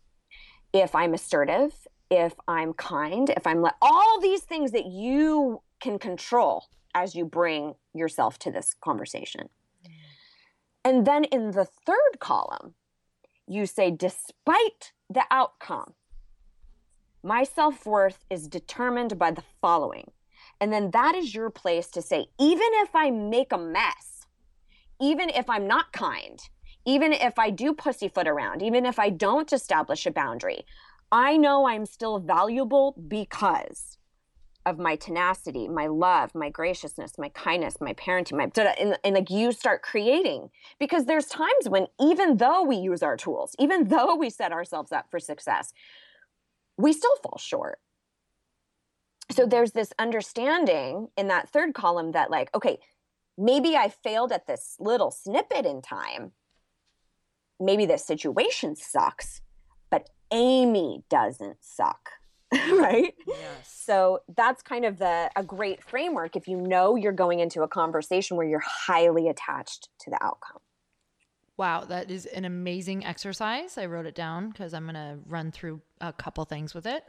if 0.73 0.95
I'm 0.95 1.15
assertive, 1.15 1.87
if 2.11 2.35
I'm 2.49 2.73
kind, 2.73 3.31
if 3.31 3.47
I'm 3.47 3.63
le- 3.63 3.75
all 3.81 4.21
these 4.21 4.43
things 4.43 4.73
that 4.73 4.87
you 4.87 5.63
can 5.81 5.99
control 5.99 6.67
as 6.95 7.15
you 7.15 7.25
bring 7.25 7.75
yourself 7.95 8.39
to 8.41 8.51
this 8.51 8.75
conversation. 8.81 9.49
Mm. 9.85 9.91
And 10.85 11.07
then 11.07 11.25
in 11.25 11.53
the 11.53 11.67
third 11.87 12.19
column, 12.19 12.75
you 13.47 13.67
say, 13.67 13.91
despite 13.91 14.93
the 15.09 15.25
outcome, 15.31 15.95
my 17.23 17.45
self 17.45 17.85
worth 17.85 18.25
is 18.31 18.49
determined 18.49 19.19
by 19.19 19.31
the 19.31 19.45
following. 19.61 20.11
And 20.61 20.73
then 20.73 20.91
that 20.93 21.15
is 21.15 21.35
your 21.35 21.51
place 21.51 21.89
to 21.89 22.03
say, 22.03 22.27
even 22.39 22.69
if 22.75 22.95
I 22.95 23.11
make 23.11 23.53
a 23.53 23.59
mess, 23.59 24.27
even 25.01 25.31
if 25.31 25.49
I'm 25.49 25.67
not 25.67 25.93
kind, 25.93 26.41
even 26.87 27.13
if 27.13 27.39
I 27.39 27.51
do 27.51 27.73
pussyfoot 27.73 28.27
around, 28.27 28.63
even 28.63 28.87
if 28.87 28.99
I 28.99 29.11
don't 29.11 29.53
establish 29.53 30.07
a 30.07 30.11
boundary, 30.11 30.65
I 31.13 31.37
know 31.37 31.67
I'm 31.67 31.87
still 31.87 32.19
valuable 32.19 32.95
because 33.09 33.99
of 34.67 34.79
my 34.79 34.95
tenacity, 34.95 35.69
my 35.69 35.87
love, 35.87 36.35
my 36.35 36.51
graciousness, 36.51 37.19
my 37.19 37.31
kindness, 37.31 37.77
my 37.81 37.95
parenting, 37.95 38.37
my 38.37 38.51
and, 38.79 38.99
and 39.03 39.15
like 39.15 39.31
you 39.31 39.53
start 39.53 39.83
creating 39.83 40.51
because 40.79 41.07
there's 41.07 41.27
times 41.27 41.69
when 41.69 41.87
even 41.99 42.37
though 42.37 42.63
we 42.63 42.77
use 42.77 43.03
our 43.03 43.17
tools, 43.17 43.57
even 43.59 43.89
though 43.89 44.15
we 44.15 44.29
set 44.29 44.53
ourselves 44.53 44.93
up 44.93 45.07
for 45.11 45.19
success, 45.19 45.73
we 46.77 46.93
still 46.93 47.17
fall 47.23 47.39
short. 47.39 47.79
So 49.31 49.47
there's 49.47 49.73
this 49.73 49.93
understanding 49.99 51.09
in 51.17 51.29
that 51.29 51.49
third 51.49 51.73
column 51.73 52.13
that 52.13 52.31
like, 52.31 52.55
okay, 52.55 52.79
maybe 53.39 53.77
I 53.77 53.89
failed 53.89 54.33
at 54.33 54.47
this 54.47 54.77
little 54.79 55.11
snippet 55.11 55.65
in 55.65 55.83
time, 55.83 56.33
maybe 57.61 57.87
the 57.87 57.99
situation 57.99 58.77
sucks, 58.77 59.43
but 59.91 60.09
Amy 60.33 61.05
doesn't 61.09 61.59
suck. 61.61 62.11
right? 62.53 63.15
Yes. 63.29 63.83
So 63.85 64.21
that's 64.37 64.61
kind 64.61 64.85
of 64.85 64.99
the 64.99 65.31
a 65.37 65.45
great 65.45 65.85
framework 65.85 66.35
if 66.35 66.49
you 66.49 66.57
know 66.57 66.97
you're 66.97 67.13
going 67.13 67.39
into 67.39 67.63
a 67.63 67.69
conversation 67.69 68.37
where 68.37 68.47
you're 68.47 68.59
highly 68.59 69.29
attached 69.29 69.89
to 70.01 70.11
the 70.11 70.19
outcome. 70.21 70.59
Wow, 71.61 71.85
that 71.85 72.11
is 72.11 72.25
an 72.25 72.47
amazing 72.47 73.05
exercise. 73.05 73.77
I 73.77 73.85
wrote 73.85 74.07
it 74.07 74.15
down 74.15 74.49
because 74.49 74.73
I'm 74.73 74.85
going 74.85 74.95
to 74.95 75.19
run 75.27 75.53
through 75.53 75.83
a 76.01 76.11
couple 76.11 76.43
things 76.47 76.75
with 76.75 76.87
it. 76.87 77.05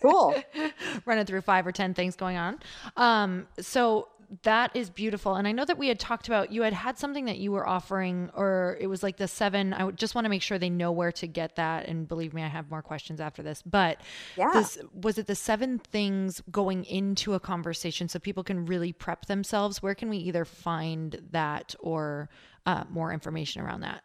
cool. 0.00 0.40
Running 1.04 1.26
through 1.26 1.40
five 1.40 1.66
or 1.66 1.72
10 1.72 1.92
things 1.92 2.14
going 2.14 2.36
on. 2.36 2.60
Um, 2.96 3.48
so 3.58 4.06
that 4.42 4.74
is 4.74 4.88
beautiful. 4.88 5.34
And 5.34 5.46
I 5.46 5.52
know 5.52 5.64
that 5.64 5.76
we 5.76 5.88
had 5.88 6.00
talked 6.00 6.26
about 6.26 6.50
you 6.50 6.62
had 6.62 6.72
had 6.72 6.98
something 6.98 7.26
that 7.26 7.38
you 7.38 7.52
were 7.52 7.68
offering, 7.68 8.30
or 8.34 8.78
it 8.80 8.86
was 8.86 9.02
like 9.02 9.18
the 9.18 9.28
seven. 9.28 9.74
I 9.74 9.90
just 9.90 10.14
want 10.14 10.24
to 10.24 10.30
make 10.30 10.42
sure 10.42 10.58
they 10.58 10.70
know 10.70 10.90
where 10.90 11.12
to 11.12 11.26
get 11.26 11.56
that. 11.56 11.86
And 11.86 12.08
believe 12.08 12.32
me, 12.32 12.42
I 12.42 12.48
have 12.48 12.70
more 12.70 12.82
questions 12.82 13.20
after 13.20 13.42
this. 13.42 13.62
But 13.62 14.00
yeah, 14.36 14.50
this, 14.54 14.78
was 14.94 15.18
it 15.18 15.26
the 15.26 15.34
seven 15.34 15.78
things 15.78 16.42
going 16.50 16.84
into 16.84 17.34
a 17.34 17.40
conversation 17.40 18.08
so 18.08 18.18
people 18.18 18.42
can 18.42 18.64
really 18.64 18.92
prep 18.92 19.26
themselves? 19.26 19.82
Where 19.82 19.94
can 19.94 20.08
we 20.08 20.16
either 20.18 20.44
find 20.44 21.20
that 21.30 21.74
or 21.78 22.30
uh, 22.64 22.84
more 22.90 23.12
information 23.12 23.60
around 23.62 23.82
that? 23.82 24.02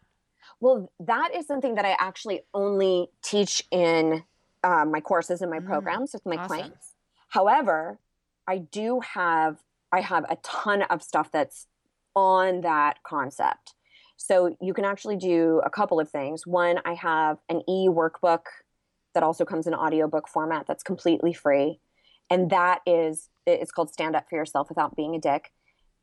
Well, 0.60 0.92
that 1.00 1.32
is 1.36 1.48
something 1.48 1.76
that 1.76 1.86
I 1.86 1.96
actually 2.00 2.42
only 2.54 3.10
teach 3.22 3.64
in 3.72 4.24
uh, 4.64 4.86
my 4.86 5.00
courses 5.00 5.42
and 5.42 5.52
my 5.52 5.60
mm, 5.60 5.68
programs 5.68 6.14
with 6.14 6.26
my 6.26 6.36
awesome. 6.36 6.48
clients. 6.48 6.96
However, 7.30 8.00
I 8.48 8.58
do 8.58 9.02
have 9.02 9.58
I 9.92 10.02
have 10.02 10.26
a 10.30 10.38
ton 10.44 10.84
of 10.84 11.02
stuff 11.02 11.32
that's 11.32 11.68
on 12.16 12.62
that 12.62 13.04
concept. 13.04 13.74
So 14.18 14.56
you 14.60 14.74
can 14.74 14.86
actually 14.86 15.18
do 15.18 15.62
a 15.64 15.70
couple 15.70 16.00
of 16.00 16.10
things. 16.10 16.48
One, 16.48 16.80
I 16.86 16.96
have 16.96 17.38
an 17.50 17.62
e 17.70 17.88
workbook 17.88 18.42
that 19.14 19.24
also 19.24 19.46
comes 19.46 19.68
in 19.68 19.74
audiobook 19.74 20.28
format 20.28 20.66
that's 20.68 20.84
completely 20.84 21.34
free. 21.34 21.80
And 22.30 22.50
that 22.50 22.82
is 22.86 23.30
it's 23.46 23.72
called 23.72 23.92
Stand 23.94 24.16
Up 24.16 24.26
for 24.30 24.36
Yourself 24.36 24.70
Without 24.70 24.96
Being 24.96 25.16
a 25.16 25.20
Dick. 25.20 25.52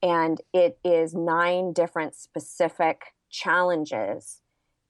And 0.03 0.41
it 0.53 0.79
is 0.85 1.15
nine 1.15 1.73
different 1.73 2.15
specific 2.15 3.15
challenges 3.31 4.41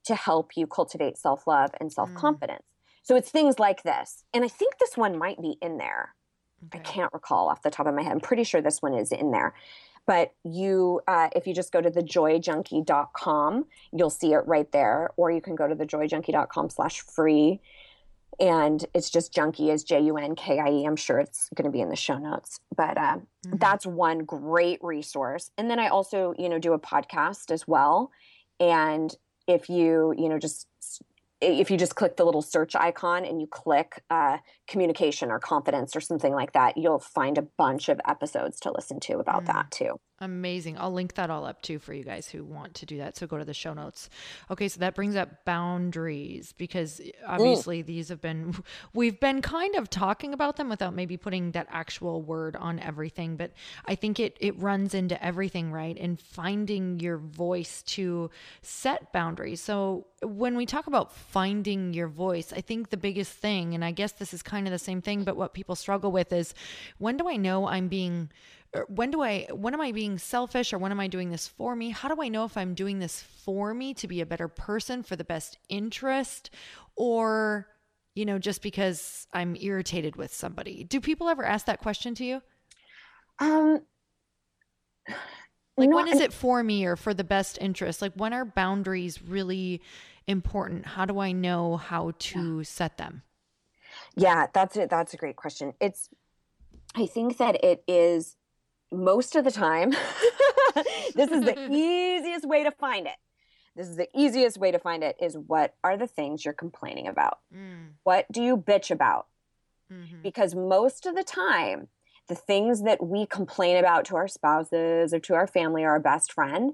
to 0.05 0.15
help 0.15 0.53
you 0.57 0.67
cultivate 0.67 1.17
self 1.17 1.47
love 1.47 1.71
and 1.81 1.93
self 1.93 2.15
confidence. 2.15 2.63
Mm. 2.63 3.07
So 3.07 3.17
it's 3.17 3.31
things 3.31 3.59
like 3.59 3.83
this. 3.83 4.25
And 4.33 4.45
I 4.45 4.49
think 4.49 4.79
this 4.79 4.97
one 4.97 5.19
might 5.19 5.41
be 5.41 5.57
in 5.61 5.79
there. 5.79 6.15
Okay. 6.67 6.79
I 6.79 6.83
can't 6.83 7.13
recall 7.13 7.49
off 7.49 7.63
the 7.63 7.71
top 7.71 7.87
of 7.87 7.95
my 7.95 8.03
head. 8.03 8.13
I'm 8.13 8.21
pretty 8.21 8.45
sure 8.45 8.61
this 8.61 8.83
one 8.83 8.95
is 8.95 9.13
in 9.13 9.31
there. 9.31 9.55
But 10.07 10.35
you, 10.45 11.01
uh, 11.09 11.29
if 11.35 11.47
you 11.47 11.55
just 11.55 11.73
go 11.73 11.81
to 11.81 11.91
thejoyjunkie.com, 11.91 13.67
you'll 13.93 14.11
see 14.11 14.35
it 14.35 14.47
right 14.47 14.71
there. 14.71 15.11
Or 15.17 15.31
you 15.31 15.41
can 15.41 15.55
go 15.55 15.67
to 15.67 15.75
thejoyjunkie.com 15.75 16.71
slash 16.71 17.01
free. 17.01 17.61
And 18.41 18.85
it's 18.95 19.11
just 19.11 19.33
junkie 19.33 19.71
is 19.71 19.85
J 19.85 20.01
U 20.03 20.17
N 20.17 20.35
K 20.35 20.59
I 20.59 20.69
E. 20.69 20.85
I'm 20.85 20.97
sure 20.97 21.21
it's 21.21 21.49
going 21.55 21.67
to 21.67 21.71
be 21.71 21.81
in 21.81 21.89
the 21.89 21.97
show 21.97 22.19
notes. 22.19 22.59
But 22.77 22.99
uh, 22.99 23.17
mm-hmm. 23.17 23.57
that's 23.59 23.87
one 23.87 24.25
great 24.25 24.81
resource. 24.83 25.51
And 25.57 25.71
then 25.71 25.79
I 25.79 25.89
also, 25.89 26.35
you 26.37 26.49
know, 26.49 26.59
do 26.59 26.73
a 26.73 26.79
podcast 26.79 27.51
as 27.51 27.67
well. 27.67 28.11
And 28.59 29.15
if 29.47 29.69
you, 29.69 30.15
you 30.19 30.29
know, 30.29 30.39
just 30.39 30.67
if 31.45 31.71
you 31.71 31.77
just 31.77 31.95
click 31.95 32.17
the 32.17 32.25
little 32.25 32.43
search 32.43 32.75
icon 32.75 33.25
and 33.25 33.41
you 33.41 33.47
click 33.47 34.03
uh, 34.11 34.39
communication 34.67 35.31
or 35.31 35.39
confidence 35.39 35.95
or 35.95 36.01
something 36.01 36.33
like 36.33 36.53
that, 36.53 36.77
you'll 36.77 36.99
find 36.99 37.39
a 37.39 37.43
bunch 37.43 37.89
of 37.89 38.01
episodes 38.09 38.59
to 38.61 38.73
listen 38.73 39.01
to 39.01 39.19
about 39.19 39.45
mm. 39.45 39.47
that 39.47 39.71
too. 39.71 39.99
Amazing. 40.25 40.79
I'll 40.79 40.93
link 40.93 41.15
that 41.15 41.29
all 41.29 41.45
up 41.45 41.61
too 41.61 41.79
for 41.79 41.93
you 41.93 42.03
guys 42.03 42.29
who 42.29 42.43
want 42.43 42.73
to 42.77 42.87
do 42.87 42.97
that. 42.97 43.17
So 43.17 43.27
go 43.27 43.37
to 43.37 43.45
the 43.45 43.53
show 43.53 43.75
notes. 43.75 44.09
Okay, 44.51 44.69
so 44.69 44.81
that 44.81 44.95
brings 44.95 45.17
up 45.17 45.45
boundaries 45.45 46.55
because 46.57 47.01
obviously 47.27 47.83
mm. 47.83 47.87
these 47.87 48.09
have 48.09 48.23
been, 48.23 48.55
we've 48.95 49.21
been 49.21 49.43
kind 49.43 49.75
of 49.75 49.91
talking 49.91 50.33
about 50.33 50.57
them 50.57 50.71
without 50.71 50.95
maybe 50.95 51.19
putting 51.19 51.51
that 51.51 51.67
actual 51.71 52.23
word 52.23 52.57
on 52.57 52.81
everything. 52.81 53.37
But 53.37 53.53
I 53.85 53.97
think 53.97 54.19
it, 54.19 54.39
it 54.41 54.59
runs 54.59 54.95
into 54.95 55.23
everything, 55.23 55.71
right? 55.71 55.97
And 55.99 56.19
finding 56.19 57.01
your 57.01 57.19
voice 57.19 57.83
to 57.83 58.31
set 58.63 59.13
boundaries. 59.13 59.61
So 59.61 60.07
when 60.23 60.57
we 60.57 60.65
talk 60.65 60.87
about 60.87 61.13
finding 61.15 61.93
your 61.93 62.09
voice, 62.09 62.51
I 62.51 62.63
think 62.63 62.89
the 62.89 62.97
biggest 62.97 63.33
thing, 63.33 63.75
and 63.75 63.85
I 63.85 63.91
guess 63.91 64.13
this 64.13 64.33
is 64.33 64.43
kind 64.43 64.67
of 64.67 64.73
the 64.73 64.79
same 64.79 65.03
thing, 65.03 65.25
but 65.25 65.37
what 65.37 65.53
people 65.53 65.77
struggle 65.77 66.11
with 66.11 66.33
is 66.33 66.55
when 66.97 67.19
do 67.19 67.29
I 67.29 67.37
know 67.37 67.69
I'm 67.69 67.89
being 67.89 68.31
when 68.89 69.11
do 69.11 69.23
I 69.23 69.47
when 69.53 69.75
am 69.75 69.81
I 69.81 69.93
being 69.93 70.19
selfish 70.19 70.73
or 70.73 70.79
when 70.79 70.91
am 70.91 71.01
I 71.01 71.07
doing 71.07 71.31
this 71.31 71.49
for 71.49 71.77
me? 71.77 71.91
How 71.91 72.09
do 72.09 72.21
I 72.23 72.29
know 72.29 72.45
if 72.45 72.57
I'm 72.57 72.75
doing 72.75 72.99
this 72.99 73.21
for 73.21 73.75
me 73.75 73.95
to 73.95 74.09
be 74.09 74.21
a 74.21 74.27
better 74.27 74.49
person 74.49 75.03
for 75.03 75.17
the 75.17 75.25
best 75.25 75.59
interest 75.69 76.51
or 76.97 77.69
you 78.15 78.25
know 78.25 78.39
just 78.39 78.63
because 78.63 79.27
I'm 79.33 79.57
irritated 79.57 80.17
with 80.17 80.35
somebody? 80.35 80.85
Do 80.85 81.01
people 81.01 81.29
ever 81.29 81.45
ask 81.45 81.67
that 81.67 81.81
question 81.81 82.15
to 82.17 82.25
you? 82.25 82.43
Um 83.39 83.83
like 85.77 85.91
when 85.91 86.09
is 86.09 86.21
it 86.21 86.33
for 86.33 86.63
me 86.63 86.85
or 86.85 86.97
for 86.97 87.15
the 87.15 87.25
best 87.25 87.59
interest? 87.61 88.01
Like 88.01 88.15
when 88.15 88.33
are 88.33 88.45
boundaries 88.45 89.23
really 89.23 89.83
important? 90.27 90.87
How 90.87 91.05
do 91.05 91.19
I 91.19 91.33
know 91.33 91.77
how 91.77 92.13
to 92.19 92.59
yeah. 92.59 92.65
set 92.65 92.99
them? 92.99 93.23
Yeah, 94.17 94.47
that's 94.53 94.77
it. 94.77 94.91
That's 94.91 95.15
a 95.15 95.17
great 95.17 95.37
question. 95.37 95.75
It's 95.81 96.09
I 96.95 97.07
think 97.07 97.39
that 97.39 97.63
it 97.65 97.83
is 97.89 98.37
most 98.93 99.37
of 99.37 99.45
the 99.45 99.51
time, 99.51 99.91
this 101.15 101.31
is 101.31 101.45
the 101.45 101.69
easiest 101.71 102.47
way 102.47 102.65
to 102.65 102.71
find 102.71 103.07
it. 103.07 103.17
This 103.77 103.89
is 103.89 103.97
the 103.97 104.09
easiest 104.15 104.59
way 104.59 104.71
to 104.71 104.79
find 104.79 105.03
it 105.03 105.17
is 105.21 105.37
what 105.37 105.75
are 105.83 105.97
the 105.97 106.07
things 106.07 106.45
you're 106.45 106.55
complaining 106.55 107.09
about? 107.09 107.39
Mm. 107.55 107.95
What 108.05 108.31
do 108.31 108.41
you 108.41 108.57
bitch 108.57 108.91
about? 108.91 109.27
Mm-hmm. 109.93 110.23
Because 110.23 110.55
most 110.55 111.07
of 111.07 111.17
the 111.17 111.25
time, 111.25 111.89
the 112.29 112.35
things 112.35 112.83
that 112.85 113.05
we 113.05 113.27
complain 113.27 113.77
about 113.77 114.05
to 114.07 114.17
our 114.17 114.29
spouses 114.29 115.13
or 115.13 115.19
to 115.21 115.35
our 115.35 115.47
family 115.47 115.83
or 115.83 115.91
our 115.91 116.01
best 116.01 116.33
friend 116.33 116.73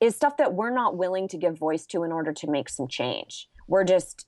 is 0.00 0.16
stuff 0.16 0.36
that 0.38 0.54
we're 0.54 0.74
not 0.74 0.96
willing 0.96 1.28
to 1.28 1.36
give 1.36 1.58
voice 1.58 1.86
to 1.86 2.02
in 2.02 2.12
order 2.12 2.32
to 2.32 2.50
make 2.50 2.68
some 2.68 2.88
change. 2.88 3.48
We're 3.66 3.84
just 3.84 4.26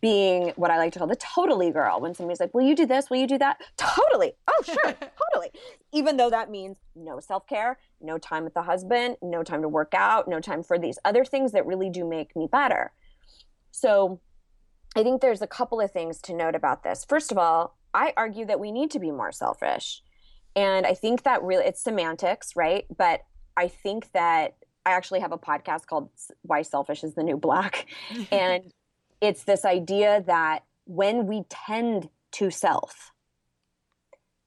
being 0.00 0.52
what 0.56 0.70
I 0.70 0.76
like 0.76 0.92
to 0.92 0.98
call 0.98 1.08
the 1.08 1.16
totally 1.16 1.70
girl. 1.70 2.00
When 2.00 2.14
somebody's 2.14 2.40
like, 2.40 2.52
Will 2.54 2.66
you 2.66 2.76
do 2.76 2.86
this? 2.86 3.08
Will 3.08 3.18
you 3.18 3.26
do 3.26 3.38
that? 3.38 3.58
Totally. 3.76 4.32
Oh, 4.48 4.62
sure. 4.64 4.92
totally. 5.32 5.50
Even 5.92 6.16
though 6.16 6.30
that 6.30 6.50
means 6.50 6.76
no 6.94 7.20
self 7.20 7.46
care, 7.46 7.78
no 8.00 8.18
time 8.18 8.44
with 8.44 8.54
the 8.54 8.62
husband, 8.62 9.16
no 9.22 9.42
time 9.42 9.62
to 9.62 9.68
work 9.68 9.94
out, 9.94 10.28
no 10.28 10.40
time 10.40 10.62
for 10.62 10.78
these 10.78 10.98
other 11.04 11.24
things 11.24 11.52
that 11.52 11.66
really 11.66 11.90
do 11.90 12.06
make 12.06 12.36
me 12.36 12.48
better. 12.50 12.92
So 13.70 14.20
I 14.94 15.02
think 15.02 15.20
there's 15.22 15.42
a 15.42 15.46
couple 15.46 15.80
of 15.80 15.90
things 15.90 16.20
to 16.22 16.34
note 16.34 16.54
about 16.54 16.82
this. 16.82 17.04
First 17.08 17.32
of 17.32 17.38
all, 17.38 17.78
I 17.94 18.12
argue 18.16 18.44
that 18.46 18.60
we 18.60 18.72
need 18.72 18.90
to 18.92 18.98
be 18.98 19.10
more 19.10 19.32
selfish. 19.32 20.02
And 20.54 20.84
I 20.86 20.94
think 20.94 21.22
that 21.22 21.42
really, 21.42 21.64
it's 21.64 21.82
semantics, 21.82 22.54
right? 22.54 22.84
But 22.94 23.22
I 23.56 23.68
think 23.68 24.12
that 24.12 24.56
I 24.84 24.90
actually 24.90 25.20
have 25.20 25.32
a 25.32 25.38
podcast 25.38 25.86
called 25.86 26.10
Why 26.42 26.62
Selfish 26.62 27.04
is 27.04 27.14
the 27.14 27.22
New 27.22 27.36
Black. 27.38 27.86
and 28.30 28.72
it's 29.22 29.44
this 29.44 29.64
idea 29.64 30.22
that 30.26 30.64
when 30.84 31.26
we 31.26 31.44
tend 31.48 32.10
to 32.32 32.50
self, 32.50 33.12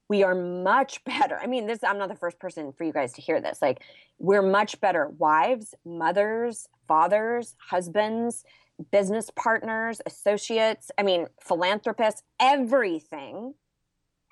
we 0.09 0.21
are 0.21 0.35
much 0.35 1.03
better. 1.05 1.39
I 1.41 1.47
mean, 1.47 1.65
this 1.65 1.83
I'm 1.83 1.97
not 1.97 2.09
the 2.09 2.15
first 2.15 2.37
person 2.37 2.73
for 2.73 2.83
you 2.83 2.93
guys 2.93 3.13
to 3.13 3.21
hear 3.21 3.41
this. 3.41 3.61
Like 3.61 3.81
we're 4.19 4.43
much 4.43 4.79
better 4.81 5.07
wives, 5.17 5.73
mothers, 5.85 6.67
fathers, 6.87 7.55
husbands, 7.57 8.43
business 8.91 9.29
partners, 9.35 10.01
associates, 10.05 10.91
I 10.97 11.03
mean, 11.03 11.27
philanthropists, 11.41 12.21
everything. 12.39 13.53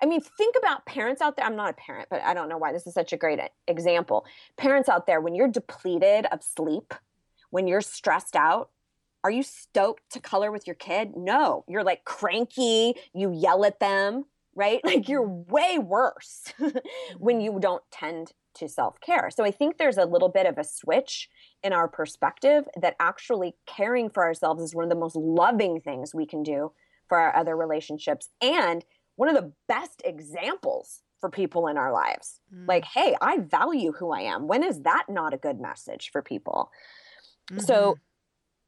I 0.02 0.06
mean, 0.06 0.20
think 0.20 0.56
about 0.58 0.84
parents 0.84 1.22
out 1.22 1.36
there. 1.36 1.46
I'm 1.46 1.56
not 1.56 1.70
a 1.70 1.74
parent, 1.74 2.08
but 2.10 2.20
I 2.22 2.34
don't 2.34 2.50
know 2.50 2.58
why 2.58 2.72
this 2.72 2.86
is 2.86 2.92
such 2.92 3.14
a 3.14 3.16
great 3.16 3.40
example. 3.66 4.26
Parents 4.58 4.88
out 4.90 5.06
there, 5.06 5.20
when 5.22 5.34
you're 5.34 5.48
depleted 5.48 6.26
of 6.30 6.42
sleep, 6.42 6.92
when 7.48 7.66
you're 7.66 7.80
stressed 7.80 8.36
out, 8.36 8.68
are 9.24 9.30
you 9.30 9.42
stoked 9.42 10.12
to 10.12 10.20
color 10.20 10.52
with 10.52 10.66
your 10.66 10.76
kid? 10.76 11.16
No, 11.16 11.64
you're 11.66 11.82
like 11.82 12.04
cranky, 12.04 12.94
you 13.14 13.32
yell 13.32 13.64
at 13.64 13.80
them, 13.80 14.26
right? 14.54 14.80
Like 14.84 15.08
you're 15.08 15.26
mm-hmm. 15.26 15.50
way 15.50 15.78
worse 15.78 16.52
when 17.18 17.40
you 17.40 17.58
don't 17.58 17.82
tend 17.90 18.32
to 18.56 18.68
self 18.68 19.00
care. 19.00 19.30
So 19.30 19.44
I 19.44 19.50
think 19.50 19.78
there's 19.78 19.96
a 19.96 20.04
little 20.04 20.28
bit 20.28 20.46
of 20.46 20.58
a 20.58 20.64
switch 20.64 21.28
in 21.62 21.72
our 21.72 21.88
perspective 21.88 22.68
that 22.80 22.96
actually 23.00 23.56
caring 23.66 24.10
for 24.10 24.22
ourselves 24.22 24.62
is 24.62 24.74
one 24.74 24.84
of 24.84 24.90
the 24.90 24.96
most 24.96 25.16
loving 25.16 25.80
things 25.80 26.14
we 26.14 26.26
can 26.26 26.42
do 26.42 26.72
for 27.08 27.18
our 27.18 27.34
other 27.34 27.56
relationships 27.56 28.28
and 28.40 28.84
one 29.16 29.28
of 29.28 29.34
the 29.34 29.52
best 29.68 30.02
examples 30.04 31.02
for 31.20 31.30
people 31.30 31.66
in 31.68 31.78
our 31.78 31.92
lives. 31.92 32.40
Mm. 32.54 32.68
Like, 32.68 32.84
hey, 32.84 33.16
I 33.20 33.38
value 33.38 33.92
who 33.92 34.10
I 34.10 34.20
am. 34.20 34.46
When 34.46 34.62
is 34.62 34.82
that 34.82 35.06
not 35.08 35.32
a 35.32 35.38
good 35.38 35.60
message 35.60 36.10
for 36.12 36.22
people? 36.22 36.70
Mm-hmm. 37.50 37.60
So 37.60 37.98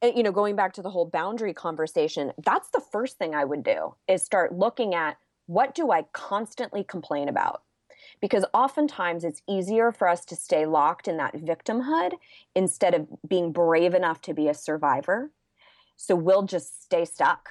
you 0.02 0.22
know 0.22 0.32
going 0.32 0.56
back 0.56 0.72
to 0.74 0.82
the 0.82 0.90
whole 0.90 1.06
boundary 1.06 1.54
conversation 1.54 2.32
that's 2.44 2.68
the 2.70 2.80
first 2.92 3.18
thing 3.18 3.34
i 3.34 3.44
would 3.44 3.62
do 3.62 3.94
is 4.08 4.22
start 4.22 4.54
looking 4.54 4.94
at 4.94 5.16
what 5.46 5.74
do 5.74 5.90
i 5.90 6.02
constantly 6.12 6.84
complain 6.84 7.28
about 7.28 7.62
because 8.20 8.44
oftentimes 8.54 9.24
it's 9.24 9.42
easier 9.48 9.92
for 9.92 10.08
us 10.08 10.24
to 10.24 10.36
stay 10.36 10.66
locked 10.66 11.08
in 11.08 11.16
that 11.16 11.34
victimhood 11.36 12.12
instead 12.54 12.94
of 12.94 13.06
being 13.26 13.52
brave 13.52 13.94
enough 13.94 14.20
to 14.20 14.34
be 14.34 14.48
a 14.48 14.54
survivor 14.54 15.30
so 15.96 16.14
we'll 16.14 16.42
just 16.42 16.82
stay 16.82 17.04
stuck 17.04 17.50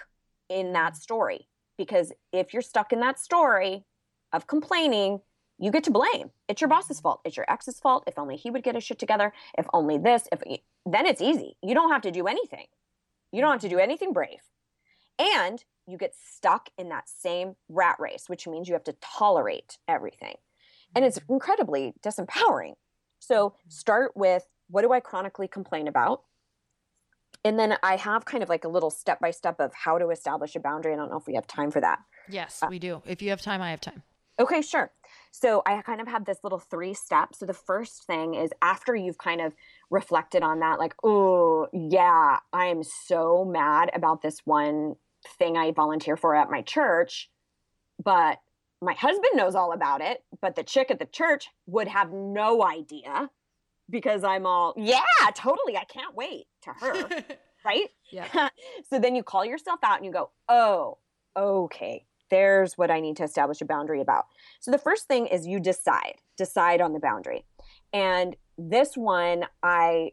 in 0.49 0.73
that 0.73 0.93
mm. 0.93 0.97
story 0.97 1.47
because 1.77 2.11
if 2.31 2.53
you're 2.53 2.61
stuck 2.61 2.93
in 2.93 2.99
that 2.99 3.19
story 3.19 3.83
of 4.31 4.47
complaining 4.47 5.19
you 5.57 5.71
get 5.71 5.83
to 5.85 5.91
blame. 5.91 6.31
It's 6.47 6.61
your 6.61 6.67
boss's 6.67 6.99
fault. 6.99 7.21
It's 7.23 7.37
your 7.37 7.49
ex's 7.49 7.79
fault. 7.79 8.03
If 8.07 8.19
only 8.19 8.35
he 8.35 8.51
would 8.51 8.63
get 8.63 8.75
his 8.75 8.83
shit 8.83 8.99
together. 8.99 9.33
If 9.57 9.65
only 9.73 9.97
this. 9.97 10.27
If 10.31 10.41
then 10.85 11.05
it's 11.05 11.21
easy. 11.21 11.55
You 11.63 11.73
don't 11.73 11.91
have 11.91 12.01
to 12.01 12.11
do 12.11 12.27
anything. 12.27 12.65
You 13.31 13.41
don't 13.41 13.51
have 13.51 13.61
to 13.61 13.69
do 13.69 13.79
anything 13.79 14.13
brave. 14.13 14.41
And 15.17 15.63
you 15.87 15.97
get 15.97 16.13
stuck 16.15 16.69
in 16.77 16.89
that 16.89 17.07
same 17.07 17.55
rat 17.69 17.97
race, 17.99 18.25
which 18.27 18.47
means 18.47 18.67
you 18.67 18.73
have 18.73 18.83
to 18.85 18.95
tolerate 19.01 19.77
everything. 19.87 20.35
And 20.95 21.05
it's 21.05 21.19
incredibly 21.29 21.93
disempowering. 22.03 22.73
So 23.19 23.55
start 23.69 24.11
with 24.15 24.47
what 24.69 24.81
do 24.81 24.91
I 24.91 24.99
chronically 24.99 25.47
complain 25.47 25.87
about? 25.87 26.23
And 27.43 27.59
then 27.59 27.77
I 27.83 27.95
have 27.97 28.25
kind 28.25 28.41
of 28.41 28.49
like 28.49 28.63
a 28.63 28.67
little 28.67 28.89
step 28.89 29.19
by 29.19 29.31
step 29.31 29.59
of 29.59 29.73
how 29.73 29.99
to 29.99 30.09
establish 30.09 30.55
a 30.55 30.59
boundary. 30.59 30.93
I 30.93 30.95
don't 30.95 31.11
know 31.11 31.17
if 31.17 31.27
we 31.27 31.35
have 31.35 31.45
time 31.45 31.69
for 31.69 31.79
that. 31.81 31.99
Yes, 32.27 32.63
uh, 32.63 32.67
we 32.69 32.79
do. 32.79 33.03
If 33.05 33.21
you 33.21 33.29
have 33.29 33.41
time, 33.41 33.61
I 33.61 33.69
have 33.69 33.81
time. 33.81 34.01
Okay, 34.39 34.61
sure. 34.61 34.91
So 35.31 35.61
I 35.65 35.81
kind 35.81 36.01
of 36.01 36.07
have 36.07 36.25
this 36.25 36.39
little 36.43 36.59
three 36.59 36.93
steps. 36.93 37.39
So 37.39 37.45
the 37.45 37.53
first 37.53 38.05
thing 38.05 38.35
is 38.35 38.51
after 38.61 38.95
you've 38.95 39.17
kind 39.17 39.41
of 39.41 39.53
reflected 39.89 40.43
on 40.43 40.59
that 40.59 40.79
like 40.79 40.95
oh 41.03 41.67
yeah 41.71 42.39
i 42.53 42.65
am 42.65 42.81
so 42.83 43.45
mad 43.45 43.89
about 43.93 44.21
this 44.21 44.39
one 44.45 44.95
thing 45.37 45.57
i 45.57 45.71
volunteer 45.71 46.17
for 46.17 46.35
at 46.35 46.49
my 46.49 46.61
church 46.61 47.29
but 48.03 48.39
my 48.81 48.93
husband 48.93 49.31
knows 49.35 49.55
all 49.55 49.71
about 49.71 50.01
it 50.01 50.23
but 50.41 50.55
the 50.55 50.63
chick 50.63 50.89
at 50.91 50.99
the 50.99 51.05
church 51.05 51.47
would 51.67 51.87
have 51.87 52.11
no 52.11 52.63
idea 52.65 53.29
because 53.89 54.23
i'm 54.23 54.45
all 54.45 54.73
yeah 54.75 55.01
totally 55.35 55.77
i 55.77 55.83
can't 55.85 56.15
wait 56.15 56.45
to 56.63 56.71
her 56.71 57.07
right 57.65 57.89
Yeah. 58.11 58.49
so 58.89 58.99
then 58.99 59.15
you 59.15 59.23
call 59.23 59.45
yourself 59.45 59.79
out 59.83 59.97
and 59.97 60.05
you 60.05 60.11
go 60.11 60.31
oh 60.49 60.97
okay 61.37 62.05
there's 62.29 62.77
what 62.77 62.91
i 62.91 62.99
need 62.99 63.17
to 63.17 63.23
establish 63.23 63.61
a 63.61 63.65
boundary 63.65 64.01
about. 64.01 64.25
So 64.59 64.71
the 64.71 64.77
first 64.77 65.07
thing 65.07 65.27
is 65.27 65.45
you 65.45 65.59
decide 65.59 66.15
decide 66.37 66.81
on 66.81 66.93
the 66.93 66.99
boundary. 66.99 67.45
And 67.93 68.35
this 68.57 68.95
one 68.95 69.45
i 69.63 70.11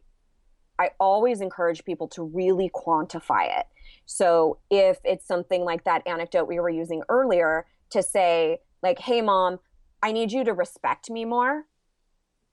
i 0.79 0.91
always 0.99 1.41
encourage 1.41 1.85
people 1.85 2.09
to 2.09 2.23
really 2.23 2.71
quantify 2.75 3.59
it. 3.59 3.67
So 4.07 4.59
if 4.71 4.99
it's 5.05 5.27
something 5.27 5.65
like 5.65 5.85
that 5.85 6.07
anecdote 6.07 6.49
we 6.49 6.61
were 6.61 6.71
using 6.71 7.03
earlier 7.09 7.67
to 7.91 8.03
say 8.03 8.59
like 8.83 8.99
hey 8.99 9.21
mom 9.21 9.59
i 10.03 10.13
need 10.13 10.33
you 10.33 10.45
to 10.45 10.53
respect 10.53 11.11
me 11.11 11.25
more 11.25 11.65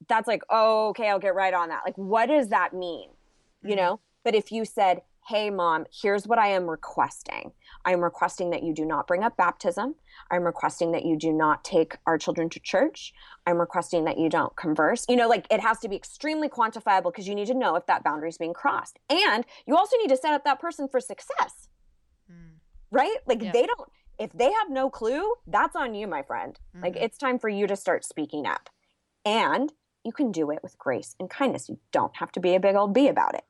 that's 0.08 0.28
like 0.28 0.44
oh 0.50 0.90
okay 0.90 1.10
i'll 1.10 1.20
get 1.20 1.36
right 1.36 1.54
on 1.54 1.70
that. 1.70 1.82
Like 1.86 1.98
what 1.98 2.28
does 2.28 2.50
that 2.50 2.74
mean? 2.74 3.10
You 3.62 3.70
mm-hmm. 3.70 3.78
know? 3.78 4.00
But 4.24 4.36
if 4.36 4.52
you 4.52 4.66
said 4.66 5.02
hey 5.28 5.50
mom 5.50 5.86
here's 6.02 6.28
what 6.28 6.40
i 6.40 6.48
am 6.48 6.70
requesting 6.70 7.52
i'm 7.86 8.02
requesting 8.04 8.50
that 8.52 8.64
you 8.64 8.74
do 8.74 8.86
not 8.86 9.08
bring 9.08 9.24
up 9.24 9.36
baptism. 9.38 9.96
I'm 10.32 10.44
requesting 10.44 10.92
that 10.92 11.06
you 11.06 11.16
do 11.18 11.32
not 11.32 11.64
take 11.64 11.98
our 12.06 12.18
children 12.18 12.50
to 12.50 12.60
church. 12.60 13.14
I'm 13.48 13.58
requesting 13.58 14.04
that 14.06 14.18
you 14.18 14.30
don't 14.30 14.56
converse. 14.56 15.06
You 15.10 15.16
know 15.16 15.28
like 15.28 15.48
it 15.50 15.60
has 15.62 15.80
to 15.80 15.88
be 15.90 15.96
extremely 15.96 16.50
quantifiable 16.50 17.12
because 17.12 17.28
you 17.28 17.34
need 17.36 17.48
to 17.48 17.54
know 17.54 17.76
if 17.76 17.86
that 17.88 18.04
boundary 18.04 18.30
is 18.30 18.38
being 18.38 18.54
crossed. 18.54 19.00
And 19.10 19.46
you 19.66 19.76
also 19.78 19.98
need 19.98 20.10
to 20.10 20.18
set 20.18 20.34
up 20.34 20.44
that 20.44 20.60
person 20.60 20.88
for 20.88 21.00
success. 21.00 21.68
Right? 22.92 23.18
Like 23.28 23.42
Yeah. 23.42 23.52
they 23.52 23.66
don't 23.66 23.90
if 24.18 24.34
they 24.34 24.52
have 24.52 24.70
no 24.70 24.90
clue 24.90 25.34
that's 25.48 25.76
on 25.78 25.94
you 25.96 26.06
my 26.06 26.22
friend. 26.24 26.60
Like 26.74 26.94
Mhm. 26.96 27.04
it's 27.04 27.18
time 27.18 27.40
for 27.40 27.48
you 27.50 27.68
to 27.68 27.76
start 27.78 28.04
speaking 28.04 28.46
up. 28.46 28.70
And 29.26 29.72
you 30.04 30.12
can 30.12 30.32
do 30.32 30.52
it 30.52 30.60
with 30.62 30.78
grace 30.78 31.16
and 31.20 31.30
kindness. 31.30 31.70
You 31.70 31.80
don't 31.92 32.16
have 32.18 32.32
to 32.34 32.40
be 32.42 32.54
a 32.56 32.60
big 32.60 32.76
old 32.76 32.94
b 32.94 33.08
about 33.08 33.36
it. 33.36 33.46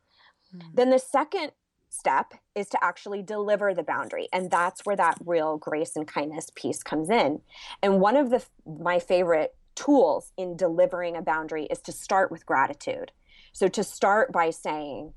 Mhm. 0.54 0.76
then 0.76 0.90
the 0.92 1.00
second 1.00 1.52
step 1.90 2.34
is 2.56 2.70
to 2.70 2.84
actually 2.84 3.22
deliver 3.22 3.74
the 3.74 3.84
boundary 3.84 4.28
and 4.32 4.50
that's 4.50 4.86
where 4.86 4.96
that 4.96 5.18
real 5.26 5.58
grace 5.58 5.96
and 5.96 6.08
kindness 6.08 6.50
piece 6.56 6.84
comes 6.84 7.10
in. 7.10 7.42
And 7.82 8.00
one 8.00 8.16
of 8.16 8.30
the 8.30 8.46
my 8.66 9.00
favorite 9.00 9.56
tools 9.76 10.32
in 10.38 10.56
delivering 10.56 11.16
a 11.16 11.22
boundary 11.22 11.66
is 11.66 11.80
to 11.82 11.92
start 11.92 12.32
with 12.32 12.46
gratitude. 12.46 13.12
So 13.54 13.68
to 13.70 13.84
start 13.84 14.32
by 14.32 14.50
saying 14.52 15.14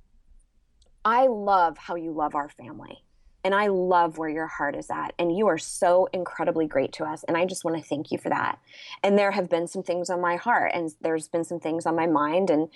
i 1.04 1.26
love 1.26 1.76
how 1.78 1.96
you 1.96 2.12
love 2.12 2.36
our 2.36 2.48
family 2.48 3.02
and 3.42 3.54
i 3.54 3.66
love 3.66 4.18
where 4.18 4.28
your 4.28 4.46
heart 4.46 4.76
is 4.76 4.88
at 4.88 5.12
and 5.18 5.36
you 5.36 5.48
are 5.48 5.58
so 5.58 6.08
incredibly 6.12 6.64
great 6.64 6.92
to 6.92 7.04
us 7.04 7.24
and 7.24 7.36
i 7.36 7.44
just 7.44 7.64
want 7.64 7.76
to 7.76 7.82
thank 7.82 8.12
you 8.12 8.18
for 8.18 8.28
that. 8.28 8.58
And 9.02 9.18
there 9.18 9.32
have 9.32 9.48
been 9.50 9.66
some 9.66 9.82
things 9.82 10.10
on 10.10 10.20
my 10.20 10.36
heart 10.36 10.70
and 10.74 10.92
there's 11.00 11.28
been 11.28 11.44
some 11.44 11.60
things 11.60 11.86
on 11.86 11.96
my 11.96 12.06
mind 12.06 12.50
and 12.50 12.68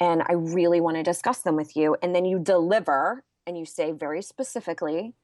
and 0.00 0.22
I 0.26 0.32
really 0.32 0.80
want 0.80 0.96
to 0.96 1.04
discuss 1.04 1.38
them 1.42 1.54
with 1.54 1.76
you. 1.76 1.96
And 2.02 2.12
then 2.12 2.24
you 2.24 2.40
deliver 2.40 3.22
and 3.46 3.58
you 3.58 3.64
say 3.64 3.92
very 3.92 4.22
specifically, 4.22 5.14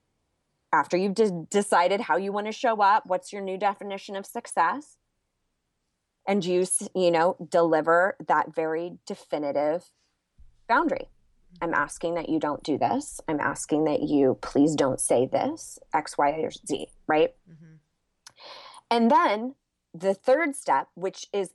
after 0.73 0.97
you've 0.97 1.15
de- 1.15 1.47
decided 1.51 2.03
how 2.03 2.17
you 2.17 2.33
want 2.33 2.47
to 2.47 2.53
show 2.53 2.81
up, 2.83 3.05
what's 3.07 3.33
your 3.33 3.43
new 3.43 3.57
definition 3.57 4.17
of 4.17 4.27
success? 4.27 4.97
And 6.27 6.45
you, 6.45 6.67
you 6.95 7.11
know, 7.11 7.37
deliver 7.51 8.17
that 8.27 8.55
very 8.55 8.99
definitive 9.07 9.91
boundary. 10.69 11.09
I'm 11.63 11.73
asking 11.73 12.15
that 12.15 12.29
you 12.29 12.39
don't 12.39 12.63
do 12.63 12.77
this. 12.77 13.21
I'm 13.27 13.41
asking 13.41 13.85
that 13.85 14.03
you 14.03 14.39
please 14.43 14.75
don't 14.75 15.01
say 15.01 15.27
this, 15.27 15.79
X, 15.95 16.19
Y, 16.19 16.31
or 16.43 16.51
Z, 16.51 16.89
right? 17.07 17.35
Mm-hmm. 17.51 17.77
And 18.91 19.11
then 19.11 19.55
the 19.95 20.13
third 20.13 20.55
step, 20.55 20.89
which 20.95 21.27
is 21.33 21.51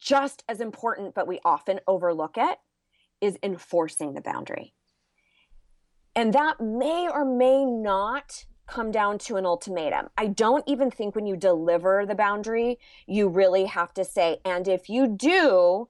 just 0.00 0.42
as 0.48 0.60
important, 0.60 1.14
but 1.14 1.28
we 1.28 1.40
often 1.44 1.80
overlook 1.86 2.36
it, 2.36 2.58
is 3.20 3.38
enforcing 3.42 4.14
the 4.14 4.20
boundary. 4.20 4.74
And 6.16 6.32
that 6.32 6.60
may 6.60 7.08
or 7.08 7.24
may 7.24 7.64
not 7.64 8.44
come 8.66 8.90
down 8.90 9.18
to 9.18 9.36
an 9.36 9.44
ultimatum. 9.44 10.08
I 10.16 10.28
don't 10.28 10.64
even 10.66 10.90
think 10.90 11.14
when 11.14 11.26
you 11.26 11.36
deliver 11.36 12.06
the 12.06 12.14
boundary, 12.14 12.78
you 13.06 13.28
really 13.28 13.66
have 13.66 13.92
to 13.94 14.04
say, 14.04 14.40
and 14.44 14.66
if 14.66 14.88
you 14.88 15.06
do 15.06 15.88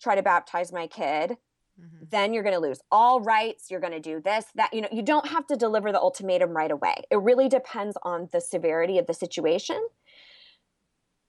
try 0.00 0.14
to 0.14 0.22
baptize 0.22 0.72
my 0.72 0.86
kid, 0.86 1.36
Mhm. 1.78 2.10
then 2.10 2.32
you're 2.32 2.42
going 2.42 2.54
to 2.54 2.60
lose 2.60 2.80
all 2.90 3.20
rights. 3.20 3.70
You're 3.70 3.78
going 3.78 3.92
to 3.92 4.00
do 4.00 4.20
this, 4.20 4.46
that. 4.56 4.74
You 4.74 4.80
know, 4.80 4.88
you 4.90 5.02
don't 5.02 5.28
have 5.28 5.46
to 5.46 5.56
deliver 5.56 5.92
the 5.92 6.00
ultimatum 6.00 6.56
right 6.56 6.72
away. 6.72 7.04
It 7.08 7.18
really 7.18 7.48
depends 7.48 7.96
on 8.02 8.28
the 8.32 8.40
severity 8.40 8.98
of 8.98 9.06
the 9.06 9.14
situation. 9.14 9.86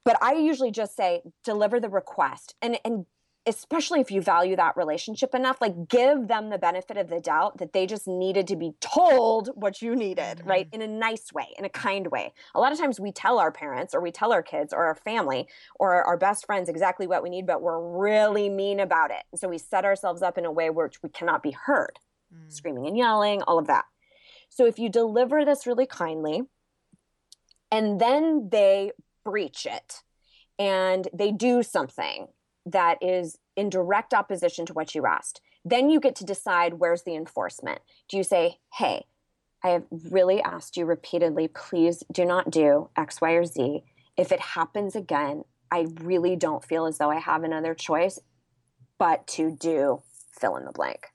But 0.05 0.17
I 0.23 0.33
usually 0.33 0.71
just 0.71 0.95
say 0.95 1.21
deliver 1.43 1.79
the 1.79 1.89
request, 1.89 2.55
and 2.63 2.79
and 2.83 3.05
especially 3.45 3.99
if 4.01 4.11
you 4.11 4.21
value 4.21 4.55
that 4.55 4.77
relationship 4.77 5.33
enough, 5.33 5.59
like 5.61 5.87
give 5.87 6.27
them 6.27 6.49
the 6.49 6.57
benefit 6.57 6.97
of 6.97 7.09
the 7.09 7.19
doubt 7.19 7.57
that 7.57 7.73
they 7.73 7.87
just 7.87 8.07
needed 8.07 8.47
to 8.47 8.55
be 8.55 8.73
told 8.81 9.49
what 9.55 9.81
you 9.81 9.95
needed, 9.95 10.41
right? 10.45 10.67
In 10.71 10.81
a 10.81 10.87
nice 10.87 11.31
way, 11.33 11.47
in 11.57 11.65
a 11.65 11.69
kind 11.69 12.07
way. 12.07 12.33
A 12.53 12.59
lot 12.59 12.71
of 12.71 12.77
times 12.77 12.99
we 12.99 13.11
tell 13.11 13.39
our 13.39 13.51
parents 13.51 13.95
or 13.95 14.01
we 14.01 14.11
tell 14.11 14.31
our 14.33 14.43
kids 14.43 14.73
or 14.73 14.85
our 14.85 14.95
family 14.95 15.47
or 15.79 16.03
our 16.03 16.17
best 16.17 16.45
friends 16.45 16.69
exactly 16.69 17.07
what 17.07 17.23
we 17.23 17.29
need, 17.29 17.47
but 17.47 17.61
we're 17.61 17.79
really 17.79 18.49
mean 18.49 18.79
about 18.79 19.09
it. 19.11 19.23
And 19.31 19.39
so 19.39 19.47
we 19.47 19.57
set 19.57 19.85
ourselves 19.85 20.21
up 20.21 20.37
in 20.37 20.45
a 20.45 20.51
way 20.51 20.69
which 20.69 21.01
we 21.01 21.09
cannot 21.09 21.41
be 21.41 21.51
heard, 21.51 21.99
Mm. 22.31 22.51
screaming 22.51 22.85
and 22.85 22.95
yelling, 22.95 23.41
all 23.43 23.57
of 23.57 23.65
that. 23.67 23.85
So 24.49 24.65
if 24.65 24.77
you 24.77 24.89
deliver 24.89 25.43
this 25.45 25.65
really 25.65 25.87
kindly 25.87 26.43
and 27.71 27.99
then 27.99 28.49
they 28.51 28.91
breach 29.23 29.65
it 29.65 30.03
and 30.59 31.07
they 31.13 31.31
do 31.31 31.63
something 31.63 32.27
that 32.71 32.97
is 33.01 33.37
in 33.55 33.69
direct 33.69 34.13
opposition 34.13 34.65
to 34.65 34.73
what 34.73 34.95
you 34.95 35.05
asked, 35.05 35.41
then 35.65 35.89
you 35.89 35.99
get 35.99 36.15
to 36.15 36.25
decide 36.25 36.75
where's 36.75 37.03
the 37.03 37.15
enforcement. 37.15 37.81
Do 38.07 38.17
you 38.17 38.23
say, 38.23 38.59
hey, 38.73 39.05
I 39.63 39.69
have 39.69 39.83
really 40.09 40.41
asked 40.41 40.77
you 40.77 40.85
repeatedly, 40.85 41.49
please 41.49 42.03
do 42.11 42.25
not 42.25 42.49
do 42.49 42.89
X, 42.95 43.19
Y, 43.19 43.31
or 43.31 43.45
Z. 43.45 43.83
If 44.17 44.31
it 44.31 44.39
happens 44.39 44.95
again, 44.95 45.43
I 45.71 45.87
really 46.01 46.35
don't 46.35 46.63
feel 46.63 46.85
as 46.85 46.97
though 46.97 47.09
I 47.09 47.19
have 47.19 47.43
another 47.43 47.73
choice 47.73 48.19
but 48.97 49.27
to 49.27 49.51
do 49.51 50.01
fill 50.39 50.57
in 50.57 50.65
the 50.65 50.71
blank. 50.71 51.07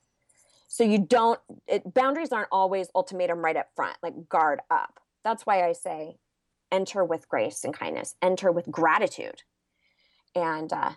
So 0.67 0.83
you 0.83 0.99
don't, 0.99 1.39
it, 1.67 1.93
boundaries 1.93 2.31
aren't 2.31 2.49
always 2.51 2.89
ultimatum 2.93 3.39
right 3.39 3.55
up 3.55 3.69
front, 3.75 3.97
like 4.03 4.29
guard 4.29 4.59
up. 4.69 4.99
That's 5.23 5.45
why 5.45 5.67
I 5.67 5.73
say 5.73 6.17
enter 6.71 7.03
with 7.03 7.29
grace 7.29 7.63
and 7.63 7.73
kindness, 7.73 8.15
enter 8.21 8.51
with 8.51 8.69
gratitude, 8.69 9.43
and, 10.35 10.71
uh, 10.73 10.91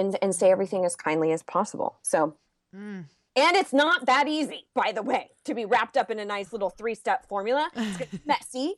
and, 0.00 0.18
and 0.22 0.34
say 0.34 0.50
everything 0.50 0.84
as 0.84 0.96
kindly 0.96 1.30
as 1.32 1.42
possible. 1.42 1.98
So, 2.02 2.34
Mm. 2.74 3.04
and 3.36 3.56
it's 3.56 3.72
not 3.72 4.06
that 4.06 4.28
easy, 4.28 4.66
by 4.74 4.92
the 4.92 5.02
way, 5.02 5.30
to 5.44 5.54
be 5.54 5.64
wrapped 5.64 5.96
up 5.96 6.08
in 6.10 6.18
a 6.20 6.24
nice 6.24 6.52
little 6.52 6.70
three 6.70 6.94
step 6.94 7.26
formula. 7.26 7.68
It's 7.74 8.18
messy. 8.26 8.74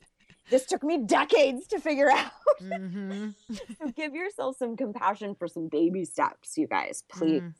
This 0.49 0.65
took 0.65 0.83
me 0.83 0.97
decades 1.05 1.67
to 1.67 1.79
figure 1.79 2.09
out. 2.11 2.31
Mhm. 2.61 3.33
So 3.79 3.91
give 3.95 4.13
yourself 4.15 4.57
some 4.57 4.75
compassion 4.75 5.35
for 5.35 5.47
some 5.47 5.67
baby 5.69 6.05
steps, 6.05 6.57
you 6.57 6.67
guys, 6.67 7.03
please. 7.09 7.41
Mm. 7.41 7.53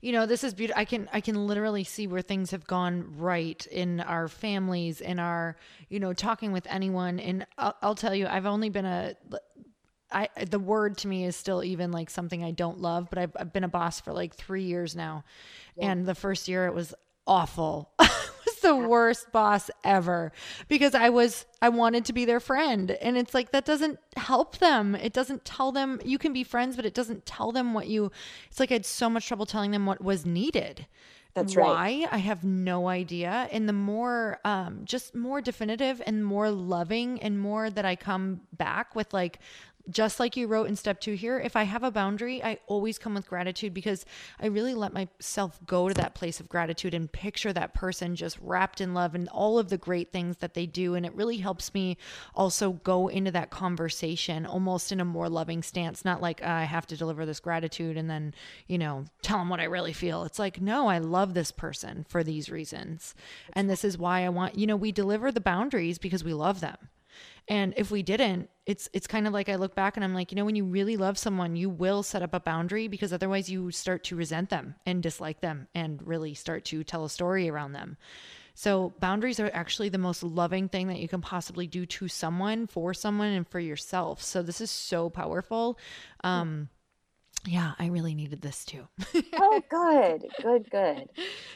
You 0.00 0.12
know, 0.12 0.24
this 0.26 0.44
is 0.44 0.54
beautiful. 0.54 0.80
I 0.80 0.84
can 0.86 1.08
I 1.12 1.20
can 1.20 1.46
literally 1.46 1.84
see 1.84 2.06
where 2.06 2.22
things 2.22 2.52
have 2.52 2.66
gone 2.66 3.18
right 3.18 3.66
in 3.66 4.00
our 4.00 4.26
families, 4.28 5.00
in 5.02 5.18
our 5.18 5.56
you 5.90 5.98
know 6.00 6.12
talking 6.14 6.52
with 6.52 6.66
anyone. 6.70 7.18
And 7.20 7.46
I'll, 7.58 7.74
I'll 7.82 7.94
tell 7.94 8.14
you, 8.14 8.26
I've 8.26 8.46
only 8.46 8.70
been 8.70 8.86
a 8.86 9.14
I 10.10 10.28
the 10.48 10.58
word 10.58 10.98
to 10.98 11.08
me 11.08 11.24
is 11.24 11.36
still 11.36 11.62
even 11.62 11.92
like 11.92 12.10
something 12.10 12.42
I 12.42 12.50
don't 12.50 12.80
love, 12.80 13.08
but 13.10 13.18
I've, 13.18 13.36
I've 13.38 13.52
been 13.52 13.64
a 13.64 13.68
boss 13.68 14.00
for 14.00 14.12
like 14.12 14.34
three 14.34 14.64
years 14.64 14.96
now, 14.96 15.24
and 15.80 16.06
the 16.06 16.14
first 16.14 16.48
year 16.48 16.66
it 16.66 16.74
was 16.74 16.94
awful. 17.26 17.90
it 18.00 18.08
was 18.46 18.56
the 18.62 18.76
worst 18.76 19.30
boss 19.32 19.70
ever 19.84 20.32
because 20.68 20.94
I 20.94 21.10
was 21.10 21.46
I 21.60 21.68
wanted 21.68 22.06
to 22.06 22.12
be 22.12 22.24
their 22.24 22.40
friend, 22.40 22.90
and 22.90 23.16
it's 23.16 23.34
like 23.34 23.52
that 23.52 23.64
doesn't 23.64 23.98
help 24.16 24.58
them. 24.58 24.94
It 24.94 25.12
doesn't 25.12 25.44
tell 25.44 25.72
them 25.72 26.00
you 26.04 26.18
can 26.18 26.32
be 26.32 26.44
friends, 26.44 26.74
but 26.76 26.86
it 26.86 26.94
doesn't 26.94 27.26
tell 27.26 27.52
them 27.52 27.74
what 27.74 27.86
you. 27.86 28.10
It's 28.50 28.60
like 28.60 28.70
I 28.70 28.74
had 28.74 28.86
so 28.86 29.10
much 29.10 29.26
trouble 29.26 29.46
telling 29.46 29.72
them 29.72 29.86
what 29.86 30.02
was 30.02 30.24
needed. 30.24 30.86
That's 31.34 31.56
right. 31.56 31.66
Why? 31.66 32.08
I 32.10 32.18
have 32.18 32.44
no 32.44 32.88
idea. 32.88 33.48
And 33.52 33.68
the 33.68 33.72
more, 33.72 34.40
um, 34.44 34.80
just 34.84 35.14
more 35.14 35.40
definitive 35.40 36.02
and 36.04 36.24
more 36.24 36.50
loving 36.50 37.20
and 37.22 37.38
more 37.38 37.70
that 37.70 37.84
I 37.84 37.96
come 37.96 38.40
back 38.52 38.96
with, 38.96 39.12
like, 39.12 39.38
just 39.90 40.20
like 40.20 40.36
you 40.36 40.46
wrote 40.46 40.68
in 40.68 40.76
step 40.76 41.00
two 41.00 41.14
here, 41.14 41.38
if 41.38 41.56
I 41.56 41.62
have 41.62 41.82
a 41.82 41.90
boundary, 41.90 42.42
I 42.42 42.58
always 42.66 42.98
come 42.98 43.14
with 43.14 43.28
gratitude 43.28 43.72
because 43.72 44.04
I 44.40 44.46
really 44.46 44.74
let 44.74 44.92
myself 44.92 45.58
go 45.66 45.88
to 45.88 45.94
that 45.94 46.14
place 46.14 46.40
of 46.40 46.48
gratitude 46.48 46.94
and 46.94 47.10
picture 47.10 47.52
that 47.52 47.74
person 47.74 48.16
just 48.16 48.38
wrapped 48.40 48.80
in 48.80 48.94
love 48.94 49.14
and 49.14 49.28
all 49.28 49.58
of 49.58 49.68
the 49.70 49.78
great 49.78 50.12
things 50.12 50.38
that 50.38 50.54
they 50.54 50.66
do. 50.66 50.94
And 50.94 51.06
it 51.06 51.14
really 51.14 51.38
helps 51.38 51.72
me 51.74 51.96
also 52.34 52.72
go 52.72 53.08
into 53.08 53.30
that 53.32 53.50
conversation 53.50 54.46
almost 54.46 54.92
in 54.92 55.00
a 55.00 55.04
more 55.04 55.28
loving 55.28 55.62
stance, 55.62 56.04
not 56.04 56.20
like 56.20 56.42
uh, 56.42 56.48
I 56.48 56.64
have 56.64 56.86
to 56.88 56.96
deliver 56.96 57.24
this 57.24 57.40
gratitude 57.40 57.96
and 57.96 58.10
then, 58.10 58.34
you 58.66 58.78
know, 58.78 59.04
tell 59.22 59.38
them 59.38 59.48
what 59.48 59.60
I 59.60 59.64
really 59.64 59.92
feel. 59.92 60.24
It's 60.24 60.38
like, 60.38 60.60
no, 60.60 60.88
I 60.88 60.98
love 60.98 61.34
this 61.34 61.52
person 61.52 62.04
for 62.08 62.22
these 62.22 62.50
reasons. 62.50 63.14
And 63.52 63.70
this 63.70 63.84
is 63.84 63.96
why 63.96 64.24
I 64.24 64.28
want, 64.28 64.56
you 64.56 64.66
know, 64.66 64.76
we 64.76 64.92
deliver 64.92 65.32
the 65.32 65.40
boundaries 65.40 65.98
because 65.98 66.24
we 66.24 66.34
love 66.34 66.60
them. 66.60 66.76
And 67.48 67.72
if 67.76 67.90
we 67.90 68.02
didn't, 68.02 68.50
it's 68.66 68.88
it's 68.92 69.06
kind 69.06 69.26
of 69.26 69.32
like 69.32 69.48
I 69.48 69.56
look 69.56 69.74
back 69.74 69.96
and 69.96 70.04
I'm 70.04 70.14
like, 70.14 70.30
you 70.30 70.36
know, 70.36 70.44
when 70.44 70.56
you 70.56 70.64
really 70.64 70.96
love 70.96 71.16
someone, 71.16 71.56
you 71.56 71.70
will 71.70 72.02
set 72.02 72.22
up 72.22 72.34
a 72.34 72.40
boundary 72.40 72.88
because 72.88 73.12
otherwise 73.12 73.48
you 73.48 73.70
start 73.70 74.04
to 74.04 74.16
resent 74.16 74.50
them 74.50 74.74
and 74.84 75.02
dislike 75.02 75.40
them 75.40 75.68
and 75.74 76.06
really 76.06 76.34
start 76.34 76.64
to 76.66 76.84
tell 76.84 77.04
a 77.04 77.10
story 77.10 77.48
around 77.48 77.72
them. 77.72 77.96
So 78.54 78.92
boundaries 78.98 79.38
are 79.38 79.50
actually 79.54 79.88
the 79.88 79.98
most 79.98 80.22
loving 80.22 80.68
thing 80.68 80.88
that 80.88 80.98
you 80.98 81.08
can 81.08 81.20
possibly 81.20 81.68
do 81.68 81.86
to 81.86 82.08
someone, 82.08 82.66
for 82.66 82.92
someone, 82.92 83.28
and 83.28 83.46
for 83.46 83.60
yourself. 83.60 84.20
So 84.20 84.42
this 84.42 84.60
is 84.60 84.70
so 84.70 85.08
powerful. 85.08 85.78
Um, 86.24 86.68
yeah, 87.46 87.72
I 87.78 87.86
really 87.86 88.14
needed 88.14 88.42
this 88.42 88.64
too. 88.64 88.88
oh, 89.34 89.62
good, 89.70 90.26
good, 90.42 90.70
good. 90.70 91.08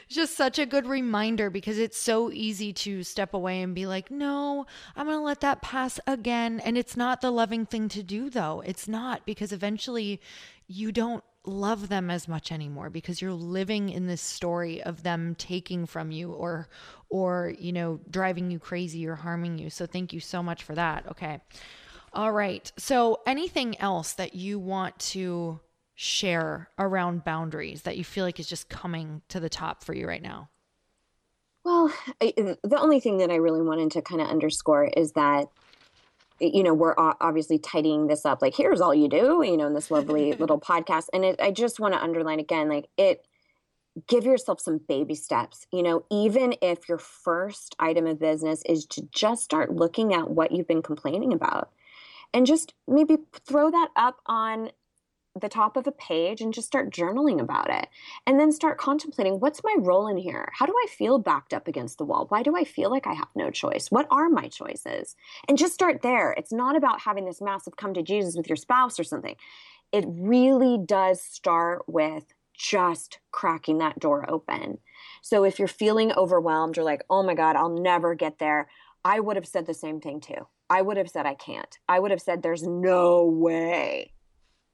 Just 0.07 0.35
such 0.35 0.57
a 0.57 0.65
good 0.65 0.87
reminder 0.87 1.49
because 1.49 1.77
it's 1.77 1.99
so 1.99 2.31
easy 2.31 2.73
to 2.73 3.03
step 3.03 3.33
away 3.33 3.61
and 3.61 3.75
be 3.75 3.85
like, 3.85 4.09
no, 4.09 4.65
I'm 4.95 5.07
going 5.07 5.17
to 5.17 5.23
let 5.23 5.41
that 5.41 5.61
pass 5.61 5.99
again. 6.07 6.59
And 6.61 6.77
it's 6.77 6.95
not 6.95 7.21
the 7.21 7.31
loving 7.31 7.65
thing 7.65 7.89
to 7.89 8.03
do, 8.03 8.29
though. 8.29 8.63
It's 8.65 8.87
not 8.87 9.25
because 9.25 9.51
eventually 9.51 10.21
you 10.67 10.91
don't 10.91 11.23
love 11.45 11.89
them 11.89 12.09
as 12.09 12.27
much 12.27 12.51
anymore 12.51 12.89
because 12.89 13.21
you're 13.21 13.33
living 13.33 13.89
in 13.89 14.07
this 14.07 14.21
story 14.21 14.81
of 14.81 15.03
them 15.03 15.35
taking 15.35 15.85
from 15.85 16.09
you 16.09 16.31
or 16.31 16.69
or 17.09 17.53
you 17.59 17.73
know 17.73 17.99
driving 18.09 18.49
you 18.49 18.57
crazy 18.57 19.05
or 19.05 19.15
harming 19.15 19.57
you 19.57 19.69
so 19.69 19.85
thank 19.85 20.13
you 20.13 20.21
so 20.21 20.41
much 20.41 20.63
for 20.63 20.73
that 20.73 21.05
okay 21.05 21.41
all 22.13 22.31
right 22.31 22.71
so 22.77 23.19
anything 23.27 23.77
else 23.81 24.13
that 24.13 24.33
you 24.33 24.57
want 24.57 24.97
to 24.99 25.59
share 25.95 26.69
around 26.79 27.23
boundaries 27.23 27.83
that 27.83 27.97
you 27.97 28.03
feel 28.03 28.25
like 28.25 28.39
is 28.39 28.47
just 28.47 28.69
coming 28.69 29.21
to 29.29 29.39
the 29.39 29.49
top 29.49 29.83
for 29.83 29.93
you 29.93 30.07
right 30.07 30.21
now? 30.21 30.49
Well, 31.63 31.93
I, 32.21 32.33
the 32.35 32.79
only 32.79 32.99
thing 32.99 33.17
that 33.17 33.31
I 33.31 33.35
really 33.35 33.61
wanted 33.61 33.91
to 33.91 34.01
kind 34.01 34.19
of 34.21 34.27
underscore 34.27 34.85
is 34.85 35.13
that 35.13 35.47
you 36.39 36.63
know 36.63 36.73
we're 36.73 36.95
obviously 36.97 37.57
tidying 37.57 38.07
this 38.07 38.25
up 38.25 38.41
like 38.41 38.55
here's 38.55 38.81
all 38.81 38.93
you 38.93 39.07
do 39.07 39.41
you 39.45 39.55
know 39.55 39.67
in 39.67 39.73
this 39.73 39.91
lovely 39.91 40.33
little 40.39 40.59
podcast 40.59 41.05
and 41.13 41.23
it, 41.23 41.39
i 41.39 41.51
just 41.51 41.79
want 41.79 41.93
to 41.93 42.01
underline 42.01 42.39
again 42.39 42.67
like 42.67 42.89
it 42.97 43.25
give 44.07 44.25
yourself 44.25 44.59
some 44.59 44.79
baby 44.89 45.15
steps 45.15 45.67
you 45.71 45.83
know 45.83 46.03
even 46.11 46.55
if 46.61 46.89
your 46.89 46.97
first 46.97 47.75
item 47.79 48.07
of 48.07 48.19
business 48.19 48.61
is 48.65 48.85
to 48.85 49.07
just 49.11 49.43
start 49.43 49.73
looking 49.73 50.13
at 50.13 50.29
what 50.29 50.51
you've 50.51 50.67
been 50.67 50.81
complaining 50.81 51.31
about 51.31 51.71
and 52.33 52.47
just 52.47 52.73
maybe 52.87 53.17
throw 53.45 53.69
that 53.69 53.89
up 53.95 54.19
on 54.25 54.69
the 55.39 55.49
top 55.49 55.77
of 55.77 55.87
a 55.87 55.91
page 55.91 56.41
and 56.41 56.53
just 56.53 56.67
start 56.67 56.91
journaling 56.91 57.41
about 57.41 57.69
it. 57.69 57.87
And 58.27 58.39
then 58.39 58.51
start 58.51 58.77
contemplating 58.77 59.39
what's 59.39 59.63
my 59.63 59.75
role 59.79 60.07
in 60.07 60.17
here? 60.17 60.51
How 60.53 60.65
do 60.65 60.73
I 60.73 60.87
feel 60.87 61.17
backed 61.17 61.53
up 61.53 61.67
against 61.67 61.97
the 61.97 62.05
wall? 62.05 62.27
Why 62.29 62.43
do 62.43 62.55
I 62.55 62.63
feel 62.63 62.91
like 62.91 63.07
I 63.07 63.13
have 63.13 63.29
no 63.35 63.49
choice? 63.49 63.89
What 63.89 64.07
are 64.11 64.29
my 64.29 64.47
choices? 64.47 65.15
And 65.47 65.57
just 65.57 65.73
start 65.73 66.01
there. 66.03 66.33
It's 66.33 66.53
not 66.53 66.75
about 66.75 67.01
having 67.01 67.25
this 67.25 67.41
massive 67.41 67.77
come 67.77 67.95
to 67.95 68.03
Jesus 68.03 68.35
with 68.35 68.47
your 68.47 68.55
spouse 68.55 68.99
or 68.99 69.03
something. 69.03 69.35
It 69.91 70.05
really 70.07 70.77
does 70.83 71.21
start 71.21 71.83
with 71.87 72.25
just 72.53 73.19
cracking 73.31 73.79
that 73.79 73.99
door 73.99 74.29
open. 74.29 74.77
So 75.23 75.43
if 75.43 75.57
you're 75.57 75.67
feeling 75.67 76.11
overwhelmed 76.13 76.77
or 76.77 76.83
like, 76.83 77.03
oh 77.09 77.23
my 77.23 77.33
God, 77.33 77.55
I'll 77.55 77.69
never 77.69 78.13
get 78.13 78.37
there, 78.37 78.69
I 79.03 79.19
would 79.19 79.35
have 79.35 79.47
said 79.47 79.65
the 79.65 79.73
same 79.73 79.99
thing 79.99 80.21
too. 80.21 80.47
I 80.69 80.83
would 80.83 80.97
have 80.97 81.09
said, 81.09 81.25
I 81.25 81.33
can't. 81.33 81.79
I 81.89 81.99
would 81.99 82.11
have 82.11 82.21
said, 82.21 82.41
there's 82.41 82.63
no 82.63 83.25
way 83.25 84.13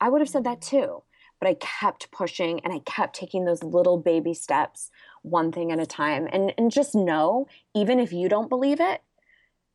I 0.02 0.10
would 0.10 0.22
have 0.22 0.30
said 0.30 0.44
that 0.46 0.62
too. 0.62 1.04
But 1.40 1.48
I 1.48 1.54
kept 1.54 2.12
pushing 2.12 2.60
and 2.62 2.74
I 2.74 2.80
kept 2.80 3.16
taking 3.16 3.46
those 3.46 3.64
little 3.64 3.98
baby 3.98 4.34
steps, 4.34 4.92
one 5.22 5.54
thing 5.54 5.72
at 5.72 5.80
a 5.80 5.86
time. 5.86 6.28
And, 6.34 6.54
and 6.58 6.70
just 6.70 6.94
know, 6.94 7.48
even 7.74 7.98
if 7.98 8.12
you 8.12 8.28
don't 8.28 8.50
believe 8.50 8.82
it, 8.82 9.02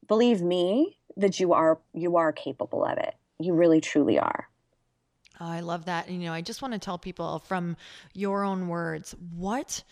believe 0.07 0.43
me 0.43 0.99
that 1.16 1.41
you 1.41 1.55
are 1.55 1.79
you 1.95 2.16
are 2.16 2.33
capable 2.33 2.85
of 2.85 2.99
it. 2.99 3.14
You 3.39 3.55
really 3.55 3.81
truly 3.81 4.18
are. 4.18 4.49
Oh, 5.41 5.47
I 5.47 5.61
love 5.61 5.87
that. 5.87 6.11
You 6.11 6.18
know, 6.18 6.33
I 6.33 6.43
just 6.43 6.62
want 6.62 6.75
to 6.75 6.79
tell 6.79 6.99
people 6.99 7.41
from 7.41 7.77
your 8.12 8.45
own 8.45 8.68
words, 8.68 9.14
what 9.35 9.83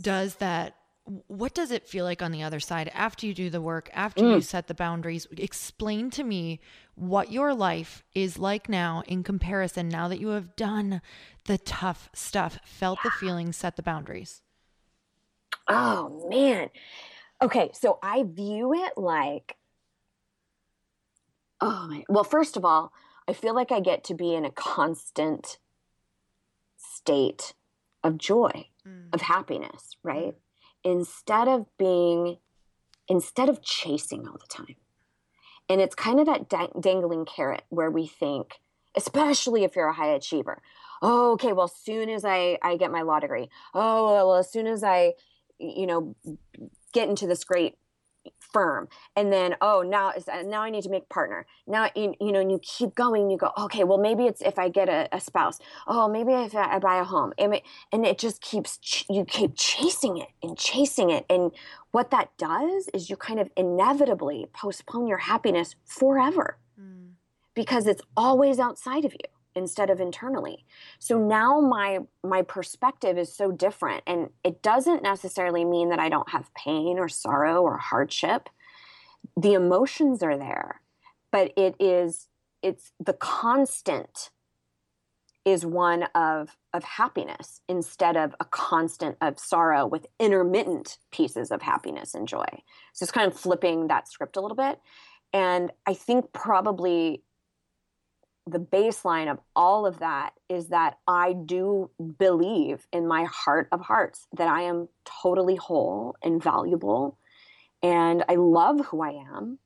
does 0.00 0.36
that 0.36 0.76
what 1.04 1.54
does 1.54 1.70
it 1.70 1.88
feel 1.88 2.04
like 2.04 2.22
on 2.22 2.32
the 2.32 2.42
other 2.42 2.60
side 2.60 2.90
after 2.94 3.26
you 3.26 3.34
do 3.34 3.50
the 3.50 3.60
work, 3.60 3.90
after 3.92 4.22
mm. 4.22 4.34
you 4.36 4.40
set 4.40 4.68
the 4.68 4.74
boundaries? 4.74 5.26
Explain 5.36 6.10
to 6.10 6.22
me 6.22 6.60
what 6.94 7.32
your 7.32 7.54
life 7.54 8.04
is 8.14 8.38
like 8.38 8.68
now 8.68 9.02
in 9.06 9.22
comparison 9.22 9.88
now 9.88 10.08
that 10.08 10.20
you 10.20 10.28
have 10.28 10.54
done 10.54 11.00
the 11.46 11.58
tough 11.58 12.08
stuff, 12.12 12.58
felt 12.64 12.98
yeah. 13.04 13.10
the 13.10 13.26
feelings, 13.26 13.56
set 13.56 13.76
the 13.76 13.82
boundaries. 13.82 14.42
Oh, 15.66 16.28
man. 16.30 16.70
Okay, 17.40 17.70
so 17.72 17.98
I 18.02 18.22
view 18.22 18.72
it 18.72 18.92
like 18.96 19.56
oh 21.62 21.86
my 21.88 22.04
well 22.08 22.24
first 22.24 22.56
of 22.56 22.64
all 22.64 22.92
i 23.26 23.32
feel 23.32 23.54
like 23.54 23.72
i 23.72 23.80
get 23.80 24.04
to 24.04 24.14
be 24.14 24.34
in 24.34 24.44
a 24.44 24.50
constant 24.50 25.58
state 26.76 27.54
of 28.02 28.18
joy 28.18 28.66
mm. 28.86 29.06
of 29.14 29.22
happiness 29.22 29.96
right 30.02 30.34
instead 30.84 31.48
of 31.48 31.66
being 31.78 32.38
instead 33.08 33.48
of 33.48 33.62
chasing 33.62 34.26
all 34.26 34.38
the 34.38 34.46
time. 34.48 34.76
And 35.68 35.80
it's 35.80 35.94
kind 35.94 36.20
of 36.20 36.26
that 36.26 36.48
dangling 36.80 37.24
carrot 37.24 37.62
where 37.68 37.90
we 37.90 38.06
think 38.06 38.60
especially 38.94 39.64
if 39.64 39.76
you're 39.76 39.88
a 39.88 39.92
high 39.92 40.12
achiever 40.12 40.60
oh 41.00 41.32
okay 41.32 41.52
well 41.52 41.64
as 41.64 41.74
soon 41.74 42.08
as 42.08 42.24
i 42.24 42.58
i 42.62 42.76
get 42.76 42.90
my 42.90 43.02
law 43.02 43.18
degree 43.20 43.48
oh 43.74 44.04
well 44.04 44.34
as 44.34 44.50
soon 44.50 44.66
as 44.66 44.84
i 44.84 45.12
you 45.58 45.86
know 45.86 46.14
get 46.92 47.08
into 47.08 47.26
this 47.26 47.44
great 47.44 47.76
firm 48.38 48.88
and 49.16 49.32
then 49.32 49.56
oh 49.60 49.82
now 49.82 50.12
now 50.44 50.62
i 50.62 50.70
need 50.70 50.82
to 50.82 50.90
make 50.90 51.08
partner. 51.08 51.46
Now 51.66 51.90
you, 51.96 52.14
you 52.20 52.32
know 52.32 52.40
and 52.40 52.50
you 52.50 52.60
keep 52.62 52.94
going 52.94 53.30
you 53.30 53.36
go 53.36 53.50
okay 53.58 53.84
well 53.84 53.98
maybe 53.98 54.26
it's 54.26 54.40
if 54.42 54.58
i 54.58 54.68
get 54.68 54.88
a, 54.88 55.08
a 55.12 55.20
spouse. 55.20 55.58
Oh 55.86 56.08
maybe 56.08 56.32
if 56.32 56.54
i 56.54 56.78
buy 56.78 56.98
a 56.98 57.04
home. 57.04 57.32
And 57.38 57.54
it, 57.54 57.62
and 57.92 58.04
it 58.06 58.18
just 58.18 58.40
keeps 58.40 58.78
ch- 58.78 59.06
you 59.08 59.24
keep 59.24 59.52
chasing 59.56 60.18
it 60.18 60.28
and 60.42 60.56
chasing 60.56 61.10
it 61.10 61.24
and 61.30 61.52
what 61.90 62.10
that 62.10 62.30
does 62.38 62.88
is 62.94 63.10
you 63.10 63.16
kind 63.16 63.38
of 63.38 63.50
inevitably 63.56 64.46
postpone 64.52 65.06
your 65.06 65.18
happiness 65.18 65.74
forever 65.84 66.58
mm. 66.80 67.10
because 67.54 67.86
it's 67.86 68.02
always 68.16 68.58
outside 68.58 69.04
of 69.04 69.12
you 69.12 69.41
instead 69.54 69.90
of 69.90 70.00
internally. 70.00 70.64
So 70.98 71.18
now 71.18 71.60
my 71.60 72.00
my 72.24 72.42
perspective 72.42 73.18
is 73.18 73.34
so 73.34 73.50
different 73.50 74.02
and 74.06 74.30
it 74.44 74.62
doesn't 74.62 75.02
necessarily 75.02 75.64
mean 75.64 75.90
that 75.90 75.98
I 75.98 76.08
don't 76.08 76.30
have 76.30 76.52
pain 76.54 76.98
or 76.98 77.08
sorrow 77.08 77.62
or 77.62 77.78
hardship. 77.78 78.48
The 79.36 79.54
emotions 79.54 80.22
are 80.22 80.36
there, 80.36 80.80
but 81.30 81.52
it 81.56 81.74
is 81.78 82.28
it's 82.62 82.92
the 83.04 83.14
constant 83.14 84.30
is 85.44 85.66
one 85.66 86.04
of 86.14 86.56
of 86.72 86.84
happiness 86.84 87.60
instead 87.68 88.16
of 88.16 88.34
a 88.40 88.44
constant 88.44 89.16
of 89.20 89.38
sorrow 89.38 89.86
with 89.86 90.06
intermittent 90.20 90.98
pieces 91.10 91.50
of 91.50 91.62
happiness 91.62 92.14
and 92.14 92.28
joy. 92.28 92.46
So 92.92 93.04
it's 93.04 93.12
kind 93.12 93.30
of 93.30 93.38
flipping 93.38 93.88
that 93.88 94.08
script 94.08 94.36
a 94.36 94.40
little 94.40 94.56
bit. 94.56 94.80
And 95.32 95.70
I 95.86 95.94
think 95.94 96.32
probably 96.32 97.22
the 98.46 98.58
baseline 98.58 99.30
of 99.30 99.38
all 99.54 99.86
of 99.86 100.00
that 100.00 100.32
is 100.48 100.68
that 100.68 100.98
I 101.06 101.32
do 101.32 101.90
believe 102.18 102.86
in 102.92 103.06
my 103.06 103.24
heart 103.24 103.68
of 103.70 103.80
hearts 103.80 104.26
that 104.36 104.48
I 104.48 104.62
am 104.62 104.88
totally 105.04 105.56
whole 105.56 106.16
and 106.22 106.42
valuable 106.42 107.18
and 107.82 108.24
I 108.28 108.34
love 108.34 108.86
who 108.86 109.02
I 109.02 109.24
am. 109.36 109.58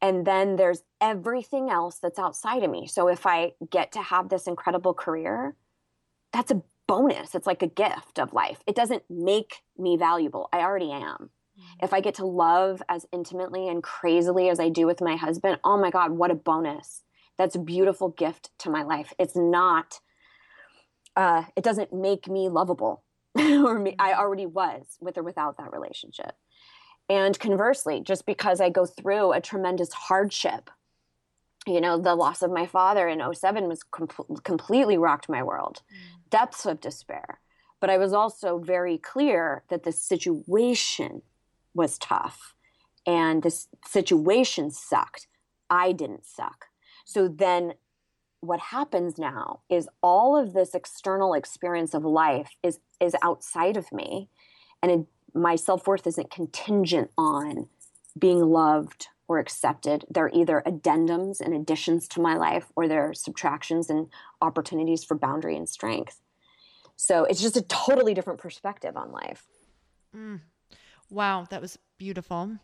And 0.00 0.26
then 0.26 0.56
there's 0.56 0.82
everything 1.00 1.70
else 1.70 1.98
that's 1.98 2.18
outside 2.18 2.62
of 2.62 2.70
me. 2.70 2.86
So 2.86 3.08
if 3.08 3.26
I 3.26 3.52
get 3.70 3.92
to 3.92 4.02
have 4.02 4.28
this 4.28 4.46
incredible 4.46 4.94
career, 4.94 5.56
that's 6.32 6.50
a 6.50 6.62
bonus. 6.86 7.34
It's 7.34 7.46
like 7.46 7.62
a 7.62 7.68
gift 7.68 8.18
of 8.18 8.32
life. 8.32 8.60
It 8.66 8.76
doesn't 8.76 9.02
make 9.10 9.62
me 9.76 9.96
valuable. 9.96 10.48
I 10.52 10.60
already 10.60 10.92
am. 10.92 11.02
Mm-hmm. 11.02 11.84
If 11.84 11.92
I 11.92 12.00
get 12.00 12.14
to 12.16 12.26
love 12.26 12.82
as 12.88 13.06
intimately 13.12 13.68
and 13.68 13.82
crazily 13.82 14.48
as 14.48 14.60
I 14.60 14.68
do 14.68 14.86
with 14.86 15.00
my 15.00 15.16
husband, 15.16 15.58
oh 15.64 15.78
my 15.78 15.90
God, 15.90 16.12
what 16.12 16.30
a 16.30 16.36
bonus 16.36 17.02
that's 17.38 17.54
a 17.54 17.60
beautiful 17.60 18.08
gift 18.08 18.50
to 18.58 18.70
my 18.70 18.82
life. 18.82 19.12
It's 19.18 19.36
not, 19.36 20.00
uh, 21.16 21.44
it 21.56 21.64
doesn't 21.64 21.92
make 21.92 22.28
me 22.28 22.48
lovable 22.48 23.04
or 23.38 23.78
me, 23.78 23.94
I 23.98 24.14
already 24.14 24.46
was 24.46 24.84
with 25.00 25.16
or 25.16 25.22
without 25.22 25.56
that 25.58 25.72
relationship. 25.72 26.32
And 27.08 27.38
conversely, 27.38 28.00
just 28.00 28.26
because 28.26 28.60
I 28.60 28.68
go 28.68 28.84
through 28.84 29.32
a 29.32 29.40
tremendous 29.40 29.92
hardship 29.92 30.70
you 31.68 31.80
know, 31.80 31.98
the 31.98 32.14
loss 32.14 32.42
of 32.42 32.50
my 32.50 32.66
father 32.66 33.08
in 33.08 33.22
07 33.34 33.68
was 33.68 33.82
com- 33.82 34.08
completely 34.42 34.96
rocked 34.96 35.28
my 35.28 35.42
world, 35.42 35.82
mm. 35.92 36.30
depths 36.30 36.64
of 36.64 36.80
despair. 36.80 37.40
But 37.80 37.90
I 37.90 37.98
was 37.98 38.12
also 38.12 38.58
very 38.58 38.98
clear 38.98 39.64
that 39.68 39.82
the 39.84 39.92
situation 39.92 41.22
was 41.74 41.98
tough 41.98 42.54
and 43.06 43.42
this 43.42 43.68
situation 43.86 44.70
sucked. 44.70 45.28
I 45.70 45.92
didn't 45.92 46.24
suck. 46.26 46.66
So 47.08 47.26
then 47.26 47.72
what 48.40 48.60
happens 48.60 49.16
now 49.16 49.60
is 49.70 49.88
all 50.02 50.36
of 50.36 50.52
this 50.52 50.74
external 50.74 51.32
experience 51.32 51.94
of 51.94 52.04
life 52.04 52.50
is 52.62 52.80
is 53.00 53.16
outside 53.22 53.78
of 53.78 53.90
me 53.90 54.28
and 54.82 54.92
it, 54.92 55.06
my 55.32 55.56
self-worth 55.56 56.06
isn't 56.06 56.30
contingent 56.30 57.10
on 57.16 57.68
being 58.18 58.40
loved 58.40 59.08
or 59.26 59.38
accepted. 59.38 60.04
They're 60.10 60.30
either 60.34 60.62
addendums 60.66 61.40
and 61.40 61.54
additions 61.54 62.08
to 62.08 62.20
my 62.20 62.36
life, 62.36 62.66
or 62.76 62.86
they're 62.86 63.14
subtractions 63.14 63.88
and 63.88 64.08
opportunities 64.42 65.02
for 65.02 65.16
boundary 65.16 65.56
and 65.56 65.68
strength. 65.68 66.20
So 66.96 67.24
it's 67.24 67.40
just 67.40 67.56
a 67.56 67.62
totally 67.62 68.12
different 68.12 68.38
perspective 68.38 68.96
on 68.96 69.12
life. 69.12 69.46
Mm. 70.14 70.40
Wow, 71.10 71.46
that 71.50 71.62
was 71.62 71.78
beautiful. 71.96 72.58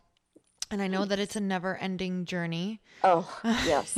And 0.71 0.83
I 0.83 0.89
know 0.89 1.05
that 1.05 1.19
it's 1.19 1.37
a 1.37 1.41
never 1.41 1.77
ending 1.77 2.25
journey. 2.25 2.81
Oh, 3.03 3.29
yes. 3.45 3.97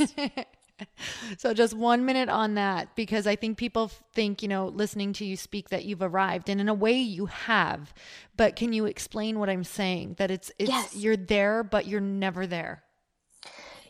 so 1.37 1.53
just 1.53 1.73
one 1.73 2.05
minute 2.05 2.29
on 2.29 2.55
that 2.55 2.95
because 2.95 3.25
I 3.25 3.35
think 3.35 3.57
people 3.57 3.89
think, 4.13 4.41
you 4.41 4.47
know, 4.47 4.67
listening 4.67 5.13
to 5.13 5.25
you 5.25 5.35
speak 5.37 5.69
that 5.69 5.85
you've 5.85 6.01
arrived 6.01 6.49
and 6.49 6.59
in 6.61 6.69
a 6.69 6.73
way 6.73 6.93
you 6.93 7.27
have. 7.27 7.93
But 8.35 8.55
can 8.55 8.73
you 8.73 8.85
explain 8.85 9.39
what 9.39 9.49
I'm 9.49 9.63
saying? 9.63 10.15
That 10.17 10.31
it's 10.31 10.51
it's 10.59 10.69
yes. 10.69 10.95
you're 10.95 11.17
there 11.17 11.63
but 11.63 11.87
you're 11.87 12.01
never 12.01 12.45
there. 12.45 12.83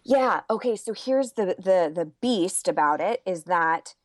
Yeah, 0.04 0.42
okay, 0.50 0.78
so 0.78 0.94
here's 0.94 1.34
the 1.34 1.56
the 1.58 1.92
the 1.94 2.12
beast 2.22 2.68
about 2.68 3.02
it 3.02 3.22
is 3.26 3.44
that 3.44 3.96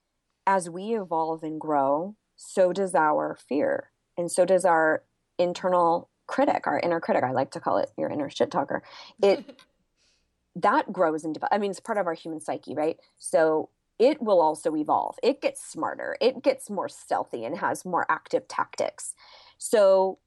as 0.46 0.68
we 0.68 0.96
evolve 0.96 1.44
and 1.44 1.60
grow, 1.60 2.16
so 2.34 2.72
does 2.72 2.94
our 2.94 3.36
fear 3.36 3.90
and 4.16 4.30
so 4.30 4.44
does 4.44 4.64
our 4.64 5.04
internal 5.38 6.08
critic, 6.32 6.66
our 6.66 6.80
inner 6.80 6.98
critic. 6.98 7.22
I 7.22 7.32
like 7.32 7.50
to 7.52 7.60
call 7.60 7.76
it 7.76 7.90
your 7.98 8.08
inner 8.08 8.30
shit 8.30 8.50
talker. 8.50 8.82
It 9.22 9.60
that 10.56 10.92
grows 10.92 11.24
and 11.24 11.34
develops. 11.34 11.54
I 11.54 11.58
mean, 11.58 11.70
it's 11.70 11.80
part 11.80 11.98
of 11.98 12.06
our 12.06 12.14
human 12.14 12.40
psyche, 12.40 12.74
right? 12.74 12.98
So 13.18 13.68
it 13.98 14.20
will 14.20 14.40
also 14.40 14.74
evolve. 14.74 15.16
It 15.22 15.42
gets 15.42 15.62
smarter. 15.62 16.16
It 16.20 16.42
gets 16.42 16.70
more 16.70 16.88
stealthy 16.88 17.44
and 17.44 17.58
has 17.58 17.84
more 17.84 18.06
active 18.10 18.48
tactics. 18.48 19.14
So 19.58 20.18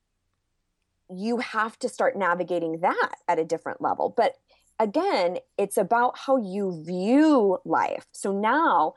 you 1.09 1.39
have 1.39 1.77
to 1.79 1.89
start 1.89 2.15
navigating 2.15 2.79
that 2.81 3.15
at 3.27 3.39
a 3.39 3.43
different 3.43 3.81
level. 3.81 4.13
But 4.15 4.35
again, 4.79 5.39
it's 5.57 5.77
about 5.77 6.17
how 6.19 6.37
you 6.37 6.83
view 6.85 7.59
life. 7.65 8.05
So 8.11 8.31
now, 8.31 8.93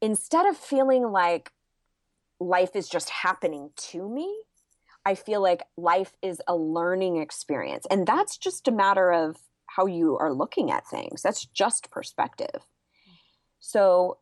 instead 0.00 0.46
of 0.46 0.56
feeling 0.56 1.02
like 1.10 1.50
life 2.38 2.76
is 2.76 2.88
just 2.88 3.10
happening 3.10 3.70
to 3.76 4.08
me, 4.08 4.34
I 5.04 5.14
feel 5.14 5.42
like 5.42 5.62
life 5.76 6.12
is 6.22 6.40
a 6.48 6.56
learning 6.56 7.18
experience. 7.18 7.86
And 7.90 8.06
that's 8.06 8.38
just 8.38 8.68
a 8.68 8.72
matter 8.72 9.12
of 9.12 9.36
how 9.66 9.86
you 9.86 10.16
are 10.18 10.32
looking 10.32 10.70
at 10.70 10.86
things. 10.86 11.22
That's 11.22 11.46
just 11.46 11.90
perspective. 11.90 12.66
So 13.60 14.18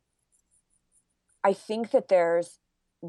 I 1.45 1.53
think 1.53 1.91
that 1.91 2.09
there's 2.09 2.59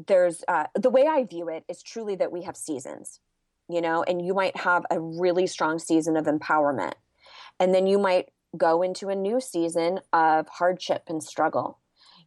there's 0.08 0.42
uh, 0.48 0.66
the 0.74 0.90
way 0.90 1.06
I 1.06 1.24
view 1.24 1.48
it 1.48 1.64
is 1.68 1.80
truly 1.80 2.16
that 2.16 2.32
we 2.32 2.42
have 2.42 2.56
seasons, 2.56 3.20
you 3.68 3.80
know, 3.80 4.02
and 4.02 4.24
you 4.24 4.34
might 4.34 4.56
have 4.56 4.84
a 4.90 4.98
really 4.98 5.46
strong 5.46 5.78
season 5.78 6.16
of 6.16 6.26
empowerment, 6.26 6.94
and 7.60 7.72
then 7.72 7.86
you 7.86 7.98
might 7.98 8.30
go 8.56 8.82
into 8.82 9.08
a 9.08 9.14
new 9.14 9.40
season 9.40 10.00
of 10.12 10.48
hardship 10.48 11.04
and 11.06 11.22
struggle. 11.22 11.78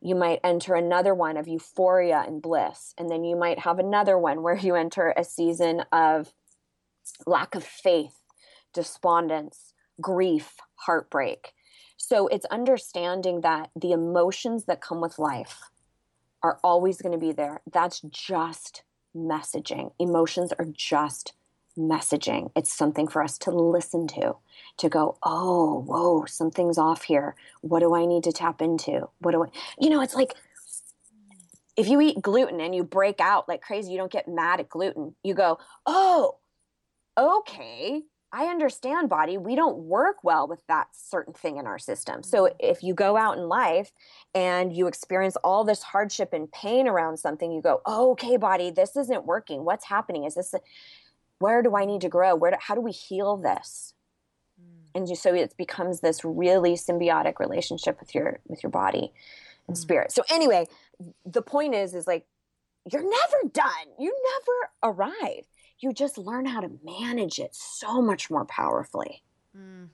You 0.02 0.16
might 0.16 0.40
enter 0.44 0.76
another 0.76 1.14
one 1.14 1.38
of 1.38 1.48
euphoria 1.48 2.24
and 2.26 2.42
bliss, 2.42 2.94
and 2.98 3.10
then 3.10 3.24
you 3.24 3.36
might 3.36 3.60
have 3.60 3.80
another 3.80 4.18
one 4.18 4.44
where 4.44 4.58
you 4.58 4.76
enter 4.76 5.14
a 5.16 5.24
season 5.24 5.84
of 5.92 6.34
lack 7.26 7.56
of 7.56 7.64
faith, 7.64 8.22
despondence, 8.74 9.74
grief, 10.00 10.58
heartbreak. 10.76 11.54
So 11.98 12.28
it's 12.28 12.46
understanding 12.46 13.42
that 13.42 13.72
the 13.76 13.92
emotions 13.92 14.66
that 14.66 14.82
come 14.82 15.02
with 15.02 15.18
life 15.18 15.64
are 16.44 16.60
always 16.64 17.02
going 17.02 17.14
to 17.14 17.18
be 17.18 17.32
there. 17.32 17.62
That's 17.72 18.02
just 18.02 18.84
messaging. 19.16 19.92
Emotions 20.00 20.54
are 20.60 20.68
just 20.72 21.34
messaging. 21.78 22.52
It's 22.56 22.74
something 22.74 23.08
for 23.08 23.22
us 23.22 23.38
to 23.40 23.52
listen 23.52 24.08
to, 24.10 24.36
to 24.78 24.90
go, 24.90 25.18
oh, 25.24 25.82
whoa, 25.82 26.26
something's 26.26 26.78
off 26.78 27.04
here. 27.04 27.36
What 27.62 27.80
do 27.80 27.96
I 27.96 28.06
need 28.06 28.24
to 28.24 28.32
tap 28.32 28.62
into? 28.62 29.10
What 29.20 29.32
do 29.32 29.44
I, 29.44 29.48
you 29.80 29.90
know, 29.90 30.02
it's 30.02 30.16
like 30.16 30.34
if 31.76 31.88
you 31.88 32.02
eat 32.02 32.22
gluten 32.22 32.60
and 32.60 32.74
you 32.74 32.84
break 32.84 33.20
out 33.20 33.48
like 33.48 33.62
crazy, 33.62 33.92
you 33.92 33.98
don't 33.98 34.12
get 34.12 34.28
mad 34.28 34.60
at 34.60 34.70
gluten. 34.70 35.16
You 35.24 35.36
go, 35.36 35.60
oh, 35.86 36.38
okay, 37.18 38.02
I 38.32 38.48
understand 38.48 39.10
body, 39.10 39.38
we 39.38 39.56
don't 39.56 39.78
work 39.78 40.18
well 40.24 40.48
with 40.48 40.62
that 40.68 40.88
certain 40.92 41.34
thing 41.34 41.58
in 41.58 41.66
our 41.66 41.80
system. 41.80 42.24
So 42.24 42.44
mm-hmm. 42.44 42.56
if 42.60 42.84
you 42.84 42.94
go 42.94 43.16
out 43.16 43.38
in 43.38 43.48
life 43.48 43.92
and 44.36 44.76
you 44.76 44.88
experience 44.88 45.38
all 45.38 45.64
this 45.64 45.82
hardship 45.82 46.34
and 46.34 46.52
pain 46.52 46.88
around 46.88 47.18
something, 47.18 47.52
you 47.52 47.62
go, 47.62 47.82
oh, 47.86 48.12
okay, 48.12 48.38
body, 48.38 48.70
this 48.70 48.96
isn't 48.98 49.26
working. 49.26 49.64
What's 49.64 49.86
happening? 49.86 50.26
Is 50.26 50.36
this, 50.36 50.54
a, 50.54 50.60
where 51.40 51.62
do 51.62 51.76
I 51.76 51.86
need 51.86 52.02
to 52.02 52.10
grow? 52.10 52.36
Where, 52.36 52.52
do, 52.52 52.58
how 52.60 52.76
do 52.76 52.82
we 52.82 52.92
heal 52.92 53.38
this? 53.38 53.94
Mm. 54.62 55.10
And 55.10 55.18
so 55.18 55.34
it 55.34 55.56
becomes 55.58 56.02
this 56.02 56.24
really 56.24 56.74
symbiotic 56.74 57.40
relationship 57.40 58.00
with 58.00 58.14
your, 58.16 58.40
with 58.48 58.64
your 58.64 58.72
body 58.72 59.12
and 59.68 59.76
mm. 59.76 59.80
spirit. 59.80 60.12
So 60.12 60.24
anyway, 60.30 60.68
the 61.26 61.42
point 61.42 61.76
is, 61.76 61.94
is 61.94 62.08
like, 62.08 62.26
you're 62.92 63.04
never 63.04 63.50
done. 63.52 63.88
You 64.00 64.16
never 64.32 64.96
arrive 64.96 65.46
you 65.80 65.94
just 65.94 66.18
learn 66.18 66.46
how 66.46 66.62
to 66.62 66.72
manage 66.84 67.40
it 67.40 67.54
so 67.54 68.02
much 68.02 68.30
more 68.30 68.46
powerfully. 68.46 69.24
Mm. 69.56 69.90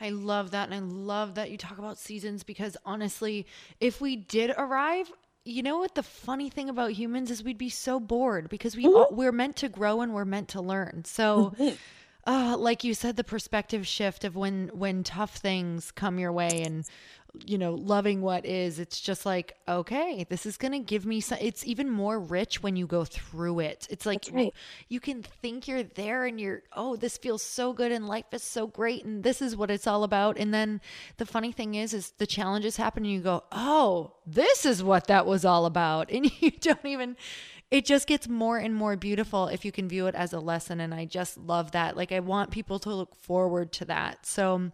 I 0.00 0.10
love 0.10 0.50
that. 0.50 0.70
And 0.70 0.74
I 0.74 0.78
love 0.78 1.34
that 1.36 1.50
you 1.50 1.56
talk 1.56 1.78
about 1.78 1.98
seasons 1.98 2.42
because 2.42 2.76
honestly, 2.84 3.46
if 3.80 4.00
we 4.00 4.14
did 4.16 4.52
arrive, 4.56 5.10
you 5.46 5.62
know 5.62 5.78
what 5.78 5.94
the 5.94 6.02
funny 6.02 6.50
thing 6.50 6.68
about 6.68 6.90
humans 6.90 7.30
is 7.30 7.42
we'd 7.42 7.56
be 7.56 7.70
so 7.70 8.00
bored 8.00 8.48
because 8.48 8.76
we 8.76 8.84
mm-hmm. 8.84 9.14
we're 9.14 9.32
meant 9.32 9.56
to 9.56 9.68
grow 9.68 10.00
and 10.00 10.12
we're 10.12 10.24
meant 10.24 10.48
to 10.48 10.60
learn. 10.60 11.04
So 11.04 11.52
mm-hmm. 11.56 11.74
uh, 12.30 12.56
like 12.56 12.82
you 12.82 12.94
said 12.94 13.16
the 13.16 13.24
perspective 13.24 13.86
shift 13.86 14.24
of 14.24 14.34
when 14.34 14.70
when 14.74 15.04
tough 15.04 15.36
things 15.36 15.92
come 15.92 16.18
your 16.18 16.32
way 16.32 16.62
and 16.64 16.84
you 17.44 17.58
know, 17.58 17.74
loving 17.74 18.22
what 18.22 18.46
is, 18.46 18.78
it's 18.78 19.00
just 19.00 19.26
like, 19.26 19.56
okay, 19.68 20.24
this 20.28 20.46
is 20.46 20.56
going 20.56 20.72
to 20.72 20.78
give 20.78 21.04
me 21.04 21.20
some, 21.20 21.38
it's 21.40 21.66
even 21.66 21.90
more 21.90 22.18
rich 22.18 22.62
when 22.62 22.76
you 22.76 22.86
go 22.86 23.04
through 23.04 23.60
it. 23.60 23.86
It's 23.90 24.06
like 24.06 24.24
right. 24.32 24.52
you 24.88 25.00
can 25.00 25.22
think 25.22 25.68
you're 25.68 25.82
there 25.82 26.24
and 26.24 26.40
you're, 26.40 26.62
oh, 26.72 26.96
this 26.96 27.18
feels 27.18 27.42
so 27.42 27.72
good 27.72 27.92
and 27.92 28.06
life 28.06 28.26
is 28.32 28.42
so 28.42 28.66
great 28.66 29.04
and 29.04 29.22
this 29.22 29.42
is 29.42 29.56
what 29.56 29.70
it's 29.70 29.86
all 29.86 30.04
about. 30.04 30.38
And 30.38 30.52
then 30.52 30.80
the 31.16 31.26
funny 31.26 31.52
thing 31.52 31.74
is, 31.74 31.92
is 31.92 32.12
the 32.18 32.26
challenges 32.26 32.76
happen 32.76 33.04
and 33.04 33.12
you 33.12 33.20
go, 33.20 33.44
oh, 33.52 34.12
this 34.26 34.64
is 34.64 34.82
what 34.82 35.06
that 35.06 35.26
was 35.26 35.44
all 35.44 35.66
about. 35.66 36.10
And 36.16 36.30
you 36.40 36.50
don't 36.50 36.84
even, 36.86 37.16
it 37.70 37.84
just 37.84 38.06
gets 38.06 38.28
more 38.28 38.58
and 38.58 38.74
more 38.74 38.96
beautiful 38.96 39.48
if 39.48 39.64
you 39.64 39.72
can 39.72 39.88
view 39.88 40.06
it 40.06 40.14
as 40.14 40.32
a 40.32 40.38
lesson. 40.38 40.80
And 40.80 40.94
I 40.94 41.04
just 41.04 41.36
love 41.36 41.72
that. 41.72 41.96
Like, 41.96 42.12
I 42.12 42.20
want 42.20 42.52
people 42.52 42.78
to 42.80 42.94
look 42.94 43.16
forward 43.16 43.72
to 43.72 43.84
that. 43.86 44.24
So, 44.24 44.70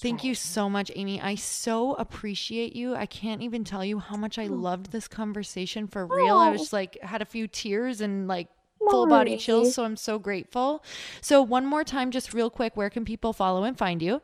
thank 0.00 0.24
you 0.24 0.34
so 0.34 0.70
much, 0.70 0.90
Amy. 0.94 1.20
I 1.20 1.34
so 1.34 1.94
appreciate 1.94 2.74
you. 2.74 2.94
I 2.94 3.04
can't 3.04 3.42
even 3.42 3.62
tell 3.62 3.84
you 3.84 3.98
how 3.98 4.16
much 4.16 4.38
I 4.38 4.46
oh. 4.46 4.54
loved 4.54 4.90
this 4.90 5.06
conversation 5.06 5.86
for 5.86 6.04
oh. 6.04 6.16
real. 6.16 6.36
I 6.36 6.50
was 6.50 6.72
like, 6.72 6.98
had 7.02 7.20
a 7.20 7.26
few 7.26 7.46
tears 7.46 8.00
and 8.00 8.26
like, 8.26 8.48
full 8.88 9.06
body 9.06 9.36
chills. 9.36 9.74
So 9.74 9.84
I'm 9.84 9.96
so 9.96 10.18
grateful. 10.18 10.82
So, 11.20 11.42
one 11.42 11.66
more 11.66 11.84
time, 11.84 12.10
just 12.10 12.32
real 12.32 12.48
quick, 12.48 12.74
where 12.74 12.88
can 12.88 13.04
people 13.04 13.34
follow 13.34 13.64
and 13.64 13.76
find 13.76 14.00
you? 14.00 14.22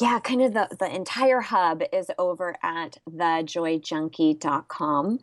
Yeah, 0.00 0.18
kind 0.18 0.42
of 0.42 0.52
the, 0.52 0.68
the 0.78 0.94
entire 0.94 1.40
hub 1.40 1.82
is 1.92 2.10
over 2.18 2.56
at 2.62 2.98
thejoyjunkie.com 3.08 5.20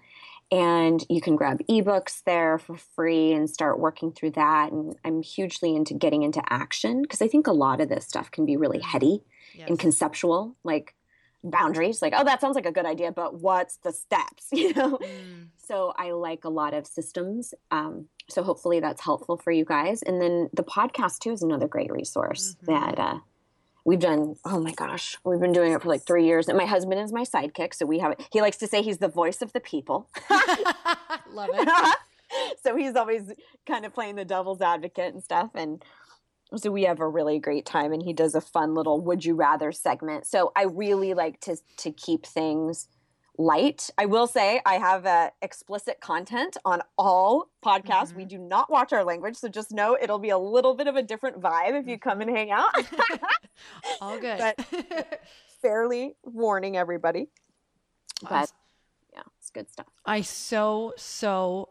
and 0.53 1.03
you 1.09 1.19
can 1.19 1.35
grab 1.35 1.59
ebooks 1.67 2.23
there 2.25 2.59
for 2.59 2.77
free 2.77 3.33
and 3.33 3.49
start 3.49 3.79
working 3.79 4.11
through 4.11 4.29
that 4.29 4.71
and 4.71 4.95
i'm 5.03 5.23
hugely 5.23 5.75
into 5.75 5.93
getting 5.95 6.21
into 6.21 6.41
action 6.47 7.01
because 7.01 7.21
i 7.21 7.27
think 7.27 7.47
a 7.47 7.51
lot 7.51 7.81
of 7.81 7.89
this 7.89 8.05
stuff 8.05 8.29
can 8.29 8.45
be 8.45 8.55
really 8.55 8.79
heady 8.79 9.23
yes. 9.55 9.67
and 9.67 9.79
conceptual 9.79 10.55
like 10.63 10.93
boundaries 11.43 12.01
like 12.01 12.13
oh 12.15 12.23
that 12.23 12.39
sounds 12.39 12.55
like 12.55 12.67
a 12.67 12.71
good 12.71 12.85
idea 12.85 13.11
but 13.11 13.41
what's 13.41 13.77
the 13.77 13.91
steps 13.91 14.47
you 14.53 14.73
know 14.73 14.97
mm. 14.97 15.47
so 15.57 15.91
i 15.97 16.11
like 16.11 16.45
a 16.45 16.49
lot 16.49 16.73
of 16.73 16.87
systems 16.87 17.53
um, 17.71 18.07
so 18.29 18.43
hopefully 18.43 18.79
that's 18.79 19.01
helpful 19.01 19.35
for 19.35 19.51
you 19.51 19.65
guys 19.65 20.03
and 20.03 20.21
then 20.21 20.49
the 20.53 20.63
podcast 20.63 21.19
too 21.19 21.31
is 21.31 21.41
another 21.41 21.67
great 21.67 21.91
resource 21.91 22.55
mm-hmm. 22.61 22.73
that 22.73 22.99
uh, 22.99 23.17
we've 23.86 23.99
done 23.99 24.36
oh 24.45 24.59
my 24.59 24.71
gosh 24.71 25.17
we've 25.23 25.39
been 25.39 25.51
doing 25.51 25.73
it 25.73 25.81
for 25.81 25.89
like 25.89 26.05
three 26.05 26.25
years 26.25 26.47
and 26.47 26.57
my 26.57 26.65
husband 26.65 26.99
is 26.99 27.11
my 27.11 27.23
sidekick 27.23 27.73
so 27.73 27.86
we 27.86 27.99
have 27.99 28.15
he 28.31 28.41
likes 28.41 28.57
to 28.57 28.67
say 28.67 28.81
he's 28.81 28.99
the 28.99 29.07
voice 29.07 29.41
of 29.41 29.53
the 29.53 29.59
people. 29.59 30.09
Love 31.31 31.49
it. 31.53 31.95
So 32.63 32.75
he's 32.75 32.95
always 32.95 33.31
kind 33.67 33.86
of 33.86 33.93
playing 33.93 34.15
the 34.15 34.25
devil's 34.25 34.59
advocate 34.59 35.13
and 35.13 35.23
stuff 35.23 35.51
and 35.53 35.84
so 36.55 36.71
we 36.71 36.84
have 36.86 36.99
a 36.99 37.07
really 37.07 37.38
great 37.38 37.63
time 37.63 37.93
and 37.93 38.01
he 38.01 38.11
does 38.11 38.34
a 38.34 38.41
fun 38.41 38.73
little 38.73 38.99
would 39.01 39.23
you 39.23 39.36
rather 39.36 39.71
segment. 39.71 40.25
So 40.25 40.51
i 40.55 40.63
really 40.63 41.13
like 41.13 41.39
to 41.41 41.57
to 41.77 41.91
keep 41.91 42.25
things 42.25 42.88
light. 43.38 43.89
I 43.97 44.05
will 44.05 44.27
say 44.27 44.61
i 44.65 44.75
have 44.75 45.05
uh, 45.05 45.31
explicit 45.41 45.99
content 45.99 46.57
on 46.65 46.81
all 46.97 47.49
podcasts. 47.63 48.09
Mm-hmm. 48.09 48.17
we 48.17 48.25
do 48.25 48.38
not 48.38 48.69
watch 48.69 48.93
our 48.93 49.03
language 49.03 49.36
so 49.36 49.47
just 49.47 49.71
know 49.71 49.97
it'll 49.99 50.19
be 50.19 50.29
a 50.29 50.38
little 50.38 50.75
bit 50.75 50.88
of 50.88 50.95
a 50.95 51.01
different 51.01 51.41
vibe 51.41 51.79
if 51.79 51.88
you 51.88 51.97
come 51.97 52.21
and 52.21 52.29
hang 52.29 52.51
out. 52.51 52.69
All 54.01 54.19
good. 54.19 54.38
But 54.38 55.21
fairly 55.61 56.15
warning 56.23 56.77
everybody. 56.77 57.29
But 58.21 58.51
yeah 59.13 59.21
it's 59.39 59.49
good 59.49 59.69
stuff. 59.71 59.88
I 60.05 60.21
so 60.21 60.93
so 60.97 61.69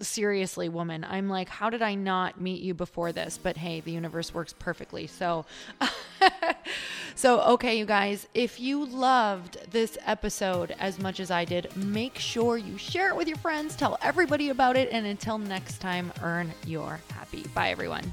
seriously 0.00 0.68
woman 0.68 1.04
i'm 1.08 1.28
like 1.28 1.48
how 1.48 1.70
did 1.70 1.82
i 1.82 1.94
not 1.94 2.40
meet 2.40 2.60
you 2.62 2.74
before 2.74 3.12
this 3.12 3.38
but 3.42 3.56
hey 3.56 3.80
the 3.80 3.90
universe 3.90 4.32
works 4.34 4.54
perfectly 4.58 5.06
so 5.06 5.44
so 7.14 7.40
okay 7.40 7.78
you 7.78 7.84
guys 7.84 8.26
if 8.34 8.60
you 8.60 8.84
loved 8.84 9.58
this 9.70 9.98
episode 10.06 10.74
as 10.78 10.98
much 10.98 11.20
as 11.20 11.30
i 11.30 11.44
did 11.44 11.74
make 11.76 12.18
sure 12.18 12.56
you 12.56 12.76
share 12.78 13.08
it 13.08 13.16
with 13.16 13.28
your 13.28 13.38
friends 13.38 13.76
tell 13.76 13.98
everybody 14.02 14.50
about 14.50 14.76
it 14.76 14.88
and 14.92 15.06
until 15.06 15.38
next 15.38 15.78
time 15.78 16.12
earn 16.22 16.52
your 16.66 17.00
happy 17.10 17.44
bye 17.54 17.70
everyone 17.70 18.12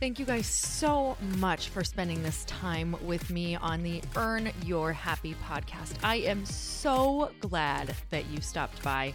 Thank 0.00 0.18
you 0.18 0.26
guys 0.26 0.46
so 0.46 1.16
much 1.38 1.68
for 1.68 1.84
spending 1.84 2.22
this 2.22 2.44
time 2.44 2.96
with 3.02 3.30
me 3.30 3.54
on 3.56 3.82
the 3.82 4.02
Earn 4.16 4.50
Your 4.64 4.92
Happy 4.92 5.36
podcast. 5.48 5.94
I 6.02 6.16
am 6.16 6.44
so 6.44 7.30
glad 7.40 7.94
that 8.10 8.26
you 8.26 8.40
stopped 8.40 8.82
by. 8.82 9.14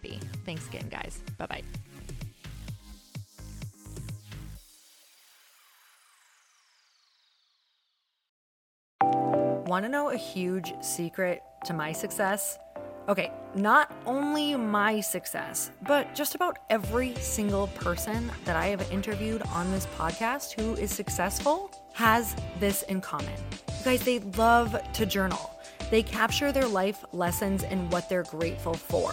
happy. 0.00 0.18
Thanks 0.44 0.66
again, 0.68 0.88
guys. 0.88 1.22
Bye 1.38 1.46
bye. 1.46 1.62
Want 9.66 9.84
to 9.84 9.88
know 9.88 10.10
a 10.10 10.16
huge 10.16 10.72
secret 10.80 11.42
to 11.64 11.72
my 11.72 11.92
success? 11.92 12.58
Okay, 13.08 13.32
not 13.54 13.92
only 14.04 14.56
my 14.56 15.00
success, 15.00 15.70
but 15.86 16.12
just 16.14 16.34
about 16.34 16.58
every 16.70 17.14
single 17.16 17.68
person 17.68 18.30
that 18.44 18.56
I 18.56 18.66
have 18.66 18.90
interviewed 18.90 19.42
on 19.42 19.70
this 19.70 19.86
podcast 19.96 20.60
who 20.60 20.74
is 20.74 20.90
successful 20.92 21.70
has 21.94 22.34
this 22.58 22.82
in 22.84 23.00
common. 23.00 23.34
You 23.68 23.84
guys, 23.84 24.02
they 24.02 24.18
love 24.36 24.76
to 24.92 25.06
journal. 25.06 25.60
They 25.90 26.02
capture 26.02 26.52
their 26.52 26.68
life 26.68 27.04
lessons 27.12 27.64
and 27.64 27.90
what 27.90 28.08
they're 28.08 28.22
grateful 28.22 28.74
for. 28.74 29.12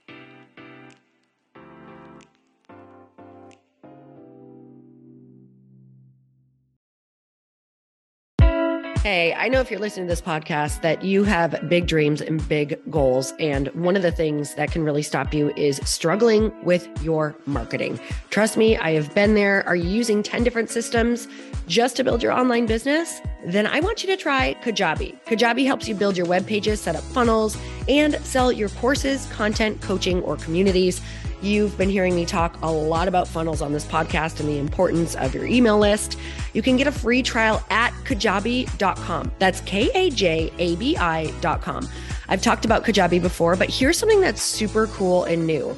Hey, 9.03 9.33
I 9.33 9.47
know 9.47 9.61
if 9.61 9.71
you're 9.71 9.79
listening 9.79 10.05
to 10.05 10.11
this 10.11 10.21
podcast 10.21 10.81
that 10.81 11.03
you 11.03 11.23
have 11.23 11.67
big 11.67 11.87
dreams 11.87 12.21
and 12.21 12.47
big 12.47 12.79
goals. 12.91 13.33
And 13.39 13.69
one 13.69 13.95
of 13.95 14.03
the 14.03 14.11
things 14.11 14.53
that 14.53 14.71
can 14.71 14.83
really 14.83 15.01
stop 15.01 15.33
you 15.33 15.51
is 15.57 15.81
struggling 15.83 16.53
with 16.63 16.87
your 17.01 17.35
marketing. 17.47 17.99
Trust 18.29 18.57
me, 18.57 18.77
I 18.77 18.91
have 18.91 19.11
been 19.15 19.33
there. 19.33 19.67
Are 19.67 19.75
you 19.75 19.89
using 19.89 20.21
10 20.21 20.43
different 20.43 20.69
systems 20.69 21.27
just 21.65 21.95
to 21.95 22.03
build 22.03 22.21
your 22.21 22.31
online 22.31 22.67
business? 22.67 23.21
Then 23.43 23.65
I 23.65 23.79
want 23.79 24.03
you 24.03 24.15
to 24.15 24.17
try 24.17 24.55
Kajabi. 24.61 25.19
Kajabi 25.25 25.65
helps 25.65 25.87
you 25.87 25.95
build 25.95 26.15
your 26.15 26.27
web 26.27 26.45
pages, 26.45 26.79
set 26.79 26.95
up 26.95 27.01
funnels, 27.01 27.57
and 27.87 28.23
sell 28.23 28.51
your 28.51 28.69
courses, 28.69 29.25
content, 29.31 29.81
coaching, 29.81 30.21
or 30.21 30.37
communities. 30.37 31.01
You've 31.41 31.75
been 31.75 31.89
hearing 31.89 32.15
me 32.15 32.23
talk 32.23 32.55
a 32.61 32.71
lot 32.71 33.07
about 33.07 33.27
funnels 33.27 33.63
on 33.63 33.73
this 33.73 33.83
podcast 33.83 34.39
and 34.39 34.47
the 34.47 34.59
importance 34.59 35.15
of 35.15 35.33
your 35.33 35.47
email 35.47 35.79
list. 35.79 36.19
You 36.53 36.61
can 36.61 36.77
get 36.77 36.87
a 36.87 36.91
free 36.91 37.23
trial 37.23 37.63
at 37.69 37.91
kajabi.com. 38.03 39.31
That's 39.39 39.61
K 39.61 39.89
A 39.93 40.09
J 40.09 40.51
A 40.57 40.75
B 40.75 40.97
I.com. 40.97 41.87
I've 42.31 42.41
talked 42.41 42.63
about 42.63 42.85
Kajabi 42.85 43.21
before, 43.21 43.57
but 43.57 43.69
here's 43.69 43.97
something 43.97 44.21
that's 44.21 44.41
super 44.41 44.87
cool 44.87 45.25
and 45.25 45.45
new. 45.45 45.77